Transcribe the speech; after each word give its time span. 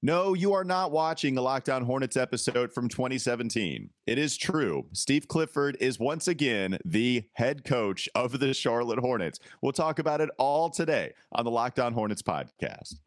No, 0.00 0.32
you 0.34 0.52
are 0.52 0.62
not 0.62 0.92
watching 0.92 1.36
a 1.36 1.42
Locked 1.42 1.68
On 1.68 1.84
Hornets 1.84 2.16
episode 2.16 2.72
from 2.72 2.88
2017. 2.88 3.90
It 4.06 4.16
is 4.16 4.36
true. 4.36 4.86
Steve 4.92 5.26
Clifford 5.26 5.76
is 5.80 5.98
once 5.98 6.28
again 6.28 6.78
the 6.84 7.24
head 7.32 7.64
coach 7.64 8.08
of 8.14 8.38
the 8.38 8.54
Charlotte 8.54 9.00
Hornets. 9.00 9.40
We'll 9.60 9.72
talk 9.72 9.98
about 9.98 10.20
it 10.20 10.30
all 10.38 10.70
today 10.70 11.14
on 11.32 11.44
the 11.44 11.50
Locked 11.50 11.80
On 11.80 11.92
Hornets 11.92 12.22
podcast. 12.22 13.00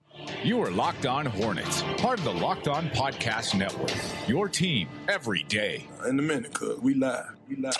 You 0.43 0.61
are 0.61 0.69
Locked 0.69 1.05
On 1.05 1.25
Hornets, 1.25 1.81
part 1.97 2.19
of 2.19 2.25
the 2.25 2.33
Locked 2.33 2.67
On 2.67 2.89
Podcast 2.89 3.57
Network. 3.57 3.93
Your 4.27 4.49
team 4.49 4.89
every 5.07 5.43
day. 5.43 5.87
In 6.05 6.19
a 6.19 6.21
minute, 6.21 6.53
cuz 6.53 6.77
we 6.81 6.93
live. 6.93 7.37
We 7.47 7.55
live. 7.55 7.77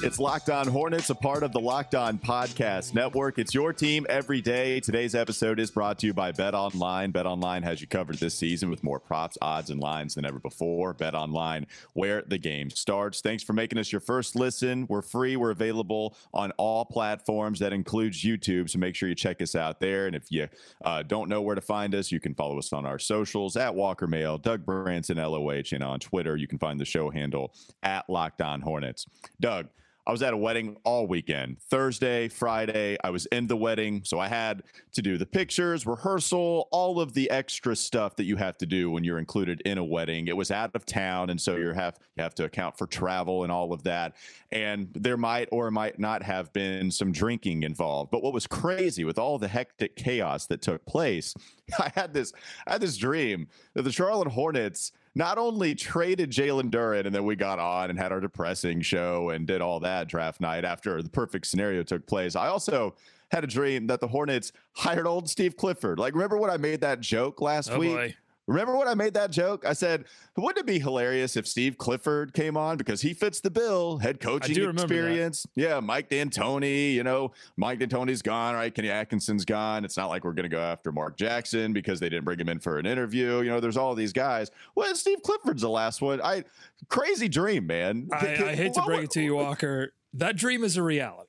It's 0.00 0.20
Locked 0.20 0.48
On 0.48 0.68
Hornets, 0.68 1.10
a 1.10 1.14
part 1.14 1.42
of 1.42 1.50
the 1.50 1.58
Locked 1.58 1.96
On 1.96 2.20
Podcast 2.20 2.94
Network. 2.94 3.36
It's 3.36 3.52
your 3.52 3.72
team 3.72 4.06
every 4.08 4.40
day. 4.40 4.78
Today's 4.78 5.16
episode 5.16 5.58
is 5.58 5.72
brought 5.72 5.98
to 5.98 6.06
you 6.06 6.14
by 6.14 6.30
BetOnline. 6.30 7.12
Bet 7.12 7.26
Online 7.26 7.64
has 7.64 7.80
you 7.80 7.88
covered 7.88 8.14
this 8.18 8.34
season 8.34 8.70
with 8.70 8.84
more 8.84 9.00
props, 9.00 9.36
odds, 9.42 9.70
and 9.70 9.80
lines 9.80 10.14
than 10.14 10.24
ever 10.24 10.38
before. 10.38 10.94
BetOnline, 10.94 11.66
where 11.94 12.22
the 12.22 12.38
game 12.38 12.70
starts. 12.70 13.20
Thanks 13.20 13.42
for 13.42 13.54
making 13.54 13.76
us 13.76 13.90
your 13.90 14.00
first 14.00 14.36
listen. 14.36 14.86
We're 14.88 15.02
free. 15.02 15.34
We're 15.34 15.50
available 15.50 16.16
on 16.32 16.52
all 16.52 16.84
platforms. 16.84 17.58
That 17.58 17.72
includes 17.72 18.22
YouTube. 18.22 18.70
So 18.70 18.78
make 18.78 18.94
sure 18.94 19.08
you 19.08 19.16
check 19.16 19.42
us 19.42 19.56
out 19.56 19.80
there. 19.80 20.06
And 20.06 20.14
if 20.14 20.30
you 20.30 20.48
uh, 20.84 21.02
don't 21.02 21.28
know 21.28 21.42
where 21.42 21.56
to 21.56 21.60
find 21.60 21.92
us, 21.96 22.12
you 22.12 22.20
can 22.20 22.34
follow 22.34 22.56
us 22.56 22.72
on 22.72 22.86
our 22.86 23.00
socials 23.00 23.56
at 23.56 23.74
Walker 23.74 24.06
Mail, 24.06 24.38
Doug 24.38 24.64
Branson, 24.64 25.16
LOH, 25.16 25.72
and 25.72 25.82
on 25.82 25.98
Twitter. 25.98 26.36
You 26.36 26.46
can 26.46 26.60
find 26.60 26.78
the 26.78 26.84
show 26.84 27.10
handle 27.10 27.52
at 27.82 28.08
Locked 28.08 28.42
On 28.42 28.60
Hornets. 28.60 29.04
Doug, 29.40 29.66
I 30.08 30.10
was 30.10 30.22
at 30.22 30.32
a 30.32 30.36
wedding 30.38 30.78
all 30.84 31.06
weekend. 31.06 31.60
Thursday, 31.60 32.28
Friday, 32.28 32.96
I 33.04 33.10
was 33.10 33.26
in 33.26 33.46
the 33.46 33.58
wedding. 33.58 34.00
So 34.04 34.18
I 34.18 34.26
had 34.26 34.62
to 34.92 35.02
do 35.02 35.18
the 35.18 35.26
pictures, 35.26 35.86
rehearsal, 35.86 36.66
all 36.72 36.98
of 36.98 37.12
the 37.12 37.30
extra 37.30 37.76
stuff 37.76 38.16
that 38.16 38.24
you 38.24 38.36
have 38.36 38.56
to 38.58 38.66
do 38.66 38.90
when 38.90 39.04
you're 39.04 39.18
included 39.18 39.60
in 39.66 39.76
a 39.76 39.84
wedding. 39.84 40.26
It 40.26 40.34
was 40.34 40.50
out 40.50 40.70
of 40.74 40.86
town. 40.86 41.28
And 41.28 41.38
so 41.38 41.56
you 41.56 41.72
have 41.72 41.98
you 42.16 42.22
have 42.22 42.34
to 42.36 42.44
account 42.44 42.78
for 42.78 42.86
travel 42.86 43.42
and 43.42 43.52
all 43.52 43.74
of 43.74 43.82
that. 43.82 44.16
And 44.50 44.88
there 44.94 45.18
might 45.18 45.50
or 45.52 45.70
might 45.70 45.98
not 45.98 46.22
have 46.22 46.54
been 46.54 46.90
some 46.90 47.12
drinking 47.12 47.64
involved. 47.64 48.10
But 48.10 48.22
what 48.22 48.32
was 48.32 48.46
crazy 48.46 49.04
with 49.04 49.18
all 49.18 49.38
the 49.38 49.48
hectic 49.48 49.94
chaos 49.94 50.46
that 50.46 50.62
took 50.62 50.86
place, 50.86 51.34
I 51.78 51.92
had 51.94 52.14
this 52.14 52.32
I 52.66 52.72
had 52.72 52.80
this 52.80 52.96
dream 52.96 53.46
that 53.74 53.82
the 53.82 53.92
Charlotte 53.92 54.28
Hornets 54.28 54.92
not 55.18 55.36
only 55.36 55.74
traded 55.74 56.30
Jalen 56.30 56.70
Duren 56.70 57.04
and 57.04 57.12
then 57.12 57.24
we 57.24 57.34
got 57.34 57.58
on 57.58 57.90
and 57.90 57.98
had 57.98 58.12
our 58.12 58.20
depressing 58.20 58.80
show 58.80 59.30
and 59.30 59.48
did 59.48 59.60
all 59.60 59.80
that 59.80 60.06
draft 60.06 60.40
night 60.40 60.64
after 60.64 61.02
the 61.02 61.10
perfect 61.10 61.48
scenario 61.48 61.82
took 61.82 62.06
place. 62.06 62.36
I 62.36 62.46
also 62.46 62.94
had 63.32 63.42
a 63.42 63.48
dream 63.48 63.88
that 63.88 63.98
the 64.00 64.06
Hornets 64.06 64.52
hired 64.74 65.08
old 65.08 65.28
Steve 65.28 65.56
Clifford. 65.56 65.98
Like, 65.98 66.14
remember 66.14 66.38
when 66.38 66.50
I 66.50 66.56
made 66.56 66.80
that 66.82 67.00
joke 67.00 67.40
last 67.40 67.68
Oh 67.72 67.78
week? 67.80 67.90
boy. 67.96 68.14
Remember 68.48 68.76
when 68.78 68.88
I 68.88 68.94
made 68.94 69.12
that 69.12 69.30
joke? 69.30 69.66
I 69.66 69.74
said, 69.74 70.06
wouldn't 70.34 70.58
it 70.58 70.66
be 70.66 70.78
hilarious 70.78 71.36
if 71.36 71.46
Steve 71.46 71.76
Clifford 71.76 72.32
came 72.32 72.56
on 72.56 72.78
because 72.78 73.02
he 73.02 73.12
fits 73.12 73.40
the 73.40 73.50
bill, 73.50 73.98
head 73.98 74.20
coaching 74.20 74.54
do 74.54 74.62
remember 74.62 74.80
that. 74.80 74.94
experience. 74.94 75.46
Yeah, 75.54 75.80
Mike 75.80 76.08
D'Antoni, 76.08 76.94
you 76.94 77.04
know, 77.04 77.32
Mike 77.58 77.78
D'Antoni's 77.78 78.22
gone, 78.22 78.54
right? 78.54 78.74
Kenny 78.74 78.88
Atkinson's 78.88 79.44
gone. 79.44 79.84
It's 79.84 79.98
not 79.98 80.08
like 80.08 80.24
we're 80.24 80.32
going 80.32 80.48
to 80.48 80.56
go 80.56 80.60
after 80.60 80.90
Mark 80.90 81.18
Jackson 81.18 81.74
because 81.74 82.00
they 82.00 82.08
didn't 82.08 82.24
bring 82.24 82.40
him 82.40 82.48
in 82.48 82.58
for 82.58 82.78
an 82.78 82.86
interview. 82.86 83.42
You 83.42 83.50
know, 83.50 83.60
there's 83.60 83.76
all 83.76 83.94
these 83.94 84.14
guys. 84.14 84.50
Well, 84.74 84.94
Steve 84.94 85.22
Clifford's 85.22 85.60
the 85.60 85.68
last 85.68 86.00
one. 86.00 86.22
I 86.22 86.44
crazy 86.88 87.28
dream, 87.28 87.66
man. 87.66 88.08
I, 88.12 88.16
I 88.16 88.54
hate 88.54 88.72
to 88.74 88.82
break 88.82 89.04
it 89.04 89.10
to 89.10 89.22
you, 89.22 89.36
Walker. 89.36 89.92
That 90.14 90.36
dream 90.36 90.64
is 90.64 90.78
a 90.78 90.82
reality. 90.82 91.27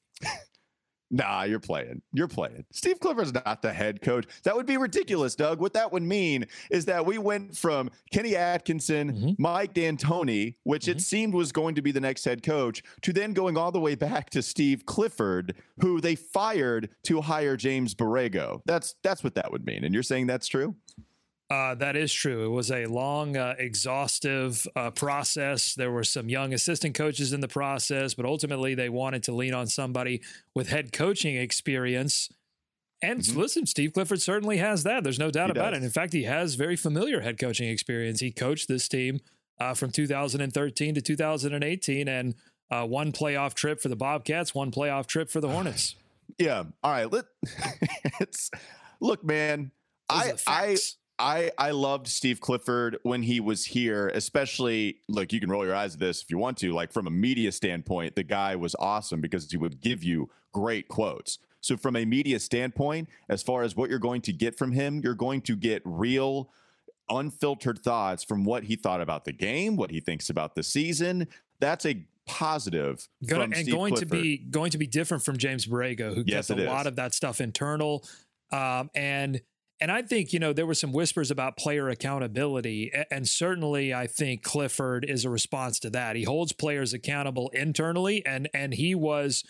Nah, 1.12 1.44
you're 1.44 1.60
playing. 1.60 2.02
You're 2.14 2.28
playing. 2.28 2.66
Steve 2.72 3.00
Clifford's 3.00 3.34
not 3.34 3.62
the 3.64 3.74
head 3.74 4.02
coach. 4.02 4.26
That 4.44 4.56
would 4.56 4.68
be 4.68 4.78
ridiculous, 4.78 5.36
Doug. 5.36 5.60
What 5.60 5.74
that 5.74 5.92
would 5.92 6.04
mean 6.04 6.46
is 6.70 6.86
that 6.86 7.06
we 7.06 7.18
went 7.18 7.58
from 7.58 7.90
Kenny 8.12 8.36
Atkinson, 8.36 9.14
Mhm. 9.14 9.36
Mike 9.40 9.74
D'Antoni, 9.74 10.56
which 10.64 10.88
it 10.88 11.02
seemed 11.02 11.34
was 11.34 11.52
going 11.52 11.74
to 11.76 11.82
be 11.82 11.92
the 11.92 12.00
next 12.00 12.26
head 12.26 12.44
coach, 12.44 12.84
to 13.02 13.12
then 13.12 13.34
going 13.34 13.58
all 13.58 13.72
the 13.72 13.80
way 13.80 13.96
back 13.96 14.30
to 14.32 14.42
Steve 14.44 14.86
Clifford, 14.86 15.56
who 15.82 16.00
they 16.00 16.16
fired 16.16 16.90
to 17.04 17.22
hire 17.22 17.58
James 17.58 17.96
Borrego. 17.96 18.62
That's 18.66 18.96
that's 19.02 19.24
what 19.24 19.34
that 19.36 19.52
would 19.52 19.66
mean. 19.66 19.84
And 19.84 19.94
you're 19.94 20.04
saying 20.04 20.28
that's 20.28 20.48
true? 20.48 20.76
Uh, 21.50 21.74
that 21.76 21.96
is 21.96 22.14
true. 22.14 22.46
It 22.46 22.50
was 22.50 22.70
a 22.70 22.86
long, 22.86 23.36
uh, 23.36 23.56
exhaustive 23.58 24.68
uh, 24.76 24.92
process. 24.92 25.74
There 25.74 25.92
were 25.92 26.04
some 26.04 26.30
young 26.30 26.54
assistant 26.54 26.94
coaches 26.96 27.34
in 27.34 27.40
the 27.40 27.48
process, 27.48 28.14
but 28.14 28.26
ultimately 28.26 28.76
they 28.76 28.90
wanted 28.90 29.24
to 29.24 29.32
lean 29.34 29.56
on 29.56 29.66
somebody 29.66 30.22
with 30.54 30.70
head 30.70 30.92
coaching 30.94 31.36
experience. 31.36 32.30
And 33.02 33.22
Mhm. 33.22 33.36
listen, 33.36 33.66
Steve 33.66 33.94
Clifford 33.94 34.22
certainly 34.22 34.58
has 34.58 34.84
that. 34.84 35.04
There's 35.04 35.18
no 35.18 35.32
doubt 35.32 35.48
He 35.48 35.52
about 35.52 35.72
does. 35.72 35.82
it. 35.82 35.86
In 35.86 35.90
fact, 35.92 36.14
he 36.14 36.24
has 36.24 36.54
very 36.56 36.76
familiar 36.76 37.22
head 37.22 37.40
coaching 37.40 37.68
experience. 37.70 38.20
He 38.20 38.32
coached 38.32 38.68
this 38.68 38.88
team 38.88 39.20
uh, 39.60 39.74
from 39.74 39.92
2013 39.92 40.94
to 40.96 41.02
2018 41.02 42.08
and 42.08 42.36
uh, 42.72 42.86
one 42.86 43.12
playoff 43.12 43.56
trip 43.56 43.82
for 43.82 43.90
the 43.90 43.96
Bobcats, 43.96 44.54
one 44.54 44.70
playoff 44.72 45.08
trip 45.08 45.30
for 45.30 45.42
the 45.42 45.50
Hornets. 45.56 45.96
Yeah. 46.38 46.64
All 46.84 46.92
right. 46.92 47.12
Let 47.12 47.26
it's 48.20 48.52
look, 49.00 49.24
man. 49.24 49.72
Those 50.10 50.44
I 50.48 50.64
I. 50.72 50.78
I 51.20 51.52
I 51.58 51.72
loved 51.72 52.08
Steve 52.08 52.40
Clifford 52.40 52.98
when 53.04 53.24
he 53.24 53.40
was 53.40 53.66
here, 53.66 54.08
especially 54.10 55.00
look, 55.10 55.34
you 55.34 55.40
can 55.40 55.50
roll 55.50 55.66
your 55.66 55.76
eyes 55.76 55.96
at 55.96 56.00
this 56.00 56.24
if 56.24 56.32
you 56.32 56.38
want 56.38 56.58
to. 56.60 56.72
Like 56.72 56.92
from 56.94 57.08
a 57.08 57.12
media 57.12 57.52
standpoint, 57.52 58.16
the 58.16 58.24
guy 58.24 58.56
was 58.56 58.76
awesome 58.80 59.20
because 59.20 59.52
he 59.52 59.58
would 59.58 59.82
give 59.82 60.04
you 60.04 60.30
great 60.54 60.88
quotes. 60.88 61.40
So 61.62 61.76
from 61.76 61.98
a 61.98 62.06
media 62.06 62.40
standpoint, 62.40 63.10
as 63.28 63.44
far 63.44 63.64
as 63.64 63.76
what 63.76 63.90
you're 63.90 64.00
going 64.00 64.22
to 64.22 64.34
get 64.34 64.58
from 64.58 64.72
him, 64.72 65.02
you're 65.04 65.14
going 65.14 65.42
to 65.42 65.58
get 65.58 65.82
real 65.84 66.50
unfiltered 67.10 67.80
thoughts 67.80 68.24
from 68.24 68.46
what 68.46 68.64
he 68.64 68.76
thought 68.76 69.02
about 69.02 69.26
the 69.26 69.34
game, 69.34 69.76
what 69.76 69.92
he 69.92 70.00
thinks 70.00 70.30
about 70.30 70.56
the 70.56 70.64
season. 70.64 71.28
That's 71.60 71.86
a 71.86 72.06
positive 72.26 73.08
and 73.52 73.56
Steve 73.64 73.74
going 73.74 73.94
Clifford. 73.96 74.10
to 74.10 74.22
be 74.22 74.38
going 74.38 74.72
to 74.72 74.78
be 74.78 74.88
different 74.88 75.26
from 75.26 75.38
James 75.38 75.66
Borrego, 75.66 76.14
who 76.14 76.24
Yes, 76.26 76.48
kept 76.48 76.60
a 76.60 76.64
it 76.64 76.68
lot 76.68 76.88
of 76.88 76.96
that 76.96 77.14
stuff 77.14 77.42
internal. 77.42 78.06
Um, 78.52 78.90
and 78.96 79.42
and 79.82 79.92
I 79.92 80.02
think 80.02 80.34
you 80.34 80.40
know 80.40 80.54
there 80.54 80.66
were 80.66 80.74
some 80.74 80.92
whispers 80.92 81.32
about 81.32 81.58
player 81.58 81.90
accountability, 81.90 82.92
and 83.12 83.28
certainly 83.28 83.94
I 83.94 84.08
think 84.08 84.44
Clifford 84.44 85.06
is 85.06 85.26
a 85.26 85.30
response 85.30 85.80
to 85.82 85.90
that. 85.92 86.16
He 86.16 86.24
holds 86.24 86.52
players 86.52 86.94
accountable 86.94 87.50
internally, 87.50 88.26
and 88.26 88.50
and 88.54 88.74
he 88.74 88.96
was 88.96 89.44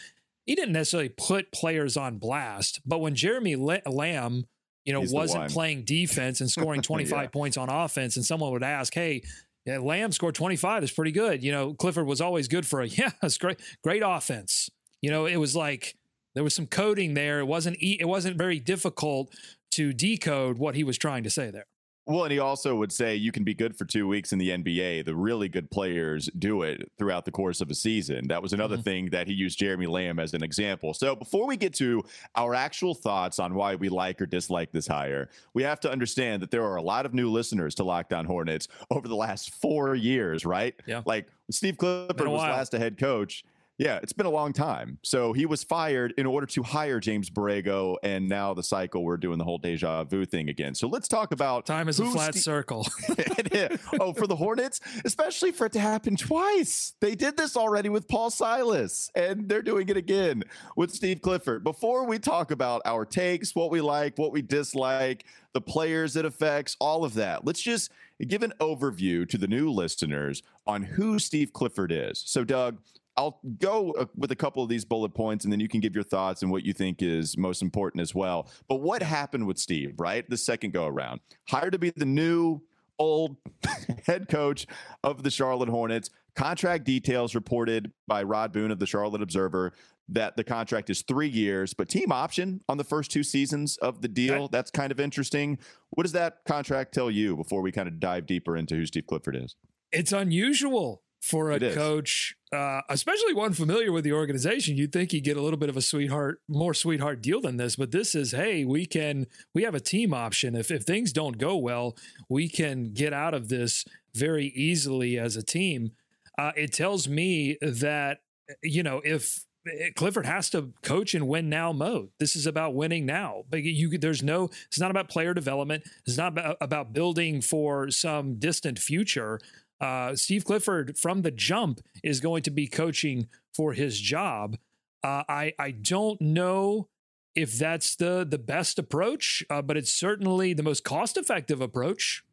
he 0.45 0.55
didn't 0.55 0.73
necessarily 0.73 1.09
put 1.09 1.51
players 1.51 1.95
on 1.97 2.17
blast, 2.17 2.81
but 2.85 2.99
when 2.99 3.15
Jeremy 3.15 3.55
La- 3.55 3.77
Lamb 3.85 4.45
you 4.85 4.93
know 4.93 5.01
He's 5.01 5.11
wasn't 5.13 5.51
playing 5.51 5.83
defense 5.83 6.41
and 6.41 6.49
scoring 6.49 6.81
25 6.83 7.11
Yeah. 7.23 7.27
points 7.27 7.57
on 7.57 7.69
offense, 7.69 8.15
and 8.15 8.25
someone 8.25 8.51
would 8.51 8.63
ask, 8.63 8.93
hey. 8.93 9.21
Lamb 9.67 10.11
scored 10.11 10.33
25. 10.33 10.81
That's 10.81 10.91
pretty 10.91 11.11
good. 11.11 11.43
You 11.43 11.51
know, 11.51 11.75
Clifford 11.75 12.07
was 12.07 12.21
always 12.21 12.47
good 12.47 12.65
for 12.65 12.81
a 12.81 12.87
yeah, 12.87 13.11
it's 13.21 13.37
great, 13.37 13.59
great 13.83 14.01
offense. 14.03 14.67
You 15.01 15.11
know, 15.11 15.27
it 15.27 15.35
was 15.35 15.55
like 15.55 15.95
there 16.33 16.43
was 16.43 16.55
some 16.55 16.65
coding 16.65 17.13
there. 17.13 17.39
It 17.39 17.45
wasn't 17.45 17.77
it 17.79 18.07
wasn't 18.07 18.35
very 18.37 18.57
difficult 18.59 19.31
to 19.71 19.93
decode 19.93 20.57
what 20.57 20.75
he 20.75 20.83
was 20.83 20.97
trying 20.97 21.23
to 21.23 21.29
say 21.29 21.51
there. 21.51 21.65
Well, 22.05 22.23
and 22.23 22.31
he 22.31 22.39
also 22.39 22.75
would 22.75 22.91
say 22.91 23.15
you 23.15 23.31
can 23.31 23.43
be 23.43 23.53
good 23.53 23.75
for 23.77 23.85
two 23.85 24.07
weeks 24.07 24.33
in 24.33 24.39
the 24.39 24.49
NBA. 24.49 25.05
The 25.05 25.13
really 25.15 25.47
good 25.47 25.69
players 25.69 26.27
do 26.39 26.63
it 26.63 26.91
throughout 26.97 27.23
the 27.23 27.29
course 27.29 27.61
of 27.61 27.69
a 27.69 27.75
season. 27.75 28.27
That 28.29 28.41
was 28.41 28.51
another 28.51 28.77
Mhm. 28.77 28.83
thing 28.83 29.09
that 29.11 29.27
he 29.27 29.33
used 29.33 29.59
Jeremy 29.59 29.85
Lamb 29.85 30.17
as 30.17 30.33
an 30.33 30.41
example. 30.41 30.95
So 30.95 31.15
before 31.15 31.45
we 31.45 31.55
get 31.55 31.71
to 31.75 32.03
our 32.35 32.55
actual 32.55 32.95
thoughts 32.95 33.37
on 33.37 33.53
why 33.53 33.75
we 33.75 33.89
like 33.89 34.19
or 34.19 34.25
dislike 34.25 34.71
this 34.71 34.87
hire, 34.87 35.29
we 35.53 35.61
have 35.61 35.79
to 35.81 35.91
understand 35.91 36.41
that 36.41 36.49
there 36.49 36.63
are 36.63 36.77
a 36.77 36.81
lot 36.81 37.05
of 37.05 37.13
new 37.13 37.29
listeners 37.29 37.75
to 37.75 37.83
Locked 37.83 38.11
On 38.11 38.25
Hornets 38.25 38.67
over 38.89 39.07
the 39.07 39.15
last 39.15 39.53
four 39.53 39.93
years, 39.93 40.47
right? 40.47 40.73
Yeah. 40.87 41.03
Like 41.05 41.27
Steve 41.51 41.77
Clifford 41.77 42.27
was 42.27 42.41
last 42.41 42.73
a 42.73 42.79
head 42.79 42.97
coach. 42.97 43.43
Yeah, 43.79 43.99
it's 44.03 44.11
been 44.11 44.25
a 44.25 44.29
long 44.29 44.51
time. 44.51 44.99
So 45.03 45.31
he 45.31 45.45
was 45.45 45.63
fired 45.63 46.13
in 46.17 46.25
order 46.25 46.45
to 46.47 46.63
hire 46.63 46.99
James 46.99 47.29
Borrego, 47.29 47.95
and 48.03 48.27
now 48.27 48.53
the 48.53 48.61
cycle 48.61 49.05
we're 49.05 49.15
doing 49.15 49.37
the 49.37 49.45
whole 49.45 49.57
deja 49.57 50.03
vu 50.03 50.25
thing 50.25 50.49
again. 50.49 50.75
So 50.75 50.89
let's 50.89 51.07
talk 51.07 51.31
about 51.31 51.65
Time 51.65 51.87
is 51.87 51.97
a 51.97 52.05
flat 52.05 52.35
Ste- 52.35 52.43
circle. 52.43 52.85
oh, 54.01 54.11
for 54.11 54.27
the 54.27 54.35
Hornets, 54.35 54.81
especially 55.05 55.53
for 55.53 55.65
it 55.65 55.71
to 55.71 55.79
happen 55.79 56.17
twice. 56.17 56.93
They 56.99 57.15
did 57.15 57.37
this 57.37 57.55
already 57.55 57.87
with 57.87 58.09
Paul 58.09 58.29
Silas, 58.29 59.09
and 59.15 59.47
they're 59.47 59.61
doing 59.61 59.87
it 59.87 59.95
again 59.95 60.43
with 60.75 60.91
Steve 60.91 61.21
Clifford. 61.21 61.63
Before 61.63 62.03
we 62.03 62.19
talk 62.19 62.51
about 62.51 62.81
our 62.83 63.05
takes, 63.05 63.55
what 63.55 63.71
we 63.71 63.79
like, 63.79 64.17
what 64.17 64.33
we 64.33 64.41
dislike, 64.41 65.23
the 65.53 65.61
players 65.61 66.17
it 66.17 66.25
affects, 66.25 66.75
all 66.81 67.05
of 67.05 67.13
that, 67.13 67.45
let's 67.45 67.61
just 67.61 67.93
give 68.27 68.43
an 68.43 68.51
overview 68.59 69.27
to 69.29 69.37
the 69.37 69.47
new 69.47 69.71
listeners 69.71 70.43
on 70.67 70.83
who 70.83 71.17
Steve 71.17 71.53
Clifford 71.53 71.93
is. 71.93 72.21
So, 72.25 72.43
Doug, 72.43 72.77
I'll 73.19 73.41
go 73.57 73.91
uh, 73.91 74.05
with 74.15 74.31
a 74.31 74.35
couple 74.35 74.63
of 74.63 74.69
these 74.69 74.85
bullet 74.85 75.13
points 75.13 75.43
and 75.43 75.51
then 75.51 75.59
you 75.59 75.67
can 75.67 75.81
give 75.81 75.93
your 75.93 76.05
thoughts 76.05 76.41
and 76.41 76.49
what 76.49 76.63
you 76.63 76.71
think 76.71 77.01
is 77.01 77.37
most 77.37 77.61
important 77.61 77.99
as 77.99 78.15
well. 78.15 78.49
But 78.69 78.77
what 78.77 79.03
happened 79.03 79.45
with 79.45 79.57
Steve, 79.57 79.95
right? 79.97 80.27
The 80.29 80.37
second 80.37 80.71
go 80.71 80.85
around, 80.85 81.19
hired 81.49 81.73
to 81.73 81.79
be 81.79 81.89
the 81.89 82.05
new 82.05 82.61
old 82.97 83.35
head 84.05 84.29
coach 84.29 84.67
of 85.03 85.23
the 85.23 85.31
Charlotte 85.31 85.67
Hornets, 85.67 86.11
contract 86.33 86.85
details 86.85 87.35
reported 87.35 87.91
by 88.07 88.23
Rod 88.23 88.53
Boone 88.53 88.71
of 88.71 88.79
the 88.79 88.85
Charlotte 88.85 89.21
Observer 89.21 89.73
that 90.07 90.37
the 90.37 90.43
contract 90.45 90.89
is 90.89 91.01
three 91.01 91.27
years, 91.27 91.73
but 91.73 91.89
team 91.89 92.13
option 92.13 92.61
on 92.69 92.77
the 92.77 92.85
first 92.85 93.11
two 93.11 93.23
seasons 93.23 93.75
of 93.77 94.01
the 94.01 94.07
deal. 94.07 94.47
That's 94.47 94.71
kind 94.71 94.93
of 94.93 94.99
interesting. 94.99 95.59
What 95.89 96.03
does 96.03 96.13
that 96.13 96.37
contract 96.47 96.93
tell 96.93 97.11
you 97.11 97.35
before 97.35 97.61
we 97.61 97.73
kind 97.73 97.89
of 97.89 97.99
dive 97.99 98.25
deeper 98.25 98.55
into 98.55 98.75
who 98.75 98.85
Steve 98.85 99.07
Clifford 99.07 99.35
is? 99.35 99.57
It's 99.91 100.13
unusual 100.13 101.01
for 101.21 101.51
a 101.51 101.59
coach, 101.73 102.35
uh, 102.53 102.81
especially 102.89 103.33
one 103.33 103.53
familiar 103.53 103.91
with 103.91 104.03
the 104.03 104.13
organization. 104.13 104.77
You'd 104.77 104.93
think 104.93 105.11
he'd 105.11 105.23
get 105.23 105.37
a 105.37 105.41
little 105.41 105.59
bit 105.59 105.69
of 105.69 105.77
a 105.77 105.81
sweetheart, 105.81 106.41
more 106.47 106.73
sweetheart 106.73 107.21
deal 107.21 107.41
than 107.41 107.57
this, 107.57 107.75
but 107.75 107.91
this 107.91 108.15
is, 108.15 108.31
hey, 108.31 108.63
we 108.65 108.85
can, 108.85 109.27
we 109.53 109.63
have 109.63 109.75
a 109.75 109.79
team 109.79 110.13
option. 110.13 110.55
If 110.55 110.71
if 110.71 110.83
things 110.83 111.11
don't 111.11 111.37
go 111.37 111.57
well, 111.57 111.97
we 112.29 112.47
can 112.47 112.93
get 112.93 113.13
out 113.13 113.33
of 113.33 113.49
this 113.49 113.85
very 114.13 114.47
easily 114.47 115.17
as 115.17 115.35
a 115.35 115.43
team. 115.43 115.91
Uh, 116.37 116.51
it 116.55 116.71
tells 116.71 117.07
me 117.07 117.57
that 117.61 118.19
you 118.63 118.81
know 118.81 119.01
if 119.03 119.45
eh, 119.67 119.89
Clifford 119.95 120.25
has 120.25 120.49
to 120.51 120.73
coach 120.83 121.13
in 121.13 121.27
win 121.27 121.49
now 121.49 121.71
mode. 121.73 122.09
This 122.19 122.35
is 122.35 122.47
about 122.47 122.75
winning 122.75 123.05
now. 123.05 123.43
But 123.49 123.63
you, 123.63 123.97
there's 123.97 124.23
no. 124.23 124.49
It's 124.67 124.79
not 124.79 124.91
about 124.91 125.09
player 125.09 125.33
development. 125.33 125.83
It's 126.05 126.17
not 126.17 126.29
about, 126.29 126.57
about 126.61 126.93
building 126.93 127.41
for 127.41 127.91
some 127.91 128.39
distant 128.39 128.79
future. 128.79 129.39
Uh, 129.79 130.15
Steve 130.15 130.45
Clifford 130.45 130.97
from 130.97 131.21
the 131.21 131.31
jump 131.31 131.79
is 132.03 132.19
going 132.19 132.43
to 132.43 132.51
be 132.51 132.67
coaching 132.67 133.27
for 133.53 133.73
his 133.73 133.99
job. 133.99 134.57
Uh, 135.03 135.23
I 135.29 135.53
I 135.57 135.71
don't 135.71 136.19
know 136.19 136.89
if 137.35 137.57
that's 137.57 137.95
the 137.95 138.25
the 138.29 138.37
best 138.37 138.77
approach, 138.77 139.43
uh, 139.49 139.61
but 139.61 139.77
it's 139.77 139.93
certainly 139.93 140.53
the 140.53 140.63
most 140.63 140.83
cost 140.83 141.17
effective 141.17 141.61
approach. 141.61 142.23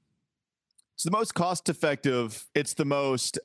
It's 0.95 1.05
the 1.05 1.11
most 1.11 1.35
cost 1.35 1.69
effective. 1.69 2.47
It's 2.55 2.75
the 2.75 2.87
most 2.87 3.39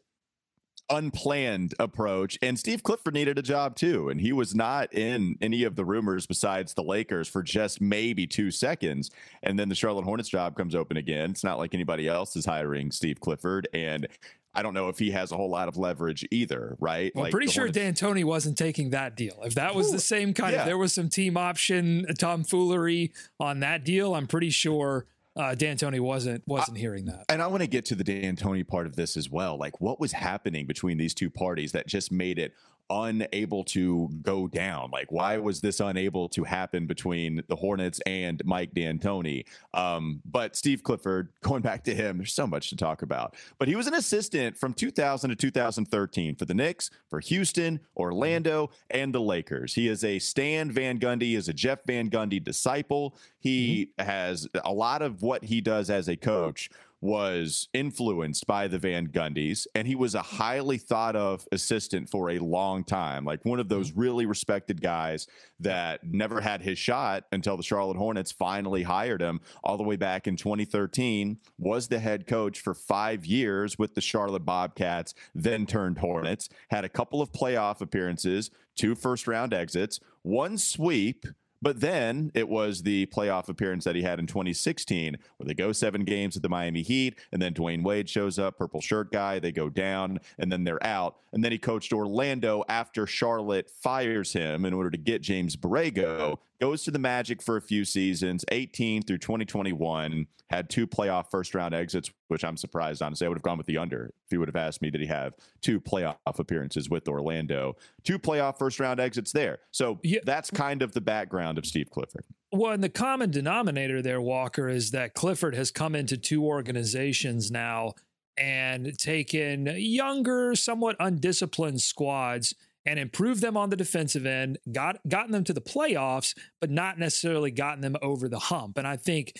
unplanned 0.92 1.74
approach. 1.80 2.38
And 2.42 2.58
Steve 2.60 2.84
Clifford 2.84 3.14
needed 3.14 3.38
a 3.38 3.42
job 3.42 3.76
too. 3.76 4.10
And 4.10 4.20
he 4.20 4.34
was 4.34 4.54
not 4.54 4.94
in 4.94 5.36
any 5.42 5.64
of 5.64 5.76
the 5.76 5.86
rumors 5.86 6.26
besides 6.28 6.74
the 6.74 6.84
Lakers 6.84 7.28
for 7.28 7.42
just 7.44 7.82
maybe 7.82 8.28
two 8.28 8.52
seconds. 8.52 9.12
And 9.44 9.58
then 9.58 9.70
the 9.70 9.76
Charlotte 9.76 10.06
Hornets 10.06 10.30
job 10.30 10.56
comes 10.56 10.76
open 10.76 10.98
again. 10.98 11.32
It's 11.32 11.44
not 11.44 11.58
like 11.58 11.74
anybody 11.74 12.08
else 12.08 12.36
is 12.36 12.46
hiring 12.46 12.92
Steve 12.92 13.20
Clifford. 13.20 13.68
And 13.74 14.08
I 14.54 14.64
don't 14.64 14.74
know 14.74 14.90
if 14.90 15.00
he 15.00 15.12
has 15.12 15.32
a 15.32 15.38
whole 15.38 15.50
lot 15.50 15.70
of 15.70 15.78
leverage 15.78 16.28
either, 16.30 16.76
right? 16.80 17.14
Well, 17.16 17.24
Like, 17.24 17.32
pretty 17.32 17.48
sure 17.48 17.68
Hornets- 17.72 18.02
D'Antoni 18.02 18.26
wasn't 18.26 18.58
taking 18.58 18.90
that 18.90 19.16
deal. 19.16 19.40
If 19.46 19.56
that 19.56 19.76
was 19.76 19.92
the 19.92 20.00
same 20.00 20.34
kind 20.34 20.54
yeah. 20.54 20.62
of, 20.62 20.66
there 20.66 20.78
was 20.78 20.92
some 20.94 21.08
team 21.08 21.38
option 21.38 22.06
uh, 22.10 22.14
tomfoolery 22.14 23.14
on 23.40 23.62
that 23.62 23.86
deal. 23.86 24.14
I'm 24.14 24.28
pretty 24.28 24.50
sure 24.50 25.06
uh, 25.36 25.56
D'Antoni 25.56 26.00
wasn't 26.00 26.44
wasn't 26.46 26.78
hearing 26.78 27.06
that. 27.06 27.26
And 27.30 27.42
I 27.42 27.48
want 27.48 27.62
to 27.62 27.68
get 27.68 27.86
to 27.86 27.96
the 27.96 28.04
D'Antoni 28.04 28.68
part 28.68 28.86
of 28.86 28.96
this 28.96 29.16
as 29.16 29.30
well. 29.30 29.58
Like, 29.58 29.80
what 29.80 30.00
was 30.00 30.12
happening 30.12 30.66
between 30.66 30.98
these 30.98 31.14
two 31.14 31.30
parties 31.30 31.72
that 31.72 31.88
just 31.88 32.12
made 32.12 32.38
it 32.38 32.54
unable 32.92 33.64
to 33.64 34.10
go 34.22 34.48
down? 34.48 34.90
Like, 34.92 35.12
why 35.12 35.38
was 35.38 35.62
this 35.62 35.80
unable 35.80 36.28
to 36.30 36.44
happen 36.44 36.86
between 36.86 37.42
the 37.48 37.56
Hornets 37.56 38.00
and 38.06 38.42
Mike 38.46 38.74
D'Antoni? 38.74 39.46
Um, 39.74 40.22
but 40.26 40.56
Steve 40.56 40.84
Clifford, 40.84 41.30
going 41.42 41.62
back 41.62 41.84
to 41.86 41.96
him, 41.96 42.18
there's 42.18 42.34
so 42.34 42.46
much 42.46 42.70
to 42.70 42.76
talk 42.76 43.02
about. 43.02 43.36
But 43.58 43.68
he 43.68 43.76
was 43.76 43.88
an 43.88 43.94
assistant 43.94 44.58
from 44.58 44.74
2000 44.74 45.30
to 45.30 45.36
2013 45.36 46.36
for 46.36 46.46
the 46.46 46.54
Knicks, 46.54 46.92
for 47.10 47.20
Houston, 47.20 47.80
Orlando, 47.96 48.72
and 48.90 49.14
the 49.14 49.22
Lakers. 49.22 49.74
He 49.74 49.88
is 49.88 50.04
a 50.04 50.20
Stan 50.20 50.72
Van 50.72 51.00
Gundy, 51.00 51.36
is 51.36 51.48
a 51.48 51.54
Jeff 51.54 51.80
Van 51.86 52.10
Gundy 52.10 52.44
disciple. 52.44 53.16
He 53.40 53.92
has 53.98 54.48
a 54.64 54.74
lot 54.74 55.02
of 55.02 55.22
what 55.22 55.44
he 55.44 55.62
does 55.62 55.90
as 55.90 56.10
a 56.10 56.16
coach 56.16 56.70
was 57.02 57.68
influenced 57.74 58.46
by 58.46 58.68
the 58.68 58.78
Van 58.78 59.08
Gundys, 59.08 59.66
and 59.74 59.88
he 59.88 59.96
was 59.96 60.14
a 60.14 60.22
highly 60.22 60.78
thought 60.78 61.16
of 61.16 61.48
assistant 61.52 62.08
for 62.10 62.30
a 62.30 62.38
long 62.40 62.84
time. 62.84 63.26
Like 63.26 63.44
one 63.44 63.60
of 63.60 63.70
those 63.70 63.90
mm-hmm. 63.90 64.00
really 64.00 64.26
respected 64.28 64.82
guys 64.82 65.28
that 65.60 66.04
never 66.04 66.40
had 66.42 66.62
his 66.62 66.78
shot 66.78 67.24
until 67.32 67.58
the 67.58 67.64
Charlotte 67.64 67.98
Hornets 67.98 68.32
finally 68.32 68.84
hired 68.84 69.22
him 69.22 69.42
all 69.64 69.78
the 69.78 69.84
way 69.84 69.96
back 69.96 70.28
in 70.28 70.36
2013, 70.36 71.40
was 71.58 71.88
the 71.88 72.00
head 72.00 72.28
coach 72.28 72.60
for 72.60 72.76
five 72.76 73.26
years 73.26 73.80
with 73.80 73.96
the 73.96 74.02
Charlotte 74.02 74.46
Bobcats, 74.46 75.16
then 75.34 75.66
turned 75.66 75.98
Hornets, 75.98 76.50
had 76.70 76.86
a 76.86 76.90
couple 76.90 77.22
of 77.22 77.32
playoff 77.32 77.82
appearances, 77.82 78.52
two 78.76 78.94
first 78.94 79.28
round 79.28 79.54
exits, 79.54 80.00
one 80.22 80.58
sweep. 80.58 81.26
But 81.62 81.80
then 81.80 82.32
it 82.34 82.50
was 82.50 82.82
the 82.82 83.06
playoff 83.08 83.48
appearance 83.48 83.84
that 83.84 83.96
he 83.96 84.02
had 84.02 84.20
in 84.20 84.28
2016, 84.28 85.18
where 85.38 85.48
they 85.48 85.54
go 85.54 85.72
seven 85.72 86.04
games 86.04 86.36
with 86.36 86.44
the 86.44 86.50
Miami 86.50 86.82
Heat, 86.82 87.20
and 87.32 87.42
then 87.42 87.54
Dwyane 87.54 87.84
Wade 87.84 88.10
shows 88.10 88.40
up, 88.40 88.58
purple 88.58 88.82
shirt 88.82 89.12
guy. 89.12 89.40
They 89.40 89.52
go 89.52 89.70
down, 89.70 90.20
and 90.40 90.52
then 90.52 90.64
they're 90.64 90.84
out. 90.86 91.18
And 91.34 91.44
then 91.44 91.52
he 91.52 91.58
coached 91.58 91.94
Orlando 91.94 92.64
after 92.68 93.06
Charlotte 93.06 93.70
fires 93.70 94.34
him 94.34 94.66
in 94.66 94.74
order 94.74 94.90
to 94.90 94.98
get 94.98 95.22
James 95.22 95.56
Borrego. 95.56 96.38
Goes 96.62 96.84
to 96.84 96.92
the 96.92 97.00
Magic 97.00 97.42
for 97.42 97.58
a 97.58 97.62
few 97.62 97.84
seasons, 97.84 98.46
18 98.52 99.02
through 99.02 99.18
2021. 99.18 100.28
Had 100.52 100.70
two 100.70 100.86
playoff 100.86 101.32
first 101.32 101.56
round 101.56 101.74
exits, 101.74 102.12
which 102.28 102.44
I'm 102.44 102.56
surprised, 102.56 103.02
honestly. 103.02 103.26
I 103.26 103.30
would 103.30 103.38
have 103.40 103.44
gone 103.44 103.58
with 103.58 103.66
the 103.66 103.80
under 103.80 104.14
if 104.28 104.32
you 104.32 104.38
would 104.38 104.48
have 104.48 104.56
asked 104.56 104.80
me, 104.80 104.92
did 104.92 105.02
he 105.02 105.08
have 105.08 105.34
two 105.62 105.82
playoff 105.82 106.18
appearances 106.38 106.88
with 106.88 107.08
Orlando? 107.08 107.78
Two 108.04 108.20
playoff 108.20 108.60
first 108.60 108.80
round 108.80 109.00
exits 109.00 109.32
there. 109.32 109.58
So 109.72 110.00
Yeah. 110.04 110.20
that's 110.24 110.52
kind 110.52 110.84
of 110.84 110.92
the 110.92 111.02
background 111.02 111.58
of 111.58 111.66
Steve 111.66 111.90
Clifford. 111.90 112.26
Well, 112.52 112.74
and 112.74 112.84
the 112.84 112.90
common 112.90 113.32
denominator 113.32 114.04
there, 114.04 114.22
Walker, 114.22 114.70
is 114.70 114.92
that 114.92 115.16
Clifford 115.16 115.56
has 115.56 115.72
come 115.72 115.96
into 115.96 116.16
two 116.16 116.46
organizations 116.46 117.50
now 117.50 117.94
and 118.38 118.96
taken 119.00 119.66
younger, 119.78 120.54
somewhat 120.54 120.96
undisciplined 121.00 121.82
squads 121.82 122.54
and 122.86 123.00
improved 123.00 123.42
them 123.42 123.58
on 123.58 123.70
the 123.70 123.76
defensive 123.76 124.26
end, 124.26 124.58
got 124.72 124.98
gotten 125.08 125.32
them 125.32 125.44
to 125.44 125.54
the 125.54 125.62
playoffs, 125.62 126.36
but 126.60 126.70
not 126.70 126.98
necessarily 126.98 127.52
gotten 127.52 127.82
them 127.82 127.96
over 128.02 128.28
the 128.28 128.40
hump. 128.40 128.78
And 128.78 128.88
I 128.88 128.98
think 128.98 129.34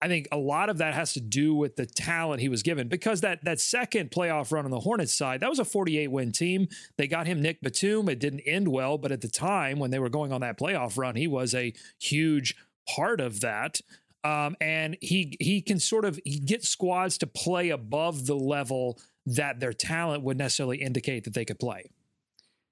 I 0.00 0.08
think 0.08 0.28
a 0.30 0.36
lot 0.36 0.68
of 0.68 0.78
that 0.78 0.94
has 0.94 1.12
to 1.14 1.20
do 1.20 1.54
with 1.54 1.76
the 1.76 1.86
talent 1.86 2.40
he 2.40 2.48
was 2.48 2.62
given 2.62 2.88
because 2.88 3.20
that 3.22 3.44
that 3.44 3.60
second 3.60 4.10
playoff 4.10 4.52
run 4.52 4.64
on 4.64 4.70
the 4.70 4.80
Hornets 4.80 5.14
side, 5.14 5.40
that 5.40 5.50
was 5.50 5.58
a 5.58 5.64
48 5.64 6.08
win 6.08 6.32
team. 6.32 6.68
They 6.96 7.08
got 7.08 7.26
him 7.26 7.42
Nick 7.42 7.60
Batum. 7.60 8.08
It 8.08 8.20
didn't 8.20 8.40
end 8.40 8.68
well, 8.68 8.98
but 8.98 9.12
at 9.12 9.20
the 9.20 9.28
time 9.28 9.78
when 9.78 9.90
they 9.90 9.98
were 9.98 10.08
going 10.08 10.32
on 10.32 10.40
that 10.42 10.58
playoff 10.58 10.96
run, 10.96 11.16
he 11.16 11.26
was 11.26 11.54
a 11.54 11.72
huge 12.00 12.54
part 12.88 13.20
of 13.20 13.40
that. 13.40 13.80
Um, 14.24 14.56
and 14.60 14.96
he 15.00 15.36
he 15.40 15.62
can 15.62 15.80
sort 15.80 16.04
of 16.04 16.20
he 16.24 16.38
gets 16.38 16.68
squads 16.68 17.18
to 17.18 17.26
play 17.26 17.70
above 17.70 18.26
the 18.26 18.36
level 18.36 18.98
that 19.26 19.60
their 19.60 19.72
talent 19.72 20.22
would 20.22 20.38
necessarily 20.38 20.78
indicate 20.78 21.24
that 21.24 21.34
they 21.34 21.44
could 21.44 21.58
play. 21.58 21.90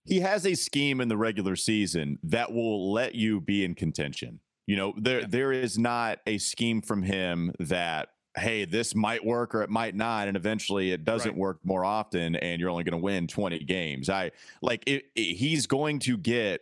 He 0.06 0.20
has 0.20 0.46
a 0.46 0.54
scheme 0.54 1.00
in 1.00 1.08
the 1.08 1.16
regular 1.16 1.56
season 1.56 2.18
that 2.22 2.52
will 2.52 2.92
let 2.92 3.14
you 3.14 3.40
be 3.40 3.64
in 3.64 3.74
contention. 3.74 4.40
You 4.66 4.76
know, 4.76 4.94
there 4.96 5.20
Yeah. 5.20 5.26
there 5.28 5.52
is 5.52 5.78
not 5.78 6.20
a 6.26 6.38
scheme 6.38 6.80
from 6.82 7.02
him 7.02 7.52
that 7.60 8.10
hey, 8.38 8.66
this 8.66 8.94
might 8.94 9.24
work 9.24 9.54
or 9.54 9.62
it 9.62 9.70
might 9.70 9.94
not 9.94 10.28
and 10.28 10.36
eventually 10.36 10.92
it 10.92 11.06
doesn't 11.06 11.30
Right. 11.30 11.38
work 11.38 11.58
more 11.64 11.86
often 11.86 12.36
and 12.36 12.60
you're 12.60 12.68
only 12.68 12.84
going 12.84 12.92
to 12.92 13.02
win 13.02 13.26
20 13.26 13.60
games. 13.60 14.10
I 14.10 14.30
like 14.60 14.82
it, 14.86 15.06
it- 15.14 15.36
he's 15.38 15.66
going 15.66 16.00
to 16.00 16.18
get 16.18 16.60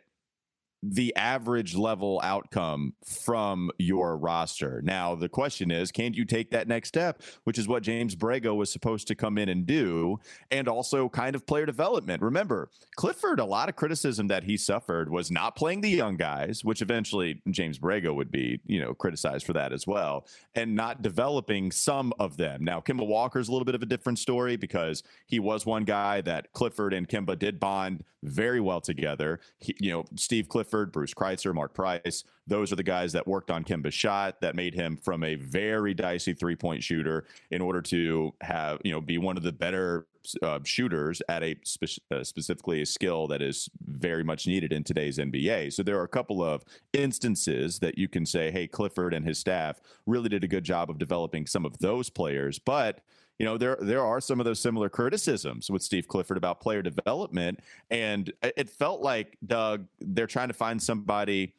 the 0.92 1.14
average 1.16 1.74
level 1.74 2.20
outcome 2.22 2.92
from 3.04 3.70
your 3.78 4.16
roster. 4.16 4.82
Now, 4.82 5.14
the 5.14 5.28
question 5.28 5.70
is, 5.70 5.90
can 5.90 6.12
you 6.12 6.24
take 6.24 6.50
that 6.50 6.68
next 6.68 6.88
step, 6.88 7.22
which 7.44 7.58
is 7.58 7.66
what 7.66 7.82
James 7.82 8.14
Borrego 8.14 8.54
was 8.54 8.70
supposed 8.70 9.08
to 9.08 9.14
come 9.14 9.38
in 9.38 9.48
and 9.48 9.66
do, 9.66 10.18
and 10.50 10.68
also 10.68 11.08
kind 11.08 11.34
of 11.34 11.46
player 11.46 11.64
development. 11.64 12.22
Remember, 12.22 12.68
Clifford, 12.96 13.40
a 13.40 13.44
lot 13.44 13.68
of 13.68 13.76
criticism 13.76 14.28
that 14.28 14.44
he 14.44 14.56
suffered 14.56 15.10
was 15.10 15.30
not 15.30 15.56
playing 15.56 15.80
the 15.80 15.88
young 15.88 16.16
guys, 16.16 16.64
which 16.64 16.82
eventually 16.82 17.40
James 17.50 17.78
Borrego 17.78 18.14
would 18.14 18.30
be, 18.30 18.60
you 18.66 18.80
know, 18.80 18.94
criticized 18.94 19.46
for 19.46 19.54
that 19.54 19.72
as 19.72 19.86
well, 19.86 20.26
and 20.54 20.74
not 20.74 21.02
developing 21.02 21.72
some 21.72 22.12
of 22.18 22.36
them. 22.36 22.62
Now, 22.62 22.80
Kemba 22.80 23.06
Walker's 23.06 23.48
a 23.48 23.52
little 23.52 23.64
bit 23.64 23.74
of 23.74 23.82
a 23.82 23.86
different 23.86 24.18
story 24.18 24.56
because 24.56 25.02
he 25.26 25.38
was 25.38 25.64
one 25.64 25.84
guy 25.84 26.20
that 26.22 26.52
Clifford 26.52 26.92
and 26.92 27.08
Kemba 27.08 27.38
did 27.38 27.58
bond 27.58 28.04
very 28.24 28.60
well 28.60 28.80
together. 28.80 29.40
He, 29.60 29.76
you 29.78 29.90
know, 29.90 30.04
Steve 30.16 30.48
Clifford, 30.48 30.92
Bruce 30.92 31.14
Kreutzer, 31.14 31.54
Mark 31.54 31.74
Price, 31.74 32.24
those 32.46 32.72
are 32.72 32.76
the 32.76 32.82
guys 32.82 33.12
that 33.12 33.26
worked 33.26 33.50
on 33.50 33.64
Kemba's 33.64 33.94
shot 33.94 34.40
that 34.40 34.54
made 34.54 34.74
him 34.74 34.96
from 34.96 35.24
a 35.24 35.34
very 35.36 35.94
dicey 35.94 36.34
three 36.34 36.56
point 36.56 36.82
shooter 36.82 37.26
in 37.50 37.60
order 37.60 37.80
to 37.82 38.34
have, 38.40 38.80
you 38.84 38.92
know, 38.92 39.00
be 39.00 39.18
one 39.18 39.36
of 39.36 39.42
the 39.42 39.52
better 39.52 40.06
uh, 40.42 40.58
shooters 40.64 41.20
at 41.28 41.42
a 41.42 41.56
spe- 41.64 42.00
uh, 42.10 42.24
specifically 42.24 42.82
a 42.82 42.86
skill 42.86 43.26
that 43.28 43.42
is 43.42 43.68
very 43.86 44.24
much 44.24 44.46
needed 44.46 44.72
in 44.72 44.84
today's 44.84 45.18
NBA. 45.18 45.72
So 45.72 45.82
there 45.82 45.98
are 45.98 46.04
a 46.04 46.08
couple 46.08 46.42
of 46.42 46.64
instances 46.92 47.78
that 47.80 47.98
you 47.98 48.08
can 48.08 48.26
say, 48.26 48.50
hey, 48.50 48.66
Clifford 48.66 49.14
and 49.14 49.26
his 49.26 49.38
staff 49.38 49.80
really 50.06 50.28
did 50.28 50.44
a 50.44 50.48
good 50.48 50.64
job 50.64 50.90
of 50.90 50.98
developing 50.98 51.46
some 51.46 51.64
of 51.64 51.78
those 51.78 52.10
players, 52.10 52.58
but 52.58 53.00
you 53.38 53.46
know 53.46 53.58
there 53.58 53.76
there 53.80 54.04
are 54.04 54.20
some 54.20 54.40
of 54.40 54.46
those 54.46 54.60
similar 54.60 54.88
criticisms 54.88 55.70
with 55.70 55.82
Steve 55.82 56.08
Clifford 56.08 56.36
about 56.36 56.60
player 56.60 56.82
development 56.82 57.60
and 57.90 58.32
it 58.42 58.70
felt 58.70 59.00
like 59.00 59.36
Doug 59.46 59.86
they're 60.00 60.26
trying 60.26 60.48
to 60.48 60.54
find 60.54 60.82
somebody 60.82 61.54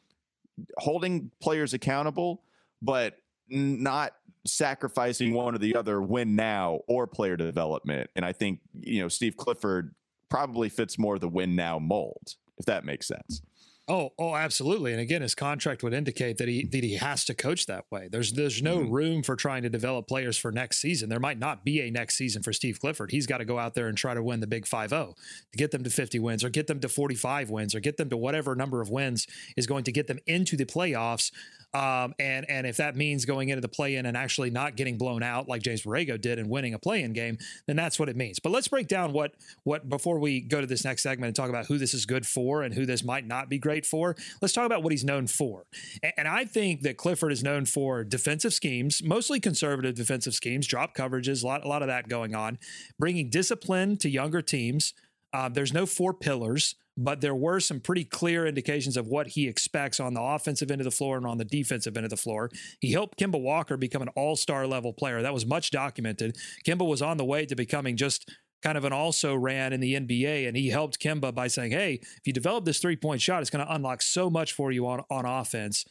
holding 0.78 1.30
players 1.40 1.74
accountable 1.74 2.42
but 2.82 3.18
not 3.48 4.12
sacrificing 4.46 5.32
one 5.32 5.54
or 5.54 5.58
the 5.58 5.74
other 5.74 6.00
win 6.00 6.36
now 6.36 6.80
or 6.86 7.06
player 7.06 7.36
development. 7.36 8.10
And 8.16 8.24
I 8.24 8.32
think, 8.32 8.60
you 8.80 9.00
know, 9.00 9.08
Steve 9.08 9.36
Clifford 9.36 9.94
probably 10.28 10.68
fits 10.68 10.98
more 10.98 11.18
the 11.18 11.28
win 11.28 11.56
now 11.56 11.78
mold, 11.78 12.34
if 12.58 12.66
that 12.66 12.84
makes 12.84 13.06
sense. 13.06 13.42
Oh, 13.88 14.10
oh, 14.18 14.34
absolutely. 14.34 14.90
And 14.90 15.00
again, 15.00 15.22
his 15.22 15.36
contract 15.36 15.84
would 15.84 15.92
indicate 15.92 16.38
that 16.38 16.48
he 16.48 16.64
that 16.66 16.82
he 16.82 16.94
has 16.96 17.24
to 17.26 17.34
coach 17.34 17.66
that 17.66 17.84
way. 17.90 18.08
There's 18.10 18.32
there's 18.32 18.60
no 18.60 18.78
mm-hmm. 18.78 18.92
room 18.92 19.22
for 19.22 19.36
trying 19.36 19.62
to 19.62 19.68
develop 19.68 20.08
players 20.08 20.36
for 20.36 20.50
next 20.50 20.80
season. 20.80 21.08
There 21.08 21.20
might 21.20 21.38
not 21.38 21.64
be 21.64 21.80
a 21.80 21.90
next 21.90 22.16
season 22.16 22.42
for 22.42 22.52
Steve 22.52 22.80
Clifford. 22.80 23.12
He's 23.12 23.28
got 23.28 23.38
to 23.38 23.44
go 23.44 23.60
out 23.60 23.74
there 23.74 23.86
and 23.86 23.96
try 23.96 24.12
to 24.12 24.24
win 24.24 24.40
the 24.40 24.46
big 24.48 24.64
5-0 24.64 25.14
to 25.14 25.14
get 25.56 25.70
them 25.70 25.84
to 25.84 25.90
50 25.90 26.18
wins 26.18 26.42
or 26.42 26.48
get 26.48 26.66
them 26.66 26.80
to 26.80 26.88
45 26.88 27.50
wins 27.50 27.76
or 27.76 27.80
get 27.80 27.96
them 27.96 28.10
to 28.10 28.16
whatever 28.16 28.56
number 28.56 28.80
of 28.80 28.90
wins 28.90 29.28
is 29.56 29.68
going 29.68 29.84
to 29.84 29.92
get 29.92 30.08
them 30.08 30.18
into 30.26 30.56
the 30.56 30.66
playoffs 30.66 31.30
um, 31.74 32.14
and 32.18 32.48
and 32.48 32.66
if 32.66 32.78
that 32.78 32.96
means 32.96 33.24
going 33.24 33.48
into 33.50 33.60
the 33.60 33.68
play-in 33.68 34.06
and 34.06 34.16
actually 34.16 34.50
not 34.50 34.76
getting 34.76 34.96
blown 34.96 35.22
out 35.22 35.48
like 35.48 35.62
James 35.62 35.82
Borrego 35.82 36.20
did 36.20 36.38
and 36.38 36.48
winning 36.48 36.74
a 36.74 36.78
play-in 36.78 37.12
game, 37.12 37.38
then 37.66 37.76
that's 37.76 37.98
what 37.98 38.08
it 38.08 38.16
means. 38.16 38.38
But 38.38 38.50
let's 38.50 38.68
break 38.68 38.88
down 38.88 39.12
what 39.12 39.34
what 39.64 39.88
before 39.88 40.18
we 40.18 40.40
go 40.40 40.60
to 40.60 40.66
this 40.66 40.84
next 40.84 41.02
segment 41.02 41.28
and 41.28 41.36
talk 41.36 41.50
about 41.50 41.66
who 41.66 41.78
this 41.78 41.92
is 41.92 42.06
good 42.06 42.26
for 42.26 42.62
and 42.62 42.72
who 42.72 42.86
this 42.86 43.04
might 43.04 43.26
not 43.26 43.48
be 43.48 43.58
great 43.58 43.84
for. 43.84 44.16
Let's 44.40 44.54
talk 44.54 44.66
about 44.66 44.82
what 44.82 44.92
he's 44.92 45.04
known 45.04 45.26
for. 45.26 45.64
And, 46.02 46.12
and 46.18 46.28
I 46.28 46.44
think 46.44 46.82
that 46.82 46.96
Clifford 46.96 47.32
is 47.32 47.42
known 47.42 47.66
for 47.66 48.04
defensive 48.04 48.54
schemes, 48.54 49.02
mostly 49.02 49.40
conservative 49.40 49.94
defensive 49.94 50.34
schemes, 50.34 50.66
drop 50.66 50.96
coverages, 50.96 51.42
a 51.42 51.46
lot 51.46 51.64
a 51.64 51.68
lot 51.68 51.82
of 51.82 51.88
that 51.88 52.08
going 52.08 52.34
on, 52.34 52.58
bringing 52.98 53.28
discipline 53.28 53.96
to 53.98 54.08
younger 54.08 54.40
teams. 54.40 54.94
Uh, 55.32 55.48
there's 55.48 55.74
no 55.74 55.84
four 55.84 56.14
pillars 56.14 56.76
but 56.96 57.20
there 57.20 57.34
were 57.34 57.60
some 57.60 57.80
pretty 57.80 58.04
clear 58.04 58.46
indications 58.46 58.96
of 58.96 59.06
what 59.06 59.28
he 59.28 59.48
expects 59.48 60.00
on 60.00 60.14
the 60.14 60.22
offensive 60.22 60.70
end 60.70 60.80
of 60.80 60.86
the 60.86 60.90
floor 60.90 61.16
and 61.16 61.26
on 61.26 61.38
the 61.38 61.44
defensive 61.44 61.96
end 61.96 62.04
of 62.04 62.10
the 62.10 62.16
floor. 62.16 62.50
He 62.80 62.92
helped 62.92 63.18
Kemba 63.18 63.40
Walker 63.40 63.76
become 63.76 64.02
an 64.02 64.08
all 64.10 64.36
star 64.36 64.66
level 64.66 64.92
player. 64.92 65.22
That 65.22 65.34
was 65.34 65.46
much 65.46 65.70
documented. 65.70 66.36
Kemba 66.66 66.86
was 66.86 67.02
on 67.02 67.16
the 67.16 67.24
way 67.24 67.46
to 67.46 67.54
becoming 67.54 67.96
just 67.96 68.30
kind 68.62 68.78
of 68.78 68.84
an 68.84 68.92
also 68.92 69.34
ran 69.34 69.72
in 69.72 69.80
the 69.80 69.94
NBA, 69.94 70.48
and 70.48 70.56
he 70.56 70.70
helped 70.70 70.98
Kemba 70.98 71.34
by 71.34 71.46
saying, 71.46 71.72
Hey, 71.72 72.00
if 72.02 72.26
you 72.26 72.32
develop 72.32 72.64
this 72.64 72.78
three 72.78 72.96
point 72.96 73.20
shot, 73.20 73.40
it's 73.42 73.50
going 73.50 73.64
to 73.64 73.72
unlock 73.72 74.02
so 74.02 74.30
much 74.30 74.52
for 74.52 74.72
you 74.72 74.86
on, 74.86 75.02
on 75.10 75.26
offense. 75.26 75.84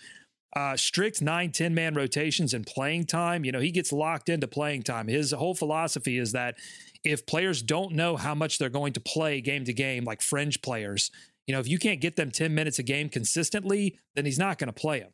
Uh, 0.55 0.77
strict 0.77 1.21
nine, 1.21 1.51
10 1.51 1.73
man 1.75 1.95
rotations 1.95 2.53
and 2.53 2.65
playing 2.65 3.05
time. 3.05 3.43
You 3.43 3.51
know, 3.51 3.59
he 3.59 3.71
gets 3.71 3.91
locked 3.91 4.29
into 4.29 4.47
playing 4.47 4.83
time. 4.83 5.07
His 5.07 5.31
whole 5.31 5.53
philosophy 5.53 6.17
is 6.17 6.31
that 6.31 6.55
if 7.03 7.25
players 7.25 7.61
don't 7.61 7.93
know 7.93 8.15
how 8.15 8.33
much 8.33 8.57
they're 8.57 8.69
going 8.69 8.93
to 8.93 9.01
play 9.01 9.41
game 9.41 9.65
to 9.65 9.73
game, 9.73 10.05
like 10.05 10.21
fringe 10.21 10.61
players, 10.61 11.11
you 11.45 11.53
know, 11.53 11.59
if 11.59 11.67
you 11.67 11.77
can't 11.77 11.99
get 11.99 12.15
them 12.15 12.31
10 12.31 12.55
minutes 12.55 12.79
a 12.79 12.83
game 12.83 13.09
consistently, 13.09 13.99
then 14.15 14.25
he's 14.25 14.39
not 14.39 14.57
going 14.57 14.67
to 14.67 14.73
play 14.73 15.01
them 15.01 15.11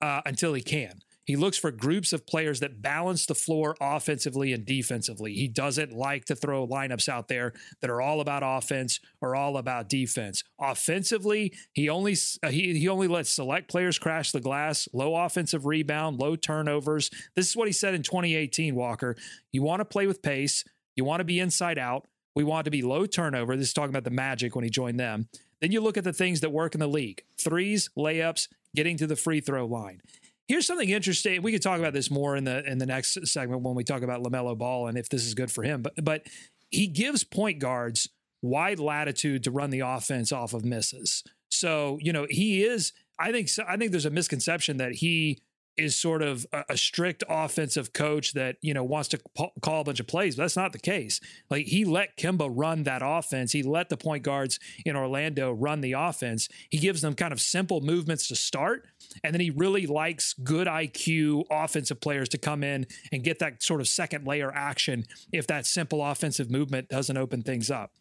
uh, 0.00 0.22
until 0.24 0.54
he 0.54 0.62
can. 0.62 1.00
He 1.28 1.36
looks 1.36 1.58
for 1.58 1.70
groups 1.70 2.14
of 2.14 2.26
players 2.26 2.60
that 2.60 2.80
balance 2.80 3.26
the 3.26 3.34
floor 3.34 3.76
offensively 3.82 4.54
and 4.54 4.64
defensively. 4.64 5.34
He 5.34 5.46
doesn't 5.46 5.92
like 5.92 6.24
to 6.24 6.34
throw 6.34 6.66
lineups 6.66 7.06
out 7.06 7.28
there 7.28 7.52
that 7.82 7.90
are 7.90 8.00
all 8.00 8.22
about 8.22 8.42
offense 8.42 8.98
or 9.20 9.36
all 9.36 9.58
about 9.58 9.90
defense. 9.90 10.42
Offensively, 10.58 11.52
he 11.74 11.90
only 11.90 12.16
uh, 12.42 12.48
he, 12.48 12.78
he 12.78 12.88
only 12.88 13.08
lets 13.08 13.28
select 13.28 13.70
players 13.70 13.98
crash 13.98 14.32
the 14.32 14.40
glass, 14.40 14.88
low 14.94 15.14
offensive 15.14 15.66
rebound, 15.66 16.18
low 16.18 16.34
turnovers. 16.34 17.10
This 17.36 17.50
is 17.50 17.54
what 17.54 17.68
he 17.68 17.72
said 17.74 17.92
in 17.92 18.02
2018, 18.02 18.74
Walker. 18.74 19.14
You 19.52 19.62
want 19.62 19.80
to 19.80 19.84
play 19.84 20.06
with 20.06 20.22
pace. 20.22 20.64
You 20.96 21.04
want 21.04 21.20
to 21.20 21.24
be 21.24 21.40
inside 21.40 21.76
out. 21.76 22.06
We 22.34 22.42
want 22.42 22.64
to 22.64 22.70
be 22.70 22.80
low 22.80 23.04
turnover. 23.04 23.54
This 23.54 23.68
is 23.68 23.74
talking 23.74 23.90
about 23.90 24.04
the 24.04 24.10
Magic 24.10 24.54
when 24.56 24.64
he 24.64 24.70
joined 24.70 24.98
them. 24.98 25.28
Then 25.60 25.72
you 25.72 25.82
look 25.82 25.98
at 25.98 26.04
the 26.04 26.12
things 26.14 26.40
that 26.40 26.52
work 26.52 26.74
in 26.74 26.80
the 26.80 26.86
league 26.86 27.22
threes, 27.38 27.90
layups, 27.98 28.48
getting 28.74 28.96
to 28.96 29.06
the 29.06 29.16
free 29.16 29.40
throw 29.40 29.66
line. 29.66 30.00
Here's 30.48 30.66
something 30.66 30.88
interesting. 30.88 31.42
We 31.42 31.52
could 31.52 31.62
talk 31.62 31.78
about 31.78 31.92
this 31.92 32.10
more 32.10 32.34
in 32.34 32.44
the 32.44 32.64
in 32.64 32.78
the 32.78 32.86
next 32.86 33.26
segment 33.26 33.62
when 33.62 33.74
we 33.74 33.84
talk 33.84 34.02
about 34.02 34.22
LaMelo 34.22 34.56
Ball 34.56 34.88
and 34.88 34.96
if 34.96 35.08
this 35.10 35.24
is 35.26 35.34
good 35.34 35.52
for 35.52 35.62
him. 35.62 35.82
But 35.82 35.92
but 36.02 36.22
he 36.70 36.86
gives 36.86 37.22
point 37.22 37.58
guards 37.58 38.08
wide 38.40 38.78
latitude 38.78 39.44
to 39.44 39.50
run 39.50 39.70
the 39.70 39.80
offense 39.80 40.32
off 40.32 40.54
of 40.54 40.64
misses. 40.64 41.22
So, 41.50 41.98
you 42.00 42.12
know, 42.12 42.26
he 42.30 42.64
is 42.64 42.92
I 43.18 43.30
think 43.30 43.50
I 43.68 43.76
think 43.76 43.90
there's 43.90 44.06
a 44.06 44.10
misconception 44.10 44.78
that 44.78 44.92
he 44.94 45.42
is 45.78 45.96
sort 45.96 46.22
of 46.22 46.46
a, 46.52 46.64
a, 46.70 46.76
strict 46.76 47.22
offensive 47.28 47.92
coach 47.92 48.32
that 48.32 48.56
you 48.60 48.74
know 48.74 48.82
wants 48.82 49.08
to 49.08 49.18
p- 49.36 49.52
call 49.62 49.82
a 49.82 49.84
bunch 49.84 50.00
of 50.00 50.06
plays. 50.06 50.36
But 50.36 50.44
that's 50.44 50.56
not 50.56 50.72
the 50.72 50.78
case. 50.78 51.20
Like 51.50 51.66
he 51.66 51.84
let 51.84 52.16
Kemba 52.16 52.50
run 52.52 52.82
that 52.82 53.02
offense. 53.04 53.52
He 53.52 53.62
let 53.62 53.88
the 53.88 53.96
point 53.96 54.22
guards 54.24 54.58
in 54.84 54.96
Orlando 54.96 55.52
run 55.52 55.80
the 55.80 55.92
offense. 55.92 56.48
He 56.68 56.78
gives 56.78 57.00
them 57.00 57.14
kind 57.14 57.32
of 57.32 57.40
simple 57.40 57.80
movements 57.80 58.28
to 58.28 58.36
start, 58.36 58.86
and 59.22 59.32
then 59.32 59.40
he 59.40 59.50
really 59.50 59.86
likes 59.86 60.34
good 60.34 60.66
IQ 60.66 61.44
offensive 61.50 62.00
players 62.00 62.28
to 62.30 62.38
come 62.38 62.62
in 62.64 62.86
and 63.12 63.22
get 63.22 63.38
that 63.38 63.62
sort 63.62 63.80
of 63.80 63.88
second 63.88 64.26
layer 64.26 64.52
action 64.52 65.04
if 65.32 65.46
that 65.46 65.66
simple 65.66 66.04
offensive 66.04 66.50
movement 66.50 66.88
doesn't 66.88 67.16
open 67.16 67.42
things 67.42 67.70
up. 67.70 67.92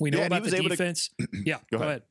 We 0.00 0.10
know 0.10 0.18
yeah, 0.18 0.26
about 0.26 0.44
the 0.44 0.50
defense. 0.50 1.10
To... 1.20 1.28
yeah, 1.44 1.58
go, 1.70 1.78
go 1.78 1.84
ahead. 1.84 1.88
ahead. 1.88 2.02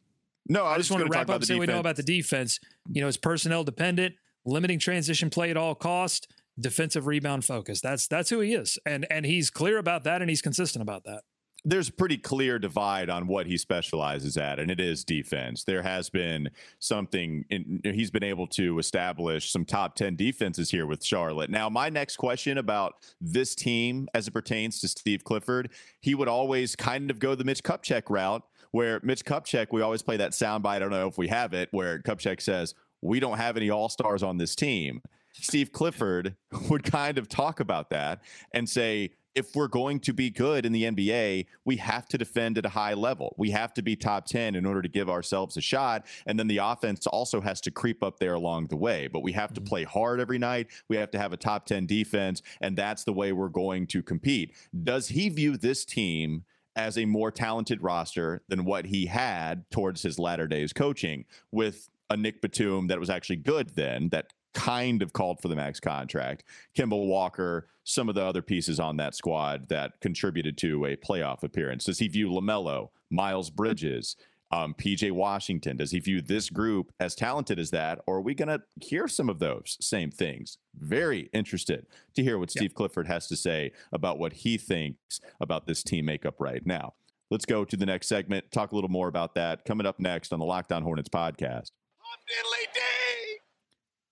No, 0.48 0.66
I, 0.66 0.74
I 0.74 0.78
just 0.78 0.92
want 0.92 1.06
to 1.06 1.10
wrap 1.10 1.30
up 1.30 1.38
and 1.38 1.46
say 1.46 1.58
we 1.58 1.66
know 1.66 1.80
about 1.80 1.96
the 1.96 2.04
defense. 2.04 2.60
You 2.92 3.02
know, 3.02 3.08
it's 3.08 3.18
personnel 3.18 3.64
dependent 3.64 4.16
limiting 4.46 4.80
transition 4.80 5.30
play 5.30 5.50
at 5.50 5.58
all 5.58 5.76
cost, 5.76 6.28
defensive 6.60 7.08
rebound 7.08 7.46
focus. 7.46 7.82
That's 7.82 8.08
that's 8.08 8.30
who 8.30 8.40
he 8.40 8.54
is, 8.54 8.78
and 8.86 9.06
and 9.10 9.26
he's 9.26 9.50
clear 9.50 9.78
about 9.78 10.04
that, 10.04 10.22
and 10.22 10.30
he's 10.30 10.42
consistent 10.42 10.82
about 10.82 11.04
that. 11.06 11.24
There's 11.66 11.88
a 11.88 11.94
pretty 11.94 12.18
clear 12.18 12.60
divide 12.60 13.10
on 13.10 13.26
what 13.26 13.48
he 13.48 13.58
specializes 13.58 14.36
at, 14.36 14.60
and 14.60 14.70
it 14.70 14.82
is 14.82 15.06
defense. 15.06 15.64
There 15.64 15.82
has 15.82 16.10
been 16.10 16.50
something 16.80 17.46
in, 17.50 17.80
he's 17.86 18.12
been 18.12 18.24
able 18.24 18.48
to 18.48 18.80
establish 18.80 19.50
some 19.50 19.64
top 19.64 19.96
10 19.96 20.18
defenses 20.18 20.72
here 20.72 20.86
with 20.86 21.06
Charlotte. 21.06 21.50
Now, 21.50 21.70
my 21.70 21.88
next 21.88 22.18
question 22.18 22.58
about 22.58 22.96
this 23.22 23.56
team 23.56 24.10
as 24.14 24.28
it 24.28 24.32
pertains 24.32 24.82
to 24.82 24.90
Steve 24.90 25.24
Clifford, 25.24 25.72
he 26.02 26.16
would 26.16 26.28
always 26.28 26.76
kind 26.76 27.10
of 27.10 27.20
go 27.20 27.34
the 27.34 27.46
Mitch 27.46 27.64
Kupchak 27.64 28.10
route, 28.10 28.44
where 28.72 29.00
Mitch 29.02 29.24
Kupchak, 29.24 29.68
we 29.72 29.82
always 29.82 30.02
play 30.02 30.18
that 30.18 30.32
soundbite. 30.32 30.66
I 30.66 30.80
don't 30.80 30.92
know 30.92 31.08
if 31.08 31.18
we 31.18 31.30
have 31.30 31.54
it, 31.54 31.70
where 31.72 32.00
Kupchak 32.00 32.42
says, 32.42 32.76
we 33.03 33.19
don't 33.19 33.38
have 33.38 33.57
any 33.57 33.69
all 33.69 33.89
stars 33.89 34.24
on 34.24 34.38
this 34.38 34.55
team. 34.55 35.01
Steve 35.33 35.72
Clifford 35.72 36.36
would 36.69 36.83
kind 36.83 37.17
of 37.17 37.27
talk 37.27 37.60
about 37.60 37.89
that 37.89 38.22
and 38.53 38.69
say, 38.69 39.12
if 39.36 39.55
we're 39.55 39.67
going 39.67 40.00
to 40.00 40.13
be 40.13 40.29
good 40.29 40.63
in 40.63 40.72
the 40.72 40.83
NBA, 40.83 41.48
we 41.65 41.77
have 41.77 42.07
to 42.10 42.19
defend 42.19 42.57
at 42.60 42.67
a 42.67 42.69
high 42.69 42.93
level. 42.93 43.33
We 43.38 43.50
have 43.50 43.74
to 43.74 43.81
be 43.81 43.95
top 43.95 44.25
10 44.25 44.53
in 44.53 44.63
order 44.63 44.81
to 44.81 44.88
give 44.88 45.10
ourselves 45.10 45.57
a 45.57 45.62
shot. 45.62 46.05
And 46.27 46.38
then 46.38 46.48
the 46.48 46.60
offense 46.60 47.07
also 47.07 47.41
has 47.41 47.60
to 47.62 47.72
creep 47.72 48.03
up 48.03 48.19
there 48.19 48.36
along 48.36 48.67
the 48.67 48.75
way. 48.75 49.07
But 49.07 49.24
we 49.24 49.31
have 49.31 49.51
to 49.53 49.60
mm-hmm. 49.60 49.69
play 49.69 49.83
hard 49.86 50.19
every 50.19 50.38
night. 50.38 50.67
We 50.88 50.98
have 50.98 51.10
to 51.12 51.19
have 51.19 51.33
a 51.33 51.38
top 51.38 51.65
10 51.65 51.88
defense. 51.88 52.43
And 52.62 52.77
that's 52.77 53.03
the 53.03 53.13
way 53.13 53.31
we're 53.31 53.50
going 53.50 53.88
to 53.88 54.03
compete. 54.03 54.53
Does 54.83 55.07
he 55.07 55.29
view 55.29 55.57
this 55.57 55.83
team? 55.83 56.43
As 56.75 56.98
a 56.98 57.05
more 57.05 57.29
talented 57.29 57.83
roster 57.83 58.41
than 58.48 58.65
what 58.65 58.88
he 58.88 59.05
had 59.05 59.69
towards 59.69 60.01
his 60.01 60.17
latter 60.17 60.48
days 60.48 60.74
coaching, 60.74 61.25
with 61.51 61.88
a 62.10 62.17
Nick 62.17 62.41
Batum 62.41 62.88
that 62.88 63.00
was 63.00 63.10
actually 63.10 63.38
good 63.38 63.75
then 63.75 64.10
that 64.10 64.27
kind 64.53 65.01
of 65.01 65.13
called 65.13 65.41
for 65.41 65.48
the 65.48 65.55
max 65.55 65.79
contract. 65.79 66.43
Kemba 66.77 67.07
Walker, 67.07 67.67
some 67.83 68.07
of 68.07 68.15
the 68.15 68.24
other 68.24 68.41
pieces 68.41 68.79
on 68.79 68.98
that 68.98 69.15
squad 69.15 69.67
that 69.69 70.00
contributed 70.01 70.57
to 70.60 70.86
a 70.86 70.95
playoff 70.95 71.43
appearance. 71.43 71.86
Does 71.86 72.00
he 72.00 72.07
view 72.07 72.29
LaMelo, 72.29 72.89
Miles 73.10 73.50
Bridges, 73.50 74.15
um, 74.51 74.75
PJ 74.75 75.12
Washington? 75.12 75.77
Does 75.77 75.91
he 75.91 76.00
view 76.00 76.22
this 76.22 76.50
group 76.50 76.91
as 77.00 77.15
talented 77.15 77.57
as 77.57 77.72
that? 77.72 78.00
Or 78.05 78.17
are 78.17 78.22
we 78.22 78.36
going 78.36 78.50
to 78.50 78.62
hear 78.81 79.07
some 79.07 79.29
of 79.29 79.39
those 79.39 79.77
same 79.81 80.12
things? 80.12 80.60
Very 80.75 81.29
interested 81.33 81.88
to 82.15 82.24
hear 82.24 82.38
what 82.38 82.51
Steve 82.51 82.75
Clifford 82.75 83.07
has 83.07 83.27
to 83.27 83.36
say 83.36 83.72
about 83.91 84.19
what 84.19 84.33
he 84.33 84.57
thinks 84.57 85.19
about 85.41 85.65
this 85.65 85.81
team 85.81 86.05
makeup 86.05 86.36
right 86.39 86.65
now. 86.65 86.93
Let's 87.31 87.45
go 87.45 87.65
to 87.65 87.75
the 87.75 87.88
next 87.88 88.07
segment, 88.07 88.51
talk 88.51 88.72
a 88.72 88.75
little 88.75 88.91
more 88.91 89.07
about 89.07 89.33
that 89.36 89.65
coming 89.65 89.88
up 89.88 90.00
next 90.00 90.31
on 90.31 90.39
the 90.39 90.45
Locked 90.45 90.72
On 90.72 90.83
Hornets 90.83 91.10
podcast. 91.10 91.72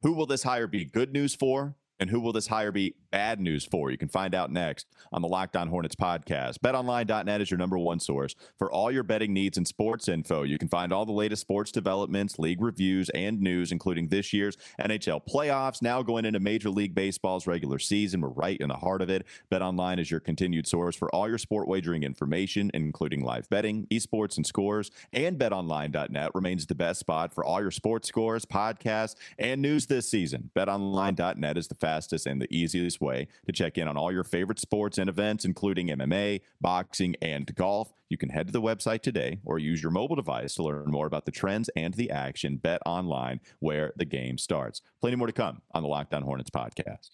Who 0.02 0.14
will 0.14 0.26
this 0.26 0.44
hire 0.44 0.68
be 0.68 0.86
good 0.86 1.14
news 1.14 1.36
for? 1.36 1.76
And 2.00 2.10
who 2.10 2.20
will 2.20 2.34
this 2.34 2.48
hire 2.48 2.72
be 2.72 2.96
bad 3.12 3.40
news 3.40 3.66
for? 3.66 3.92
You 3.92 3.98
can 3.98 4.08
find 4.08 4.34
out 4.34 4.52
next 4.52 4.88
on 5.12 5.22
the 5.22 5.28
Locked 5.28 5.56
On 5.56 5.68
Hornets 5.68 5.96
podcast. 5.96 6.60
BetOnline.net 6.60 7.42
is 7.42 7.52
your 7.52 7.58
number 7.58 7.78
one 7.78 8.00
source 8.00 8.36
for 8.58 8.72
all 8.72 8.92
your 8.92 9.04
betting 9.04 9.34
needs 9.34 9.58
and 9.58 9.68
sports 9.68 10.08
info. 10.08 10.44
You 10.44 10.58
can 10.58 10.70
find 10.70 10.94
all 10.94 11.06
the 11.06 11.12
latest 11.12 11.42
sports 11.42 11.72
developments, 11.72 12.40
league 12.40 12.62
reviews, 12.62 13.10
and 13.10 13.42
news, 13.42 13.72
including 13.72 14.08
this 14.08 14.32
year's 14.32 14.58
NHL 14.80 15.22
playoffs. 15.28 15.82
Now 15.82 16.02
going 16.02 16.26
into 16.26 16.40
Major 16.40 16.70
League 16.70 16.96
Baseball's 16.96 17.48
regular 17.48 17.80
season, 17.80 18.22
we're 18.22 18.30
right 18.30 18.60
in 18.60 18.70
the 18.70 18.76
heart 18.76 19.02
of 19.02 19.10
it. 19.10 19.26
BetOnline 19.52 20.00
is 20.00 20.10
your 20.10 20.20
continued 20.22 20.68
source 20.68 20.96
for 20.96 21.14
all 21.14 21.28
your 21.28 21.38
sport 21.38 21.68
wagering 21.68 22.04
information, 22.04 22.72
including 22.74 23.24
live 23.24 23.50
betting, 23.50 23.88
esports, 23.92 24.38
and 24.38 24.46
scores. 24.46 24.92
And 25.12 25.38
BetOnline.net 25.38 26.32
remains 26.34 26.66
the 26.66 26.76
best 26.76 27.02
spot 27.02 27.34
for 27.34 27.44
all 27.44 27.62
your 27.62 27.72
sports 27.72 28.08
scores, 28.08 28.46
podcasts, 28.46 29.16
and 29.38 29.62
news 29.62 29.88
this 29.88 30.10
season. 30.10 30.52
BetOnline.net 30.56 31.58
is 31.58 31.68
the 31.68 31.76
fastest 31.76 32.26
and 32.26 32.42
the 32.42 32.48
easiest 32.56 33.01
way 33.02 33.28
to 33.46 33.52
check 33.52 33.78
in 33.78 33.88
on 33.88 33.98
all 33.98 34.12
your 34.12 34.24
favorite 34.24 34.60
sports 34.60 34.98
and 34.98 35.10
events, 35.10 35.46
including 35.46 35.88
MMA, 35.88 36.42
boxing, 36.60 37.16
and 37.22 37.54
golf. 37.56 37.94
You 38.12 38.18
can 38.18 38.28
head 38.28 38.48
to 38.48 38.52
the 38.52 38.62
website 38.62 39.04
today 39.04 39.40
or 39.46 39.58
use 39.58 39.82
your 39.82 39.90
mobile 39.94 40.18
device 40.18 40.56
to 40.56 40.64
learn 40.64 40.92
more 40.92 41.08
about 41.08 41.24
the 41.24 41.32
trends 41.32 41.70
and 41.78 41.94
the 41.94 42.12
action. 42.12 42.60
BetOnline 42.62 43.40
where 43.60 43.94
the 43.96 44.04
game 44.04 44.38
starts. 44.38 44.82
Plenty 45.00 45.16
more 45.16 45.28
to 45.28 45.34
come 45.34 45.62
on 45.72 45.82
the 45.82 45.88
Locked 45.88 46.14
On 46.14 46.22
Hornets 46.22 46.50
podcast. 46.50 47.08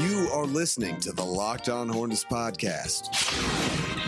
You 0.00 0.30
are 0.32 0.46
listening 0.46 0.98
to 1.00 1.12
the 1.12 1.22
Locked 1.26 1.68
On 1.68 1.90
Hornets 1.90 2.24
podcast. 2.24 3.10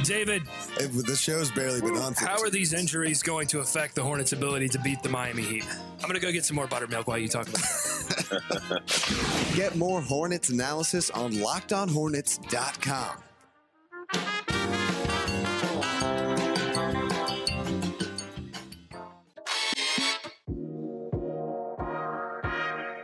David, 0.06 0.42
If 0.80 1.04
the 1.04 1.14
show's 1.14 1.50
barely 1.50 1.82
been 1.82 1.98
on. 1.98 2.14
how 2.14 2.40
are 2.40 2.48
these 2.48 2.72
injuries 2.72 3.22
going 3.22 3.46
to 3.48 3.58
affect 3.60 3.94
the 3.94 4.02
Hornets' 4.02 4.32
ability 4.32 4.70
to 4.70 4.78
beat 4.78 5.02
the 5.02 5.10
Miami 5.10 5.42
Heat? 5.42 5.66
I'm 5.96 6.08
going 6.08 6.14
to 6.14 6.20
go 6.20 6.32
get 6.32 6.46
some 6.46 6.54
more 6.54 6.66
buttermilk 6.66 7.08
while 7.08 7.18
you 7.18 7.28
talk 7.28 7.46
about 7.46 7.60
it. 7.60 9.54
Get 9.54 9.76
more 9.76 10.00
Hornets 10.00 10.48
analysis 10.48 11.10
on 11.10 11.32
LockedOnHornets.com. 11.32 13.22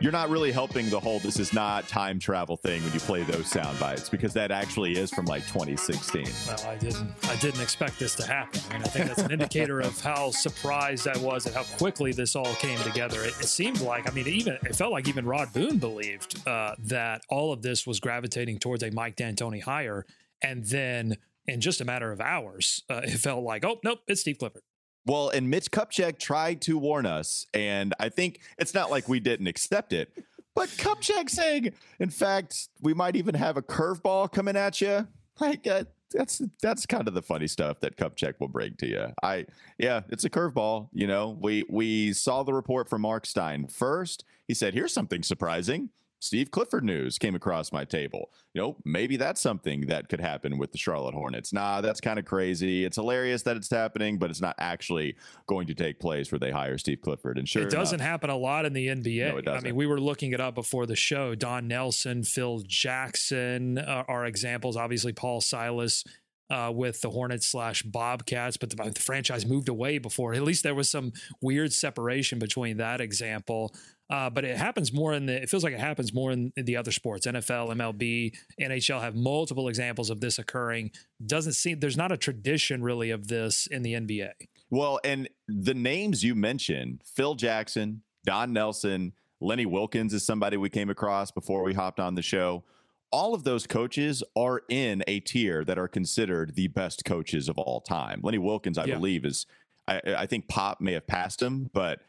You're 0.05 0.11
not 0.11 0.29
really 0.29 0.51
helping 0.51 0.87
the 0.91 0.99
whole 0.99 1.17
this 1.17 1.39
is 1.39 1.51
not 1.51 1.87
time 1.87 2.19
travel 2.19 2.57
thing 2.57 2.83
when 2.83 2.93
you 2.93 2.99
play 2.99 3.23
those 3.23 3.47
sound 3.47 3.79
bites 3.79 4.07
because 4.07 4.33
that 4.33 4.51
actually 4.51 4.91
is 4.91 5.09
from 5.09 5.25
like 5.25 5.41
2016. 5.47 6.27
Well, 6.47 6.61
I 6.67 6.75
didn't. 6.75 7.11
I 7.23 7.35
didn't 7.37 7.61
expect 7.61 7.97
this 7.97 8.13
to 8.17 8.27
happen. 8.27 8.61
I 8.69 8.73
mean, 8.73 8.83
I 8.83 8.87
think 8.87 9.07
that's 9.07 9.23
an 9.23 9.31
indicator 9.31 9.79
of 9.79 9.99
how 9.99 10.29
surprised 10.29 11.07
I 11.07 11.17
was 11.17 11.47
at 11.47 11.55
how 11.55 11.63
quickly 11.79 12.11
this 12.11 12.35
all 12.35 12.53
came 12.53 12.77
together. 12.81 13.23
It, 13.23 13.33
it 13.39 13.47
seemed 13.47 13.81
like, 13.81 14.07
I 14.07 14.13
mean, 14.13 14.27
even 14.27 14.59
it 14.63 14.75
felt 14.75 14.91
like 14.91 15.07
even 15.07 15.25
Rod 15.25 15.51
Boone 15.53 15.79
believed 15.79 16.47
uh, 16.47 16.75
that 16.83 17.23
all 17.29 17.51
of 17.51 17.63
this 17.63 17.87
was 17.87 17.99
gravitating 17.99 18.59
towards 18.59 18.83
a 18.83 18.91
Mike 18.91 19.15
D'Antoni 19.15 19.63
hire, 19.63 20.05
and 20.41 20.65
then 20.65 21.17
in 21.47 21.61
just 21.61 21.81
a 21.81 21.85
matter 21.85 22.11
of 22.11 22.21
hours, 22.21 22.83
uh, 22.89 23.01
it 23.03 23.17
felt 23.17 23.43
like, 23.43 23.65
oh 23.65 23.79
nope, 23.83 23.99
it's 24.07 24.21
Steve 24.21 24.37
Clifford. 24.37 24.63
Well, 25.05 25.29
and 25.29 25.49
Mitch 25.49 25.69
Kupchak 25.69 26.17
tried 26.17 26.61
to 26.61 26.79
warn 26.79 27.05
us, 27.05 27.45
and 27.53 27.93
I 27.99 28.09
think 28.09 28.39
it's 28.57 28.73
not 28.73 28.89
like 28.89 29.07
we 29.07 29.19
didn't 29.19 29.47
accept 29.47 29.93
it. 29.93 30.11
But 30.55 30.69
Kupchak 30.69 31.29
saying, 31.29 31.73
in 31.99 32.09
fact, 32.09 32.69
we 32.81 32.93
might 32.93 33.15
even 33.15 33.35
have 33.35 33.57
a 33.57 33.61
curveball 33.61 34.31
coming 34.31 34.55
at 34.55 34.81
you. 34.81 35.07
Like 35.39 35.67
uh, 35.67 35.83
that's 36.11 36.41
that's 36.61 36.85
kind 36.85 37.07
of 37.07 37.13
the 37.13 37.21
funny 37.21 37.47
stuff 37.47 37.81
that 37.81 37.97
Kupchak 37.97 38.35
will 38.39 38.47
bring 38.47 38.75
to 38.77 38.87
you. 38.87 39.07
I 39.21 39.45
yeah, 39.77 40.01
it's 40.09 40.23
a 40.23 40.29
curveball. 40.29 40.89
You 40.93 41.07
know, 41.07 41.37
we 41.39 41.65
we 41.69 42.13
saw 42.13 42.43
the 42.43 42.53
report 42.53 42.89
from 42.89 43.01
Marc 43.01 43.25
Stein 43.25 43.67
first. 43.67 44.23
He 44.47 44.53
said, 44.53 44.73
"Here's 44.73 44.93
something 44.93 45.23
surprising." 45.23 45.89
Steve 46.25 46.49
Clifford 46.49 46.83
news 46.83 47.19
came 47.19 47.35
across 47.35 47.71
my 47.71 47.85
table. 47.85 48.31
You 48.55 48.61
know, 48.61 48.77
maybe 48.83 49.15
that's 49.15 49.39
something 49.39 49.81
that 49.81 50.09
could 50.09 50.19
happen 50.19 50.57
with 50.57 50.71
the 50.71 50.77
Charlotte 50.79 51.13
Hornets. 51.13 51.53
Nah, 51.53 51.81
that's 51.81 52.01
kind 52.01 52.17
of 52.17 52.25
crazy. 52.25 52.83
It's 52.83 52.95
hilarious 52.95 53.43
that 53.43 53.55
it's 53.55 53.69
happening, 53.69 54.17
but 54.17 54.31
it's 54.31 54.41
not 54.41 54.55
actually 54.57 55.17
going 55.45 55.67
to 55.67 55.75
take 55.75 55.99
place 55.99 56.31
where 56.31 56.39
they 56.39 56.49
hire 56.49 56.79
Steve 56.79 57.01
Clifford. 57.01 57.37
And 57.37 57.47
sure, 57.47 57.61
it 57.61 57.69
doesn't 57.69 57.99
enough, 57.99 58.09
happen 58.09 58.31
a 58.31 58.35
lot 58.35 58.65
in 58.65 58.73
the 58.73 58.87
NBA. 58.87 59.45
No, 59.45 59.53
I 59.53 59.59
mean, 59.59 59.75
we 59.75 59.85
were 59.85 59.99
looking 60.01 60.31
it 60.31 60.41
up 60.41 60.55
before 60.55 60.87
the 60.87 60.95
show. 60.95 61.35
Don 61.35 61.67
Nelson, 61.67 62.23
Phil 62.23 62.63
Jackson 62.65 63.77
uh, 63.77 64.05
are 64.07 64.25
examples. 64.25 64.75
Obviously, 64.75 65.13
Paul 65.13 65.41
Silas 65.41 66.03
uh, 66.49 66.71
with 66.73 67.01
the 67.01 67.09
Hornets 67.09 67.47
slash 67.47 67.81
Bobcats, 67.83 68.57
but 68.57 68.69
the, 68.69 68.75
the 68.75 68.99
franchise 68.99 69.45
moved 69.45 69.69
away 69.69 69.97
before. 69.97 70.33
At 70.33 70.43
least 70.43 70.63
there 70.63 70.75
was 70.75 70.89
some 70.89 71.13
weird 71.41 71.73
separation 71.73 72.39
between 72.39 72.77
that 72.77 73.01
example. 73.01 73.73
Uh, 74.09 74.29
but 74.29 74.45
it 74.45 74.55
happens 74.57 74.93
more 74.93 75.13
in 75.13 75.25
the. 75.25 75.41
It 75.41 75.49
feels 75.49 75.63
like 75.63 75.73
it 75.73 75.79
happens 75.79 76.13
more 76.13 76.31
in, 76.31 76.53
the 76.55 76.77
other 76.77 76.91
sports. 76.91 77.25
NFL, 77.25 77.69
MLB, 77.75 78.35
NHL 78.61 79.01
have 79.01 79.15
multiple 79.15 79.67
examples 79.67 80.09
of 80.11 80.21
this 80.21 80.37
occurring. 80.37 80.91
Doesn't 81.25 81.53
seem 81.53 81.79
there's 81.79 81.97
not 81.97 82.11
a 82.11 82.17
tradition 82.17 82.83
really 82.83 83.09
of 83.09 83.27
this 83.27 83.67
in 83.67 83.81
the 83.81 83.93
NBA. 83.93 84.31
Well, 84.69 84.99
and 85.03 85.27
the 85.47 85.73
names 85.73 86.23
you 86.23 86.35
mentioned, 86.35 87.01
Phil 87.15 87.35
Jackson, 87.35 88.03
Don 88.25 88.53
Nelson, 88.53 89.13
Lenny 89.41 89.65
Wilkens 89.65 90.13
is 90.13 90.23
somebody 90.25 90.57
we 90.57 90.69
came 90.69 90.89
across 90.89 91.31
before 91.31 91.63
we 91.63 91.73
hopped 91.73 91.99
on 91.99 92.15
the 92.15 92.21
show. 92.21 92.63
All 93.11 93.33
of 93.33 93.43
those 93.43 93.65
coaches 93.65 94.23
are 94.35 94.61
in 94.69 95.03
a 95.07 95.19
tier 95.21 95.63
that 95.65 95.77
are 95.77 95.87
considered 95.87 96.55
the 96.55 96.67
best 96.67 97.05
coaches 97.05 97.47
of 97.49 97.57
all 97.57 97.81
time. 97.81 98.19
Lenny 98.23 98.39
Wilkens, 98.39 98.77
I 98.77 98.85
Yeah. 98.85 98.95
believe, 98.95 99.25
is 99.25 99.45
I, 99.87 100.01
I 100.17 100.25
think 100.25 100.47
Pop 100.47 100.81
may 100.81 100.93
have 100.93 101.05
passed 101.07 101.41
him, 101.41 101.69
but 101.73 102.01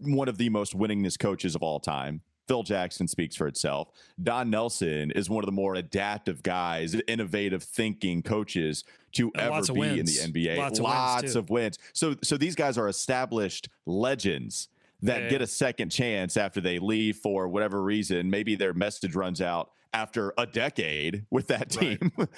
one 0.00 0.28
of 0.28 0.38
the 0.38 0.48
most 0.48 0.76
winningest 0.76 1.18
coaches 1.18 1.54
of 1.54 1.62
all 1.62 1.80
time. 1.80 2.20
Phil 2.46 2.62
Jackson 2.62 3.06
speaks 3.06 3.36
for 3.36 3.46
itself. 3.46 3.88
Don 4.22 4.48
Nelson 4.48 5.10
is 5.10 5.28
one 5.28 5.44
of 5.44 5.46
the 5.46 5.52
more 5.52 5.74
adaptive 5.74 6.42
guys, 6.42 6.94
innovative 7.06 7.62
thinking 7.62 8.22
coaches 8.22 8.84
to 9.12 9.30
And 9.34 9.42
ever 9.42 9.50
lots 9.50 9.70
be 9.70 9.80
in 9.98 10.06
the 10.06 10.12
NBA. 10.12 10.56
Lots 10.56 10.78
of 10.78 10.84
wins, 11.22 11.36
of 11.36 11.50
wins. 11.50 11.78
So 11.92 12.14
so 12.22 12.38
these 12.38 12.54
guys 12.54 12.78
are 12.78 12.88
established 12.88 13.68
legends 13.84 14.68
that 15.02 15.24
Yeah. 15.24 15.28
get 15.28 15.42
a 15.42 15.46
second 15.46 15.90
chance 15.90 16.36
after 16.38 16.60
they 16.62 16.78
leave 16.78 17.16
for 17.18 17.48
whatever 17.48 17.82
reason. 17.82 18.30
Maybe 18.30 18.54
their 18.54 18.72
message 18.72 19.14
runs 19.14 19.42
out 19.42 19.70
after 19.92 20.32
a 20.38 20.46
decade 20.46 21.26
with 21.30 21.48
that 21.48 21.76
Right. 21.76 22.00
team. 22.00 22.12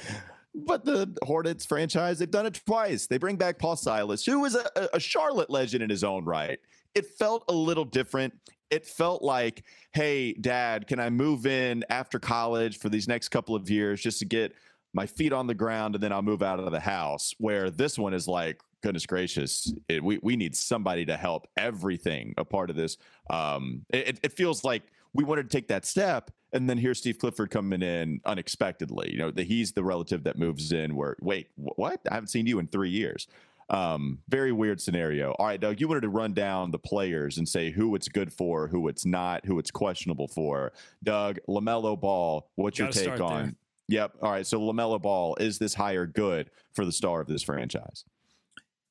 but 0.55 0.85
the 0.85 1.17
Hornets 1.23 1.65
franchise, 1.65 2.19
they've 2.19 2.31
done 2.31 2.47
it 2.47 2.61
twice. 2.67 3.07
They 3.07 3.19
bring 3.19 3.37
back 3.37 3.59
Paul 3.61 3.77
Silas, 3.77 4.27
who 4.27 4.45
is 4.45 4.57
a, 4.57 4.89
a 4.93 4.99
Charlotte 5.01 5.51
legend 5.51 5.83
in 5.85 5.91
his 5.91 6.03
own 6.03 6.25
right. 6.25 6.59
It 6.95 7.07
felt 7.07 7.45
a 7.49 7.53
little 7.53 7.85
different. 7.85 8.35
It 8.71 8.87
felt 8.87 9.23
like, 9.23 9.65
hey, 9.93 10.33
dad, 10.35 10.87
can 10.87 11.01
I 11.01 11.11
move 11.11 11.47
in 11.47 11.85
after 11.91 12.19
college 12.19 12.79
for 12.79 12.89
these 12.89 13.09
next 13.09 13.29
couple 13.29 13.55
of 13.55 13.69
years 13.69 14.01
just 14.01 14.21
to 14.21 14.25
get 14.25 14.55
my 14.93 15.07
feet 15.07 15.33
on 15.33 15.47
the 15.47 15.55
ground 15.55 15.95
and 15.95 16.03
then 16.03 16.13
I'll 16.13 16.23
move 16.23 16.43
out 16.43 16.61
of 16.61 16.71
the 16.71 16.81
house. 16.81 17.35
Where 17.39 17.71
this 17.71 17.99
one 17.99 18.15
is 18.15 18.27
like, 18.27 18.61
goodness 18.83 19.07
gracious, 19.07 19.73
it, 19.89 20.03
we 20.03 20.19
we 20.23 20.37
need 20.37 20.57
somebody 20.57 21.05
to 21.07 21.17
help 21.17 21.47
everything 21.57 22.35
a 22.39 22.45
part 22.45 22.71
of 22.71 22.77
this. 22.77 22.97
Um, 23.29 23.85
it, 23.91 24.19
it 24.23 24.33
feels 24.33 24.65
like 24.65 24.83
we 25.13 25.25
wanted 25.25 25.51
to 25.51 25.57
take 25.57 25.69
that 25.69 25.85
step, 25.85 26.31
and 26.53 26.69
then 26.69 26.79
here's 26.79 26.99
Steve 26.99 27.19
Clifford 27.19 27.51
coming 27.51 27.83
in 27.83 28.21
unexpectedly. 28.25 29.11
You 29.13 29.19
know, 29.19 29.31
that 29.33 29.47
he's 29.47 29.73
the 29.73 29.85
relative 29.85 30.25
that 30.25 30.39
moves 30.39 30.73
in. 30.73 30.97
Where 30.97 31.17
wait, 31.21 31.49
what? 31.57 32.01
I 32.11 32.15
haven't 32.15 32.29
seen 32.29 32.47
you 32.47 32.59
in 32.59 32.69
three 32.69 32.91
years. 32.91 33.27
Um, 33.71 34.19
very 34.29 34.51
weird 34.51 34.81
scenario. 34.81 35.31
All 35.39 35.47
right, 35.47 35.61
Doug, 35.61 35.81
you 35.81 35.87
wanted 35.87 36.01
to 36.03 36.09
run 36.09 36.35
down 36.35 36.73
the 36.73 36.79
players 36.79 37.39
and 37.39 37.49
say 37.49 37.71
who 37.71 37.95
it's 37.95 38.09
good 38.09 38.33
for, 38.33 38.67
who 38.67 38.89
it's 38.89 39.07
not, 39.07 39.47
who 39.47 39.59
it's 39.61 39.71
questionable 39.71 40.27
for. 40.27 40.73
Doug, 41.05 41.39
Lamelo 41.49 41.99
Ball, 41.99 42.51
what's 42.57 42.79
your 42.81 42.89
take 42.89 43.21
on? 43.21 43.43
there. 43.43 43.55
Yep. 43.89 44.17
All 44.23 44.33
right. 44.33 44.47
So 44.47 44.61
Lamelo 44.61 45.01
Ball 45.01 45.37
is 45.41 45.59
this 45.59 45.75
hire 45.75 46.07
good 46.07 46.51
for 46.75 46.85
the 46.85 46.93
star 46.93 47.21
of 47.21 47.29
this 47.29 47.43
franchise? 47.43 48.05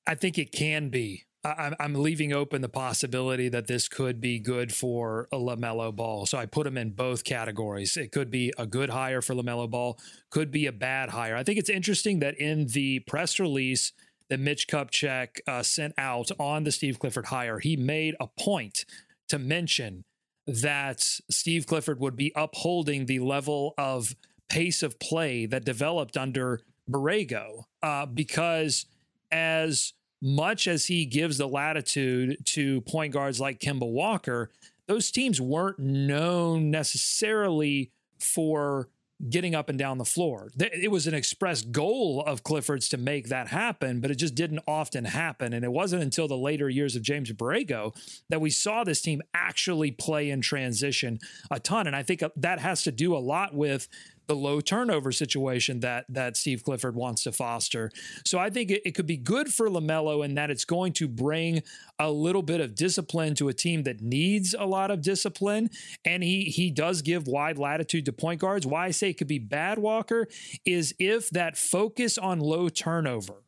I 0.07 0.15
think 0.15 0.37
it 0.37 0.51
can 0.51 0.89
be. 0.89 1.25
I, 1.43 1.49
I'm- 1.49 1.75
I'm 1.79 1.93
leaving 1.93 2.33
open 2.33 2.61
the 2.61 2.69
possibility 2.69 3.47
that 3.49 3.67
this 3.67 3.87
could 3.87 4.19
be 4.19 4.39
good 4.39 4.73
for 4.73 5.27
a 5.31 5.37
Lamelo 5.37 5.95
Ball. 5.95 6.25
So 6.25 6.37
I 6.37 6.45
put 6.45 6.67
him 6.67 6.77
in 6.77 6.91
both 6.91 7.23
categories. 7.23 7.95
It 7.95 8.11
could 8.11 8.29
be 8.31 8.51
a 8.57 8.65
good 8.65 8.89
hire 8.89 9.21
for 9.21 9.33
Lamelo 9.35 9.69
Ball, 9.69 9.97
could 10.29 10.51
be 10.51 10.65
a 10.65 10.71
bad 10.73 11.09
hire. 11.09 11.35
I 11.35 11.43
think 11.43 11.59
it's 11.59 11.69
interesting 11.69 12.19
that 12.19 12.35
in 12.39 12.67
the 12.67 12.99
press 13.01 13.39
release 13.39 13.93
that 14.29 14.39
Mitch 14.39 14.67
Kupchak 14.67 15.39
uh, 15.47 15.63
sent 15.63 15.93
out 15.97 16.31
on 16.39 16.63
the 16.63 16.71
Steve 16.71 16.99
Clifford 16.99 17.25
hire, 17.25 17.59
he 17.59 17.75
made 17.75 18.15
a 18.19 18.27
point 18.27 18.85
to 19.27 19.39
mention 19.39 20.03
that 20.47 21.01
Steve 21.29 21.67
Clifford 21.67 21.99
would 21.99 22.15
be 22.15 22.31
upholding 22.35 23.05
the 23.05 23.19
level 23.19 23.73
of 23.77 24.15
pace 24.49 24.81
of 24.81 24.99
play 24.99 25.45
that 25.45 25.65
developed 25.65 26.17
under 26.17 26.61
Borrego, 26.89 27.65
uh, 27.83 28.05
because 28.07 28.85
as 29.31 29.93
much 30.21 30.67
as 30.67 30.87
he 30.87 31.05
gives 31.05 31.37
the 31.37 31.47
latitude 31.47 32.37
to 32.45 32.81
point 32.81 33.13
guards 33.13 33.39
like 33.39 33.59
Kemba 33.59 33.89
Walker, 33.89 34.49
those 34.87 35.11
teams 35.11 35.39
weren't 35.39 35.79
known 35.79 36.71
necessarily 36.71 37.91
for 38.19 38.89
getting 39.27 39.53
up 39.53 39.67
and 39.67 39.77
down 39.77 39.97
the 39.97 40.05
floor. 40.05 40.49
It 40.57 40.91
was 40.91 41.05
an 41.05 41.13
express 41.13 41.61
goal 41.61 42.23
of 42.25 42.43
Clifford's 42.43 42.87
to 42.89 42.97
make 42.97 43.27
that 43.27 43.49
happen, 43.49 43.99
but 43.99 44.11
it 44.11 44.15
just 44.15 44.35
didn't 44.35 44.61
often 44.65 45.03
happen. 45.03 45.51
And 45.51 45.65
it 45.65 45.71
wasn't 45.71 46.03
until 46.03 46.27
the 46.27 46.37
later 46.37 46.69
years 46.69 46.95
of 46.95 47.01
James 47.01 47.31
Borrego 47.33 47.93
that 48.29 48.39
we 48.39 48.49
saw 48.49 48.83
this 48.83 49.01
team 49.01 49.21
actually 49.33 49.91
play 49.91 50.29
in 50.29 50.39
transition 50.39 51.19
a 51.51 51.59
ton. 51.59 51.85
And 51.85 51.95
I 51.95 52.03
think 52.03 52.23
uh, 52.23 52.29
that 52.37 52.59
has 52.59 52.83
to 52.83 52.91
do 52.91 53.15
a 53.15 53.19
lot 53.19 53.53
with 53.53 53.89
the 54.29 54.35
low 54.35 54.61
turnover 54.61 55.11
situation 55.11 55.79
that 55.79 56.05
that 56.07 56.37
Steve 56.37 56.63
Clifford 56.63 56.95
wants 56.95 57.23
to 57.23 57.31
foster. 57.31 57.89
So 58.25 58.37
I 58.37 58.51
think 58.51 58.69
it, 58.69 58.83
it 58.85 58.91
could 58.91 59.07
be 59.07 59.17
good 59.17 59.51
for 59.51 59.67
LaMelo 59.67 60.23
in 60.23 60.35
that 60.35 60.51
it's 60.51 60.65
going 60.65 60.93
to 60.93 61.07
bring 61.07 61.63
a 61.97 62.11
little 62.11 62.43
bit 62.43 62.61
of 62.61 62.75
discipline 62.75 63.33
to 63.35 63.47
a 63.49 63.53
team 63.53 63.83
that 63.83 64.01
needs 64.01 64.53
a 64.57 64.65
lot 64.67 64.91
of 64.91 65.01
discipline. 65.01 65.71
And 66.05 66.23
he 66.23 66.43
he 66.43 66.69
does 66.69 67.01
give 67.01 67.27
wide 67.27 67.57
latitude 67.57 68.05
to 68.05 68.13
point 68.13 68.39
guards. 68.39 68.67
Why 68.67 68.85
I 68.85 68.91
say 68.91 69.09
it 69.09 69.17
could 69.17 69.27
be 69.27 69.39
bad, 69.39 69.79
Walker, 69.79 70.27
is 70.63 70.93
if 70.99 71.31
that 71.31 71.57
focus 71.57 72.19
on 72.19 72.39
low 72.39 72.69
turnover 72.69 73.43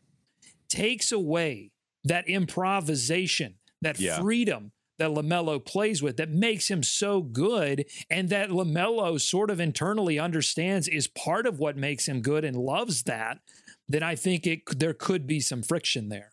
takes 0.68 1.12
away 1.12 1.70
that 2.06 2.28
improvisation, 2.28 3.54
that 3.84 4.00
Yeah. 4.00 4.20
freedom 4.20 4.72
that 5.02 5.10
LaMelo 5.10 5.64
plays 5.66 6.04
with 6.04 6.18
that 6.18 6.30
makes 6.30 6.70
him 6.70 6.84
so 6.84 7.22
good 7.22 7.86
and 8.10 8.30
that 8.30 8.50
LaMelo 8.50 9.20
sort 9.20 9.50
of 9.50 9.60
internally 9.60 10.20
understands 10.20 10.88
is 10.88 11.08
part 11.08 11.48
of 11.48 11.58
what 11.58 11.76
makes 11.76 12.08
him 12.08 12.22
good 12.22 12.46
and 12.46 12.56
loves 12.56 13.04
that, 13.04 13.40
then 13.90 14.04
I 14.04 14.16
think 14.16 14.46
it 14.46 14.62
there 14.80 14.94
could 14.94 15.26
be 15.26 15.40
some 15.40 15.64
friction 15.64 16.10
there. 16.10 16.31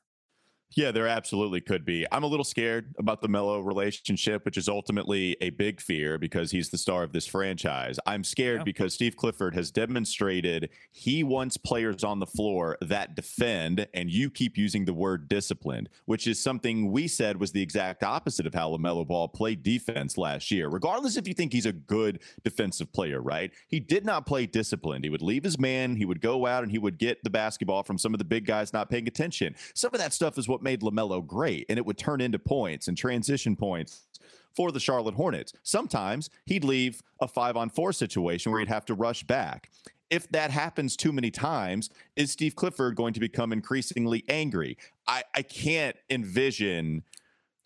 Yeah, 0.77 0.93
there 0.93 1.09
absolutely 1.09 1.63
could 1.63 1.85
be. 1.87 2.07
I'm 2.13 2.23
a 2.25 2.27
little 2.27 2.45
scared 2.45 2.95
about 2.99 3.23
the 3.23 3.29
Melo 3.29 3.61
relationship, 3.61 4.45
which 4.45 4.59
is 4.59 4.69
ultimately 4.69 5.35
a 5.41 5.49
big 5.51 5.81
fear 5.81 6.19
because 6.19 6.51
he's 6.51 6.69
the 6.69 6.77
star 6.77 7.03
of 7.03 7.13
this 7.13 7.27
franchise. 7.27 7.99
I'm 8.07 8.23
scared 8.23 8.61
Yeah. 8.61 8.65
because 8.65 8.93
Steve 8.93 9.17
Clifford 9.17 9.55
has 9.55 9.71
demonstrated 9.71 10.69
he 10.93 11.25
wants 11.25 11.57
players 11.57 12.05
on 12.05 12.19
the 12.21 12.27
floor 12.27 12.77
that 12.83 13.17
defend, 13.17 13.89
and 13.95 14.11
you 14.11 14.31
keep 14.31 14.59
using 14.59 14.85
the 14.85 14.93
word 14.93 15.27
disciplined, 15.27 15.89
which 16.05 16.27
is 16.27 16.39
something 16.41 16.93
we 16.93 17.09
said 17.09 17.41
was 17.41 17.53
the 17.53 17.63
exact 17.63 18.05
opposite 18.05 18.47
of 18.47 18.53
how 18.55 18.71
LaMelo 18.71 19.07
Ball 19.07 19.27
played 19.27 19.63
defense 19.63 20.19
last 20.19 20.51
year. 20.51 20.69
Regardless 20.69 21.17
if 21.17 21.27
you 21.27 21.33
think 21.35 21.53
he's 21.55 21.67
a 21.67 21.73
good 21.73 22.21
defensive 22.45 22.93
player, 22.93 23.23
right? 23.23 23.53
He 23.69 23.81
did 23.81 24.05
not 24.05 24.27
play 24.27 24.45
disciplined. 24.45 25.05
He 25.05 25.11
would 25.11 25.23
leave 25.23 25.45
his 25.45 25.59
man, 25.59 25.97
he 25.97 26.05
would 26.05 26.21
go 26.21 26.45
out 26.47 26.63
and 26.63 26.71
he 26.71 26.79
would 26.79 26.99
get 26.99 27.25
the 27.25 27.31
basketball 27.31 27.83
from 27.85 27.97
some 27.97 28.13
of 28.13 28.19
the 28.19 28.25
big 28.25 28.45
guys 28.45 28.75
not 28.75 28.91
paying 28.91 29.09
attention. 29.09 29.55
Some 29.75 29.95
of 29.95 30.01
that 30.01 30.13
stuff 30.13 30.37
is 30.37 30.47
what 30.47 30.58
made 30.63 30.81
LaMelo 30.81 31.27
great, 31.27 31.67
and 31.69 31.79
it 31.79 31.87
would 31.87 31.99
turn 31.99 32.21
into 32.21 32.39
points 32.39 32.89
and 32.89 32.97
transition 32.97 33.57
points 33.57 34.07
for 34.55 34.73
the 34.73 34.81
Charlotte 34.81 35.15
Hornets. 35.15 35.53
Sometimes 35.63 36.31
he'd 36.47 36.65
leave 36.65 37.03
a 37.21 37.29
five 37.29 37.57
on 37.57 37.71
four 37.71 37.93
situation 37.93 38.51
where 38.51 38.61
he'd 38.61 38.69
have 38.69 38.85
to 38.87 38.95
rush 38.95 39.23
back. 39.23 39.71
If 40.11 40.29
that 40.31 40.51
happens 40.51 40.97
too 40.97 41.13
many 41.13 41.31
times, 41.31 41.91
is 42.17 42.33
Steve 42.33 42.57
Clifford 42.57 42.97
going 42.97 43.13
to 43.13 43.21
become 43.21 43.53
increasingly 43.53 44.25
angry? 44.29 44.79
I, 45.07 45.23
I 45.35 45.43
can't 45.43 45.97
envision 46.09 47.05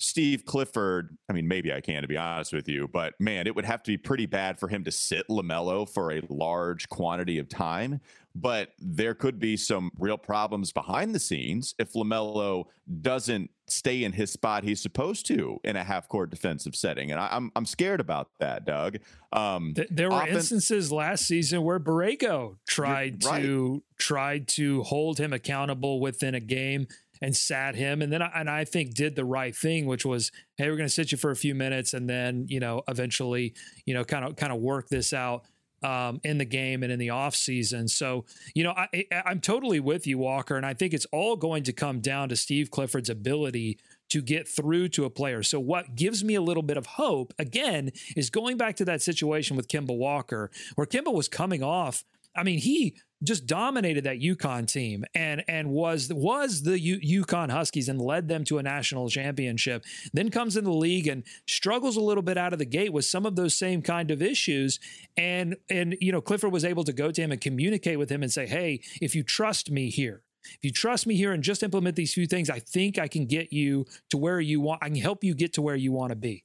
Steve 0.03 0.45
Clifford. 0.45 1.17
I 1.29 1.33
mean, 1.33 1.47
maybe 1.47 1.73
I 1.73 1.81
can, 1.81 2.03
to 2.03 2.09
be 2.09 2.17
honest 2.17 2.53
with 2.53 2.69
you, 2.69 2.89
but 2.93 3.15
man, 3.21 3.47
it 3.47 3.55
would 3.55 3.65
have 3.65 3.83
to 3.85 3.91
be 3.93 3.97
pretty 3.97 4.27
bad 4.27 4.59
for 4.59 4.67
him 4.67 4.83
to 4.85 4.91
sit 4.91 5.29
LaMelo 5.29 5.89
for 5.89 6.13
a 6.13 6.23
large 6.29 6.89
quantity 6.89 7.39
of 7.39 7.49
time. 7.49 8.01
But 8.35 8.71
there 8.79 9.15
could 9.15 9.39
be 9.39 9.57
some 9.57 9.93
real 9.99 10.19
problems 10.19 10.73
behind 10.73 11.15
the 11.15 11.21
scenes 11.21 11.75
if 11.79 11.93
LaMelo 11.93 12.65
doesn't 13.01 13.51
stay 13.69 14.03
in 14.05 14.13
his 14.13 14.31
spot 14.31 14.65
he's 14.65 14.81
supposed 14.81 15.25
to 15.27 15.61
in 15.65 15.77
a 15.77 15.85
half 15.85 16.09
court 16.09 16.31
defensive 16.31 16.75
setting. 16.75 17.13
And 17.13 17.21
I, 17.21 17.29
I'm, 17.31 17.53
I'm 17.55 17.67
scared 17.67 18.01
about 18.01 18.31
that, 18.41 18.65
Doug. 18.65 18.99
Um, 19.33 19.75
Th- 19.75 19.89
there 19.91 20.09
were 20.09 20.17
Offen- 20.17 20.35
instances 20.35 20.91
last 20.91 21.27
season 21.27 21.63
where 21.63 21.79
Borrego 21.79 22.57
tried 22.67 23.25
right. 23.25 23.43
to 23.43 23.83
tried 23.99 24.49
to 24.49 24.83
hold 24.83 25.19
him 25.19 25.33
accountable 25.33 26.01
within 26.01 26.35
a 26.35 26.41
game 26.41 26.89
and 27.23 27.35
sat 27.35 27.75
him, 27.77 28.03
and 28.03 28.13
then 28.13 28.21
and 28.21 28.51
I 28.51 28.65
think 28.65 28.95
did 28.95 29.17
the 29.17 29.25
right 29.25 29.57
thing, 29.57 29.87
which 29.87 30.05
was, 30.05 30.31
hey, 30.59 30.69
we're 30.69 30.77
going 30.77 30.89
to 30.89 30.95
sit 30.95 31.13
you 31.13 31.17
for 31.19 31.31
a 31.31 31.37
few 31.37 31.55
minutes, 31.55 31.95
and 31.95 32.11
then 32.11 32.47
you 32.49 32.61
know 32.61 32.83
eventually 32.89 33.55
you 33.87 33.95
know 33.95 34.05
kind 34.05 34.25
of 34.25 34.37
kind 34.37 34.53
of 34.53 34.61
work 34.61 34.89
this 34.89 35.13
out. 35.15 35.45
Um, 35.85 36.21
in 36.23 36.39
the 36.39 36.45
game 36.45 36.85
and 36.85 36.93
in 36.93 37.01
the 37.01 37.11
off 37.11 37.35
season. 37.35 37.89
So, 37.89 38.25
you 38.55 38.63
know, 38.63 38.71
I- 38.71 39.05
I'm 39.27 39.41
totally 39.41 39.81
with 39.81 40.07
you, 40.07 40.17
Walker. 40.17 40.57
And 40.57 40.65
I 40.65 40.75
think 40.75 40.95
it's 40.95 41.07
all 41.07 41.35
going 41.35 41.65
to 41.65 41.73
come 41.73 41.99
down 41.99 42.29
to 42.29 42.37
Steve 42.37 42.71
Clifford's 42.71 43.11
ability 43.11 43.81
to 44.11 44.23
get 44.23 44.47
through 44.47 44.91
to 44.91 45.07
a 45.07 45.11
player. 45.11 45.43
So, 45.43 45.59
what 45.59 45.97
gives 45.97 46.23
me 46.23 46.37
a 46.37 46.41
little 46.41 46.63
bit 46.63 46.77
of 46.77 46.87
hope, 46.87 47.33
again, 47.37 47.91
is 48.15 48.31
going 48.31 48.59
back 48.59 48.77
to 48.77 48.85
that 48.85 49.03
situation 49.03 49.57
with 49.57 49.67
Kemba 49.67 49.97
Walker, 49.97 50.53
where 50.77 50.87
Kemba 50.87 51.13
was 51.13 51.27
coming 51.27 51.65
off. 51.65 52.05
I 52.37 52.45
mean, 52.45 52.61
he 52.61 52.97
just 53.23 53.47
dominated 53.47 54.05
that 54.05 54.21
UConn 54.21 54.67
team 54.67 55.05
and 55.15 55.45
and 55.49 55.71
was 55.71 56.13
was 56.13 56.63
the 56.63 56.79
UConn 56.79 57.51
Huskies 57.51 57.89
and 57.89 58.01
led 58.01 58.29
them 58.29 58.45
to 58.45 58.59
a 58.59 58.63
national 58.63 59.09
championship. 59.09 59.85
Then 60.13 60.31
comes 60.31 60.57
in 60.57 60.65
the 60.65 60.73
league 60.73 61.07
and 61.07 61.25
struggles 61.47 61.97
a 61.97 62.01
little 62.01 62.23
bit 62.23 62.37
out 62.37 62.53
of 62.53 62.59
the 62.59 62.65
gate 62.65 62.93
with 62.93 63.05
some 63.05 63.27
of 63.27 63.37
those 63.37 63.55
same 63.55 63.83
kind 63.83 64.11
of 64.11 64.23
issues. 64.23 64.81
And 65.17 65.57
and 65.71 65.97
you 66.01 66.13
know, 66.13 66.21
Clifford 66.21 66.53
was 66.53 66.65
able 66.65 66.85
to 66.85 66.93
go 66.93 67.11
to 67.11 67.23
him 67.23 67.33
and 67.33 67.41
communicate 67.41 67.99
with 67.99 68.11
him 68.11 68.23
and 68.23 68.33
say, 68.33 68.47
"Hey, 68.47 68.81
if 69.01 69.15
you 69.15 69.23
trust 69.23 69.71
me 69.71 69.91
here, 69.91 70.23
if 70.45 70.59
you 70.63 70.71
trust 70.71 71.07
me 71.07 71.15
here 71.15 71.33
and 71.33 71.43
just 71.43 71.63
implement 71.63 71.97
these 71.97 72.13
few 72.15 72.27
things, 72.27 72.51
I 72.51 72.59
think 72.59 72.99
I 72.99 73.09
can 73.09 73.27
get 73.27 73.53
you 73.53 73.87
to 74.11 74.19
where 74.19 74.41
you 74.41 74.61
want. 74.61 74.83
I 74.83 74.89
can 74.89 74.97
help 74.97 75.23
you 75.25 75.35
get 75.35 75.53
to 75.55 75.63
where 75.63 75.77
you 75.77 75.93
want 75.93 76.11
to 76.11 76.17
be. 76.17 76.43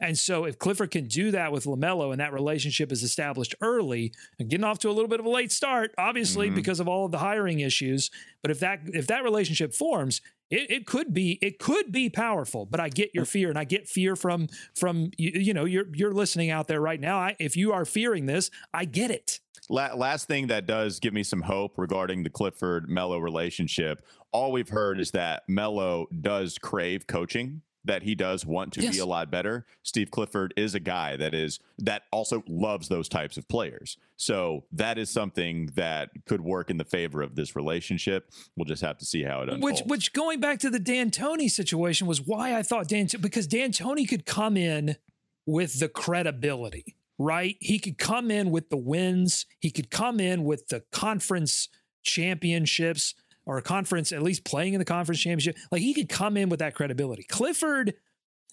And 0.00 0.16
so, 0.18 0.44
if 0.44 0.58
Clifford 0.58 0.90
can 0.90 1.06
do 1.06 1.30
that 1.32 1.52
with 1.52 1.64
Lamelo, 1.64 2.12
and 2.12 2.20
that 2.20 2.32
relationship 2.32 2.92
is 2.92 3.02
established 3.02 3.54
early, 3.60 4.12
and 4.38 4.48
getting 4.48 4.64
off 4.64 4.78
to 4.80 4.90
a 4.90 4.92
little 4.92 5.08
bit 5.08 5.20
of 5.20 5.26
a 5.26 5.30
late 5.30 5.52
start, 5.52 5.92
obviously 5.98 6.50
Mhm. 6.50 6.54
because 6.54 6.80
of 6.80 6.88
all 6.88 7.04
of 7.06 7.12
the 7.12 7.18
hiring 7.18 7.60
issues. 7.60 8.10
But 8.42 8.50
if 8.50 8.60
that 8.60 8.80
if 8.92 9.06
that 9.08 9.24
relationship 9.24 9.74
forms, 9.74 10.20
it, 10.50 10.70
it 10.70 10.86
could 10.86 11.12
be 11.12 11.38
it 11.42 11.58
could 11.58 11.92
be 11.92 12.08
powerful. 12.08 12.64
But 12.66 12.80
I 12.80 12.88
get 12.88 13.10
your 13.14 13.24
fear, 13.24 13.48
and 13.50 13.58
I 13.58 13.64
get 13.64 13.88
fear 13.88 14.16
from 14.16 14.48
from 14.74 15.10
you, 15.18 15.30
you 15.40 15.54
know 15.54 15.64
you're 15.64 15.86
you're 15.94 16.14
listening 16.14 16.50
out 16.50 16.68
there 16.68 16.80
right 16.80 17.00
now. 17.00 17.18
I, 17.18 17.36
if 17.38 17.56
you 17.56 17.72
are 17.72 17.84
fearing 17.84 18.26
this, 18.26 18.50
I 18.72 18.84
get 18.84 19.10
it. 19.10 19.40
La- 19.70 19.94
last 19.94 20.28
thing 20.28 20.46
that 20.48 20.66
does 20.66 20.98
give 21.00 21.12
me 21.12 21.22
some 21.22 21.42
hope 21.42 21.74
regarding 21.76 22.22
the 22.22 22.30
Clifford 22.30 22.88
Melo 22.88 23.18
relationship. 23.18 24.02
All 24.32 24.50
we've 24.52 24.68
heard 24.70 24.98
is 25.00 25.10
that 25.12 25.42
Melo 25.48 26.06
does 26.20 26.58
crave 26.58 27.06
coaching. 27.06 27.62
That 27.84 28.02
he 28.02 28.14
does 28.14 28.44
want 28.44 28.74
to 28.74 28.82
Yes. 28.82 28.96
be 28.96 28.98
a 28.98 29.06
lot 29.06 29.30
better. 29.30 29.64
Steve 29.82 30.10
Clifford 30.10 30.52
is 30.58 30.74
a 30.74 30.80
guy 30.80 31.16
that 31.16 31.32
is 31.32 31.58
that 31.78 32.02
also 32.12 32.42
loves 32.46 32.88
those 32.88 33.08
types 33.08 33.38
of 33.38 33.48
players. 33.48 33.96
So 34.16 34.64
that 34.72 34.98
is 34.98 35.08
something 35.08 35.66
that 35.74 36.10
could 36.26 36.42
work 36.42 36.68
in 36.70 36.76
the 36.76 36.84
favor 36.84 37.22
of 37.22 37.34
this 37.34 37.56
relationship. 37.56 38.30
We'll 38.56 38.66
just 38.66 38.82
have 38.82 38.98
to 38.98 39.06
see 39.06 39.22
how 39.22 39.40
it 39.42 39.48
unfolds. 39.48 39.80
Which, 39.82 39.88
which 39.88 40.12
going 40.12 40.38
back 40.40 40.58
to 40.58 40.70
the 40.70 40.80
D'Antoni 40.80 41.48
situation 41.50 42.06
was 42.06 42.20
why 42.20 42.54
I 42.58 42.62
thought 42.62 42.88
Dan 42.88 43.08
because 43.20 43.46
D'Antoni 43.46 44.06
could 44.06 44.26
come 44.26 44.56
in 44.58 44.96
with 45.46 45.78
the 45.78 45.88
credibility, 45.88 46.96
right? 47.18 47.56
He 47.60 47.78
could 47.78 47.98
come 47.98 48.30
in 48.30 48.50
with 48.50 48.70
the 48.70 48.76
wins. 48.76 49.46
He 49.58 49.70
could 49.70 49.90
come 49.90 50.20
in 50.20 50.44
with 50.44 50.68
the 50.68 50.84
conference 50.92 51.68
championships 52.04 53.14
or 53.44 53.58
a 53.58 53.62
conference, 53.62 54.12
at 54.12 54.22
least 54.22 54.44
playing 54.44 54.74
in 54.74 54.78
the 54.78 54.84
conference 54.84 55.20
championship. 55.20 55.56
Like 55.72 55.82
he 55.82 55.94
could 55.94 56.08
come 56.08 56.36
in 56.36 56.48
with 56.48 56.60
that 56.60 56.74
credibility. 56.74 57.24
Clifford 57.24 57.94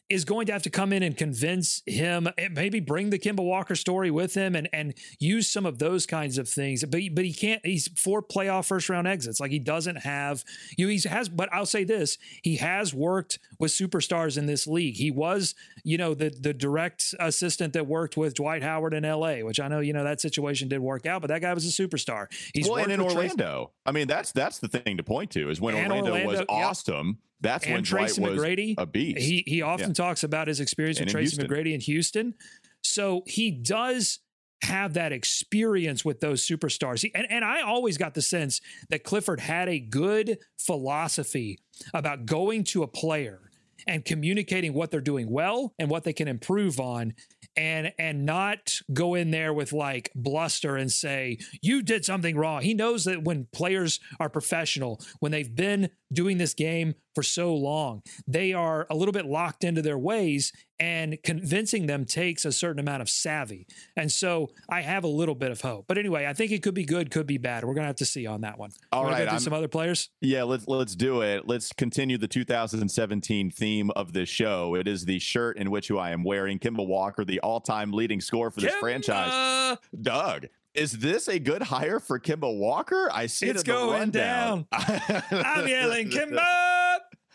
is 0.08 0.24
going 0.24 0.46
to 0.46 0.54
have 0.54 0.62
to 0.62 0.70
come 0.70 0.94
in 0.94 1.02
and 1.02 1.18
convince 1.18 1.82
him, 1.88 2.28
and 2.38 2.54
maybe 2.54 2.80
bring 2.80 3.10
the 3.10 3.18
Kemba 3.18 3.44
Walker 3.44 3.76
story 3.76 4.12
with 4.12 4.36
him, 4.36 4.56
and 4.56 4.70
and 4.72 4.94
use 5.20 5.50
some 5.50 5.66
of 5.66 5.80
those 5.80 6.06
kinds 6.06 6.38
of 6.38 6.48
things. 6.48 6.84
But 6.84 7.02
but 7.14 7.26
he 7.26 7.34
can't. 7.34 7.66
He's 7.66 7.88
four 7.88 8.22
playoff 8.22 8.68
first 8.68 8.88
round 8.88 9.08
exits. 9.08 9.40
Like 9.40 9.52
he 9.52 9.60
doesn't 9.60 9.98
have. 9.98 10.44
You 10.78 10.86
know, 10.86 10.92
he 10.92 11.10
has. 11.10 11.28
But 11.28 11.50
I'll 11.52 11.66
say 11.66 11.84
this: 11.84 12.18
he 12.44 12.58
has 12.58 12.94
worked 12.94 13.40
with 13.60 13.72
superstars 13.72 14.38
in 14.38 14.46
this 14.46 14.68
league. 14.68 14.96
He 14.96 15.12
was, 15.12 15.56
you 15.84 15.98
know, 15.98 16.14
the 16.14 16.30
the 16.30 16.54
direct 16.54 17.14
assistant 17.20 17.74
that 17.74 17.88
worked 17.88 18.18
with 18.18 18.34
Dwight 18.34 18.64
Howard 18.64 18.94
in 18.94 19.06
L.A., 19.06 19.44
which 19.44 19.60
I 19.60 19.68
know 19.68 19.80
you 19.80 19.94
know 19.94 20.04
that 20.04 20.22
situation 20.22 20.68
did 20.68 20.80
work 20.80 21.06
out, 21.06 21.22
but 21.22 21.28
that 21.30 21.42
guy 21.42 21.54
was 21.54 21.66
a 21.66 21.82
superstar. 21.88 22.28
He's 22.54 22.68
well, 22.68 22.78
and 22.84 22.92
in 22.92 23.02
Orlando, 23.02 23.72
I 23.86 23.92
mean 23.92 24.08
that's 24.08 24.32
that's 24.32 24.60
the 24.60 24.68
thing 24.68 24.98
to 24.98 25.04
point 25.04 25.32
to 25.32 25.50
is 25.50 25.60
when 25.62 25.76
And 25.76 25.92
Orlando, 25.92 26.26
was 26.26 26.40
yeah. 26.40 26.46
awesome. 26.50 27.20
That's 27.42 27.66
when 27.66 27.78
and 27.78 27.86
Dwight 27.86 28.02
Tracy 28.08 28.22
was 28.22 28.40
McGrady. 28.40 28.76
a 28.78 28.86
beast. 28.86 29.20
He 29.20 29.44
he 29.46 29.62
often 29.62 29.90
Yeah. 29.90 29.94
talks 29.94 30.24
about 30.24 30.48
his 30.48 30.60
experience 30.60 30.98
And 31.00 31.06
with 31.08 31.12
Tracy 31.14 31.36
Houston. 31.36 31.48
McGrady 31.50 31.74
in 31.74 31.82
Houston. 31.82 32.34
So 32.82 33.24
he 33.28 33.52
does 33.52 34.20
have 34.62 34.94
that 34.94 35.12
experience 35.12 36.06
with 36.06 36.22
those 36.22 36.48
superstars. 36.48 37.02
He, 37.02 37.12
and, 37.14 37.28
and 37.30 37.44
I 37.44 37.62
always 37.62 37.98
got 37.98 38.14
the 38.14 38.22
sense 38.22 38.62
that 38.90 39.04
Clifford 39.04 39.40
had 39.42 39.68
a 39.70 39.80
good 39.80 40.38
philosophy 40.58 41.60
about 41.94 42.26
going 42.26 42.64
to 42.66 42.84
a 42.84 42.88
player 42.88 43.45
and 43.88 44.06
communicating 44.06 44.74
what 44.74 44.92
they're 44.92 45.02
doing 45.02 45.30
well 45.30 45.74
and 45.80 45.90
what 45.90 46.04
they 46.04 46.14
can 46.14 46.28
improve 46.28 46.80
on 46.80 47.14
and 47.58 47.94
and 47.98 48.26
not 48.26 48.80
go 48.92 49.16
in 49.16 49.32
there 49.32 49.54
with 49.54 49.72
like 49.72 50.12
bluster 50.16 50.76
and 50.76 50.92
say 50.92 51.38
you 51.62 51.82
did 51.82 52.04
something 52.04 52.36
wrong. 52.36 52.62
He 52.62 52.74
knows 52.74 53.06
that 53.06 53.24
when 53.24 53.48
players 53.54 54.00
are 54.20 54.30
professional, 54.30 55.02
when 55.20 55.32
they've 55.32 55.56
been 55.56 55.90
doing 56.12 56.38
this 56.38 56.54
game 56.54 56.96
for 57.14 57.24
so 57.24 57.56
long, 57.56 58.02
they 58.28 58.54
are 58.54 58.88
a 58.90 58.96
little 58.96 59.14
bit 59.14 59.26
locked 59.26 59.64
into 59.64 59.82
their 59.82 59.98
ways 59.98 60.52
and 60.80 61.18
convincing 61.24 61.86
them 61.86 62.06
takes 62.06 62.46
a 62.46 62.52
certain 62.52 62.80
amount 62.80 63.02
of 63.02 63.10
savvy. 63.10 63.68
And 63.96 64.12
so 64.12 64.52
I 64.70 64.82
have 64.82 65.04
a 65.04 65.08
little 65.08 65.36
bit 65.36 65.52
of 65.52 65.62
hope. 65.62 65.86
But 65.88 65.98
anyway, 65.98 66.26
I 66.26 66.34
think 66.34 66.52
it 66.52 66.62
could 66.64 66.74
be 66.74 66.86
good, 66.86 67.12
could 67.12 67.28
be 67.28 67.38
bad. 67.38 67.64
We're 67.64 67.74
going 67.74 67.84
to 67.84 67.88
have 67.88 67.96
to 67.98 68.06
see 68.06 68.28
on 68.28 68.42
that 68.42 68.58
one. 68.58 68.72
All 68.92 69.06
right, 69.06 69.30
go 69.30 69.38
some 69.38 69.54
other 69.54 69.68
players. 69.68 70.10
Yeah, 70.22 70.44
let's 70.44 70.68
let's 70.68 70.96
do 70.96 71.22
it. 71.22 71.48
Let's 71.48 71.72
continue 71.74 72.18
the 72.18 72.28
2017 72.28 73.52
theme 73.52 73.92
of 73.92 74.14
this 74.14 74.30
show. 74.30 74.76
It 74.76 74.88
is 74.88 75.06
the 75.06 75.20
shirt 75.20 75.58
in 75.58 75.72
which 75.72 75.88
who 75.88 75.98
I 75.98 76.12
am 76.12 76.24
wearing. 76.24 76.60
Kemba 76.60 76.86
Walker, 76.86 77.24
the 77.26 77.40
all-time 77.42 77.92
leading 77.92 78.22
scorer 78.22 78.52
for 78.52 78.62
this 78.62 78.74
franchise. 78.76 79.78
Doug, 80.02 80.48
is 80.74 80.94
this 80.94 81.28
a 81.30 81.40
good 81.40 81.62
hire 81.62 82.00
for 82.00 82.20
Kemba 82.20 82.54
Walker? 82.58 83.10
I 83.14 83.28
see 83.28 83.48
It's 83.48 83.62
it 83.62 83.66
going 83.66 84.00
rundown. 84.00 84.68
I'm 84.72 85.68
yelling, 85.68 86.10
Kemba! 86.12 86.85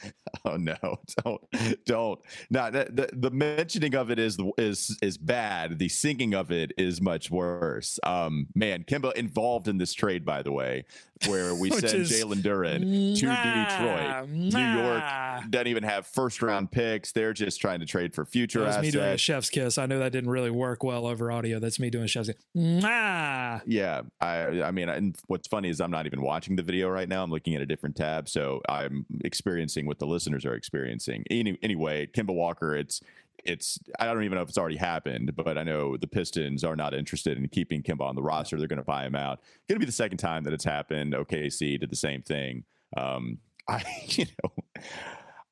Oh 0.44 0.56
no! 0.56 0.74
Don't 1.24 1.42
don't. 1.84 2.20
No, 2.50 2.70
the, 2.70 3.10
the, 3.12 3.30
mentioning 3.30 3.94
of 3.94 4.10
it 4.10 4.18
is 4.18 4.38
is 4.56 4.96
is 5.02 5.18
bad. 5.18 5.78
The 5.78 5.88
singing 5.88 6.34
of 6.34 6.50
it 6.50 6.72
is 6.78 7.00
much 7.00 7.30
worse. 7.30 7.98
Um, 8.04 8.46
man, 8.54 8.84
Kemba 8.84 9.12
involved 9.14 9.68
in 9.68 9.78
this 9.78 9.92
trade, 9.92 10.24
by 10.24 10.42
the 10.42 10.52
way, 10.52 10.84
where 11.26 11.54
we 11.54 11.70
send 11.70 12.04
Jalen 12.04 12.42
Duren 12.42 13.16
to 13.18 13.26
Detroit. 13.26 14.28
New 14.28 14.82
York 14.82 15.02
doesn't 15.50 15.66
even 15.66 15.82
have 15.82 16.06
first 16.06 16.42
round 16.42 16.70
picks. 16.70 17.12
They're 17.12 17.32
just 17.32 17.60
trying 17.60 17.80
to 17.80 17.86
trade 17.86 18.14
for 18.14 18.24
future 18.24 18.60
that 18.60 18.66
was 18.66 18.76
assets. 18.76 18.94
me 18.94 19.00
doing 19.00 19.12
a 19.12 19.18
chef's 19.18 19.50
kiss. 19.50 19.78
I 19.78 19.86
know 19.86 19.98
that 19.98 20.12
didn't 20.12 20.30
really 20.30 20.50
work 20.50 20.82
well 20.82 21.06
over 21.06 21.30
audio. 21.30 21.58
That's 21.58 21.78
me 21.78 21.90
doing 21.90 22.04
a 22.04 22.08
chef's 22.08 22.28
kiss. 22.28 22.36
Mwah. 22.56 23.62
Yeah, 23.66 24.02
I 24.20 24.62
I 24.62 24.70
mean, 24.70 24.88
and 24.88 25.16
what's 25.26 25.48
funny 25.48 25.68
is 25.68 25.80
I'm 25.80 25.90
not 25.90 26.06
even 26.06 26.22
watching 26.22 26.56
the 26.56 26.62
video 26.62 26.88
right 26.88 27.08
now. 27.08 27.22
I'm 27.22 27.30
looking 27.30 27.54
at 27.54 27.60
a 27.60 27.66
different 27.66 27.96
tab, 27.96 28.28
so 28.28 28.62
I'm 28.68 29.06
experiencing 29.24 29.86
what 29.90 29.98
the 29.98 30.06
listeners 30.06 30.46
are 30.46 30.54
experiencing. 30.54 31.24
Any, 31.30 31.58
anyway, 31.62 32.06
Kemba 32.06 32.32
Walker, 32.32 32.76
it's 32.76 33.02
it's 33.44 33.78
I 33.98 34.06
don't 34.06 34.22
even 34.22 34.36
know 34.36 34.42
if 34.42 34.48
it's 34.48 34.58
already 34.58 34.76
happened, 34.76 35.34
but 35.34 35.58
I 35.58 35.64
know 35.64 35.96
the 35.96 36.06
Pistons 36.06 36.62
are 36.62 36.76
not 36.76 36.94
interested 36.94 37.36
in 37.36 37.48
keeping 37.48 37.82
Kemba 37.82 38.02
on 38.02 38.14
the 38.14 38.22
roster. 38.22 38.56
They're 38.56 38.68
going 38.68 38.78
to 38.78 38.84
buy 38.84 39.04
him 39.04 39.16
out. 39.16 39.40
Going 39.68 39.76
to 39.76 39.80
be 39.80 39.86
the 39.86 39.92
second 39.92 40.18
time 40.18 40.44
that 40.44 40.52
it's 40.52 40.64
happened. 40.64 41.12
OKC 41.12 41.80
did 41.80 41.90
the 41.90 41.96
same 41.96 42.22
thing. 42.22 42.64
Um, 42.96 43.38
I 43.68 43.82
you 44.06 44.26
know. 44.42 44.82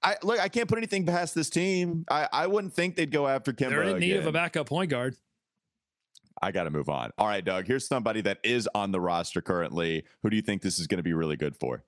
I 0.02 0.16
look. 0.22 0.38
I 0.38 0.48
can't 0.48 0.68
put 0.68 0.78
anything 0.78 1.04
past 1.04 1.34
this 1.34 1.50
team. 1.50 2.04
I, 2.08 2.28
I 2.32 2.46
wouldn't 2.46 2.72
think 2.72 2.94
they'd 2.94 3.10
go 3.10 3.26
after 3.26 3.52
Kemba. 3.52 3.70
They're 3.70 3.82
in 3.82 3.98
need 3.98 4.12
again. 4.12 4.20
of 4.20 4.26
a 4.28 4.32
backup 4.32 4.68
point 4.68 4.90
guard. 4.90 5.16
I 6.40 6.52
got 6.52 6.64
to 6.64 6.70
move 6.70 6.88
on. 6.88 7.10
All 7.18 7.26
right, 7.26 7.44
Doug. 7.44 7.66
Here's 7.66 7.86
somebody 7.86 8.20
that 8.20 8.38
is 8.44 8.68
on 8.74 8.92
the 8.92 9.00
roster 9.00 9.40
currently. 9.40 10.04
Who 10.22 10.30
do 10.30 10.36
you 10.36 10.42
think 10.42 10.62
this 10.62 10.78
is 10.78 10.86
going 10.86 10.98
to 10.98 11.02
be 11.02 11.12
really 11.12 11.36
good 11.36 11.56
for? 11.56 11.82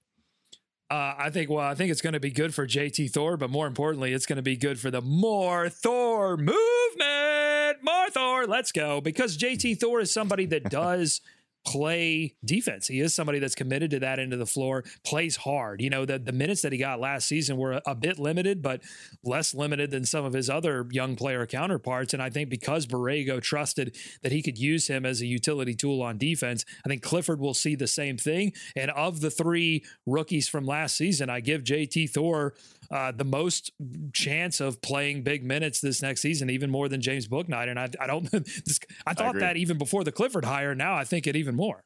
Uh, 0.91 1.15
I 1.17 1.31
think, 1.31 1.49
well, 1.49 1.65
I 1.65 1.77
think 1.77 1.93
it's 1.93 2.03
going 2.03 2.15
to 2.15 2.21
be 2.21 2.33
good 2.33 2.53
for 2.53 2.67
JT 2.67 3.13
Thor, 3.13 3.37
but 3.37 3.49
more 3.49 3.69
importantly, 3.69 4.13
it's 4.13 4.27
going 4.27 4.39
to 4.39 4.43
be 4.43 4.57
good 4.57 4.81
for 4.81 4.91
the 4.91 5.01
More 5.01 5.69
Thor 5.69 6.37
movement. 6.37 7.79
More 7.85 8.11
Thor, 8.11 8.47
let's 8.49 8.73
go. 8.73 9.01
Because 9.01 9.39
JT 9.39 9.79
Thor 9.79 10.01
is 10.01 10.13
somebody 10.13 10.47
that 10.47 10.65
does 10.71 11.21
play 11.65 12.35
defense. 12.45 12.87
He 12.87 13.01
is 13.01 13.15
somebody 13.15 13.39
that's 13.39 13.55
committed 13.55 13.91
to 13.91 14.01
that 14.01 14.19
end 14.19 14.33
of 14.33 14.39
the 14.39 14.47
floor, 14.47 14.85
plays 15.05 15.37
hard. 15.37 15.81
You 15.81 15.91
know, 15.91 16.05
the, 16.05 16.19
the 16.19 16.33
minutes 16.33 16.63
that 16.63 16.73
he 16.73 16.79
got 16.79 17.01
last 17.01 17.29
season 17.29 17.57
were 17.57 17.73
a, 17.73 17.83
a, 17.87 17.95
bit 17.95 18.19
limited, 18.19 18.63
but 18.63 18.81
less 19.23 19.55
limited 19.55 19.91
than 19.91 20.05
some 20.05 20.25
of 20.25 20.33
his 20.33 20.49
other 20.49 20.87
young 20.91 21.17
player 21.17 21.47
counterparts. 21.47 22.15
And 22.15 22.23
I 22.23 22.31
think 22.31 22.49
because 22.49 22.87
Borrego 22.87 23.43
trusted 23.43 23.97
that 24.23 24.33
he 24.33 24.43
could 24.43 24.59
use 24.59 24.87
him 24.87 25.05
as 25.05 25.21
a 25.21 25.27
utility 25.27 25.75
tool 25.75 26.03
on 26.03 26.17
defense, 26.17 26.65
I 26.85 26.89
think 26.89 27.03
Clifford 27.03 27.41
will 27.41 27.55
see 27.55 27.75
the 27.75 27.87
same 27.87 28.17
thing. 28.17 28.53
And 28.75 28.91
of 28.93 29.21
the 29.21 29.31
three 29.31 29.85
rookies 30.07 30.49
from 30.49 30.65
last 30.65 30.97
season, 30.97 31.29
I 31.29 31.41
give 31.41 31.63
JT 31.63 32.11
Thor 32.11 32.55
uh, 32.91 33.13
the 33.13 33.25
most 33.25 33.73
chance 34.13 34.61
of 34.61 34.83
playing 34.83 35.23
big 35.23 35.45
minutes 35.45 35.81
this 35.81 36.03
next 36.03 36.21
season, 36.21 36.51
even 36.51 36.71
more 36.71 36.89
than 36.89 37.01
James 37.01 37.29
Bouknight. 37.29 37.69
And 37.69 37.79
I, 37.79 37.89
I 38.01 38.07
don't, 38.07 38.25
this, 38.31 38.81
I 39.07 39.15
thought 39.15 39.37
I 39.37 39.41
that 39.41 39.57
even 39.57 39.79
before 39.79 40.05
the 40.05 40.13
Clifford 40.13 40.45
hire. 40.45 40.75
Now 40.75 40.95
I 40.95 41.05
think 41.05 41.27
it 41.27 41.37
even 41.37 41.55
more. 41.55 41.85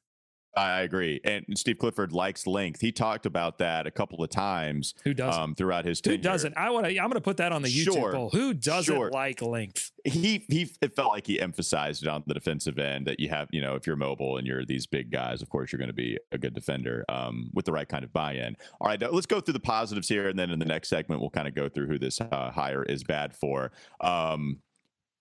I 0.56 0.80
agree. 0.82 1.20
And 1.24 1.44
Steve 1.56 1.78
Clifford 1.78 2.12
likes 2.12 2.46
length. 2.46 2.80
He 2.80 2.92
talked 2.92 3.26
about 3.26 3.58
that 3.58 3.86
a 3.86 3.90
couple 3.90 4.22
of 4.22 4.30
times. 4.30 4.94
Who 5.04 5.12
doesn't? 5.14 5.42
Um, 5.42 5.54
throughout 5.54 5.84
his 5.84 6.00
tenure. 6.00 6.16
Who 6.18 6.22
doesn't? 6.22 6.56
I 6.56 6.70
want 6.70 6.86
to. 6.86 6.90
I'm 6.90 7.08
going 7.08 7.12
to 7.14 7.20
put 7.20 7.38
that 7.38 7.52
on 7.52 7.62
the 7.62 7.68
YouTube 7.68 7.94
Sure. 7.94 8.12
poll. 8.12 8.30
Who 8.30 8.54
doesn't 8.54 8.94
Sure. 8.94 9.10
like 9.10 9.42
length? 9.42 9.90
He 10.04 10.44
he. 10.48 10.70
It 10.80 10.94
felt 10.94 11.10
like 11.10 11.26
he 11.26 11.40
emphasized 11.40 12.02
it 12.02 12.08
on 12.08 12.22
the 12.26 12.34
defensive 12.34 12.78
end 12.78 13.06
that 13.06 13.18
you 13.20 13.28
have. 13.30 13.48
You 13.50 13.60
know, 13.60 13.74
if 13.74 13.86
you're 13.86 13.96
mobile 13.96 14.36
and 14.36 14.46
you're 14.46 14.64
these 14.64 14.86
big 14.86 15.10
guys, 15.10 15.42
of 15.42 15.48
course 15.48 15.72
you're 15.72 15.78
going 15.78 15.88
to 15.88 15.92
be 15.94 16.18
a 16.30 16.38
good 16.38 16.54
defender 16.54 17.04
um, 17.08 17.50
with 17.52 17.64
the 17.64 17.72
right 17.72 17.88
kind 17.88 18.04
of 18.04 18.12
buy-in. 18.12 18.56
All 18.80 18.86
right, 18.88 19.00
let's 19.12 19.26
go 19.26 19.40
through 19.40 19.54
the 19.54 19.60
positives 19.60 20.08
here, 20.08 20.28
and 20.28 20.38
then 20.38 20.50
in 20.50 20.58
the 20.58 20.64
next 20.64 20.88
segment 20.88 21.20
we'll 21.20 21.30
kind 21.30 21.48
of 21.48 21.54
go 21.54 21.68
through 21.68 21.86
who 21.86 21.98
this 21.98 22.20
uh, 22.20 22.50
hire 22.50 22.82
is 22.82 23.02
bad 23.02 23.34
for. 23.34 23.72
Um, 24.00 24.58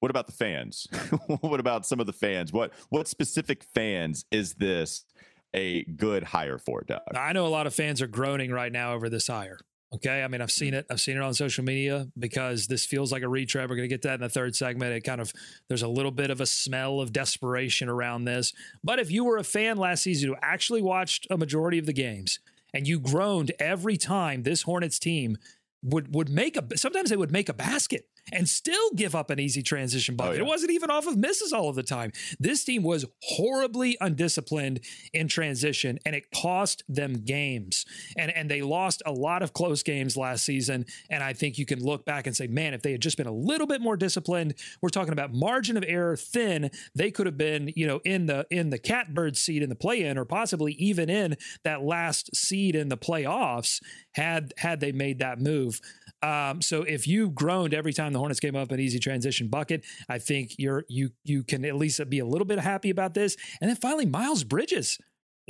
what 0.03 0.09
about 0.09 0.27
the 0.27 0.33
fans? 0.33 0.85
what 1.39 1.61
about 1.61 1.85
some 1.85 2.01
of 2.01 2.05
the 2.05 2.11
fans? 2.11 2.51
What 2.51 2.73
what 2.89 3.07
specific 3.07 3.63
fans 3.73 4.25
is 4.31 4.55
this 4.55 5.05
a 5.53 5.85
good 5.85 6.23
hire 6.23 6.57
for, 6.57 6.81
Doug? 6.81 6.99
I 7.15 7.31
know 7.31 7.45
a 7.45 7.47
lot 7.47 7.67
of 7.67 7.73
fans 7.73 8.01
are 8.01 8.07
groaning 8.07 8.51
right 8.51 8.71
now 8.71 8.95
over 8.95 9.07
this 9.07 9.27
hire. 9.27 9.59
Okay. 9.95 10.21
I 10.21 10.27
mean, 10.27 10.41
I've 10.41 10.51
seen 10.51 10.73
mm. 10.73 10.79
it. 10.79 10.87
I've 10.89 10.99
seen 10.99 11.15
it 11.15 11.23
on 11.23 11.33
social 11.33 11.63
media 11.63 12.09
because 12.19 12.67
this 12.67 12.85
feels 12.85 13.13
like 13.13 13.23
a 13.23 13.29
retread. 13.29 13.69
We're 13.69 13.77
going 13.77 13.87
to 13.87 13.93
get 13.93 14.01
that 14.01 14.15
in 14.15 14.19
the 14.19 14.27
third 14.27 14.57
segment. 14.57 14.91
It 14.91 15.05
kind 15.05 15.21
of, 15.21 15.31
there's 15.69 15.83
a 15.83 15.87
little 15.87 16.11
bit 16.11 16.29
of 16.29 16.41
a 16.41 16.45
smell 16.45 16.99
of 16.99 17.13
desperation 17.13 17.87
around 17.87 18.25
this. 18.25 18.51
But 18.83 18.99
if 18.99 19.09
you 19.09 19.23
were 19.23 19.37
a 19.37 19.43
fan 19.45 19.77
last 19.77 20.03
season 20.03 20.27
who 20.27 20.35
actually 20.41 20.81
watched 20.81 21.27
a 21.29 21.37
majority 21.37 21.79
of 21.79 21.85
the 21.85 21.93
games 21.93 22.39
and 22.73 22.85
you 22.85 22.99
groaned 22.99 23.53
every 23.57 23.95
time 23.95 24.43
this 24.43 24.63
Hornets 24.63 24.99
team 24.99 25.37
would 25.81 26.13
would 26.13 26.29
make 26.29 26.57
a 26.57 26.77
sometimes 26.77 27.09
they 27.09 27.17
would 27.17 27.31
make 27.31 27.47
a 27.49 27.53
basket 27.53 28.07
and 28.31 28.47
still 28.47 28.91
give 28.95 29.15
up 29.15 29.29
an 29.29 29.39
easy 29.39 29.61
transition 29.61 30.15
bucket. 30.15 30.35
yeah. 30.35 30.43
It 30.43 30.45
wasn't 30.45 30.71
even 30.71 30.89
off 30.89 31.07
of 31.07 31.17
misses 31.17 31.51
all 31.51 31.69
of 31.69 31.75
the 31.75 31.83
time. 31.83 32.11
This 32.39 32.63
team 32.63 32.83
was 32.83 33.05
horribly 33.21 33.97
undisciplined 33.99 34.79
in 35.13 35.27
transition 35.27 35.99
and 36.05 36.15
it 36.15 36.31
cost 36.31 36.83
them 36.87 37.13
games. 37.25 37.85
And 38.17 38.31
and 38.31 38.49
they 38.49 38.61
lost 38.61 39.01
a 39.05 39.11
lot 39.11 39.43
of 39.43 39.53
close 39.53 39.83
games 39.83 40.15
last 40.15 40.45
season 40.45 40.85
and 41.09 41.23
I 41.23 41.33
think 41.33 41.57
you 41.57 41.65
can 41.65 41.83
look 41.83 42.05
back 42.05 42.27
and 42.27 42.35
say, 42.35 42.47
"Man, 42.47 42.73
if 42.73 42.81
they 42.81 42.91
had 42.91 43.01
just 43.01 43.17
been 43.17 43.27
a 43.27 43.33
little 43.33 43.67
bit 43.67 43.81
more 43.81 43.97
disciplined, 43.97 44.55
we're 44.81 44.89
talking 44.89 45.13
about 45.13 45.33
margin 45.33 45.77
of 45.77 45.83
error 45.87 46.15
thin, 46.15 46.71
they 46.95 47.11
could 47.11 47.25
have 47.25 47.37
been, 47.37 47.71
you 47.75 47.87
know, 47.87 47.99
in 48.05 48.25
the 48.27 48.45
in 48.49 48.69
the 48.69 48.79
catbird 48.79 49.37
seat 49.37 49.61
in 49.61 49.69
the 49.69 49.75
play-in 49.75 50.17
or 50.17 50.25
possibly 50.25 50.73
even 50.73 51.09
in 51.09 51.35
that 51.63 51.83
last 51.83 52.35
seed 52.35 52.75
in 52.75 52.89
the 52.89 52.97
playoffs 52.97 53.81
had 54.13 54.53
had 54.57 54.79
they 54.79 54.91
made 54.91 55.19
that 55.19 55.39
move. 55.39 55.81
Um, 56.21 56.61
so 56.61 56.83
if 56.83 57.05
you 57.05 57.29
groaned 57.29 57.73
every 57.73 57.91
time 57.91 58.12
the 58.13 58.19
Hornets 58.19 58.39
came 58.39 58.55
up 58.55 58.71
an 58.71 58.79
easy 58.79 58.99
transition 58.99 59.47
bucket, 59.47 59.83
I 60.09 60.19
think 60.19 60.55
you're 60.57 60.85
you 60.87 61.11
you 61.23 61.43
can 61.43 61.65
at 61.65 61.75
least 61.75 61.99
be 62.09 62.19
a 62.19 62.25
little 62.25 62.45
bit 62.45 62.59
happy 62.59 62.89
about 62.89 63.13
this. 63.13 63.35
And 63.61 63.69
then 63.69 63.75
finally, 63.77 64.05
Miles 64.05 64.43
Bridges. 64.43 64.97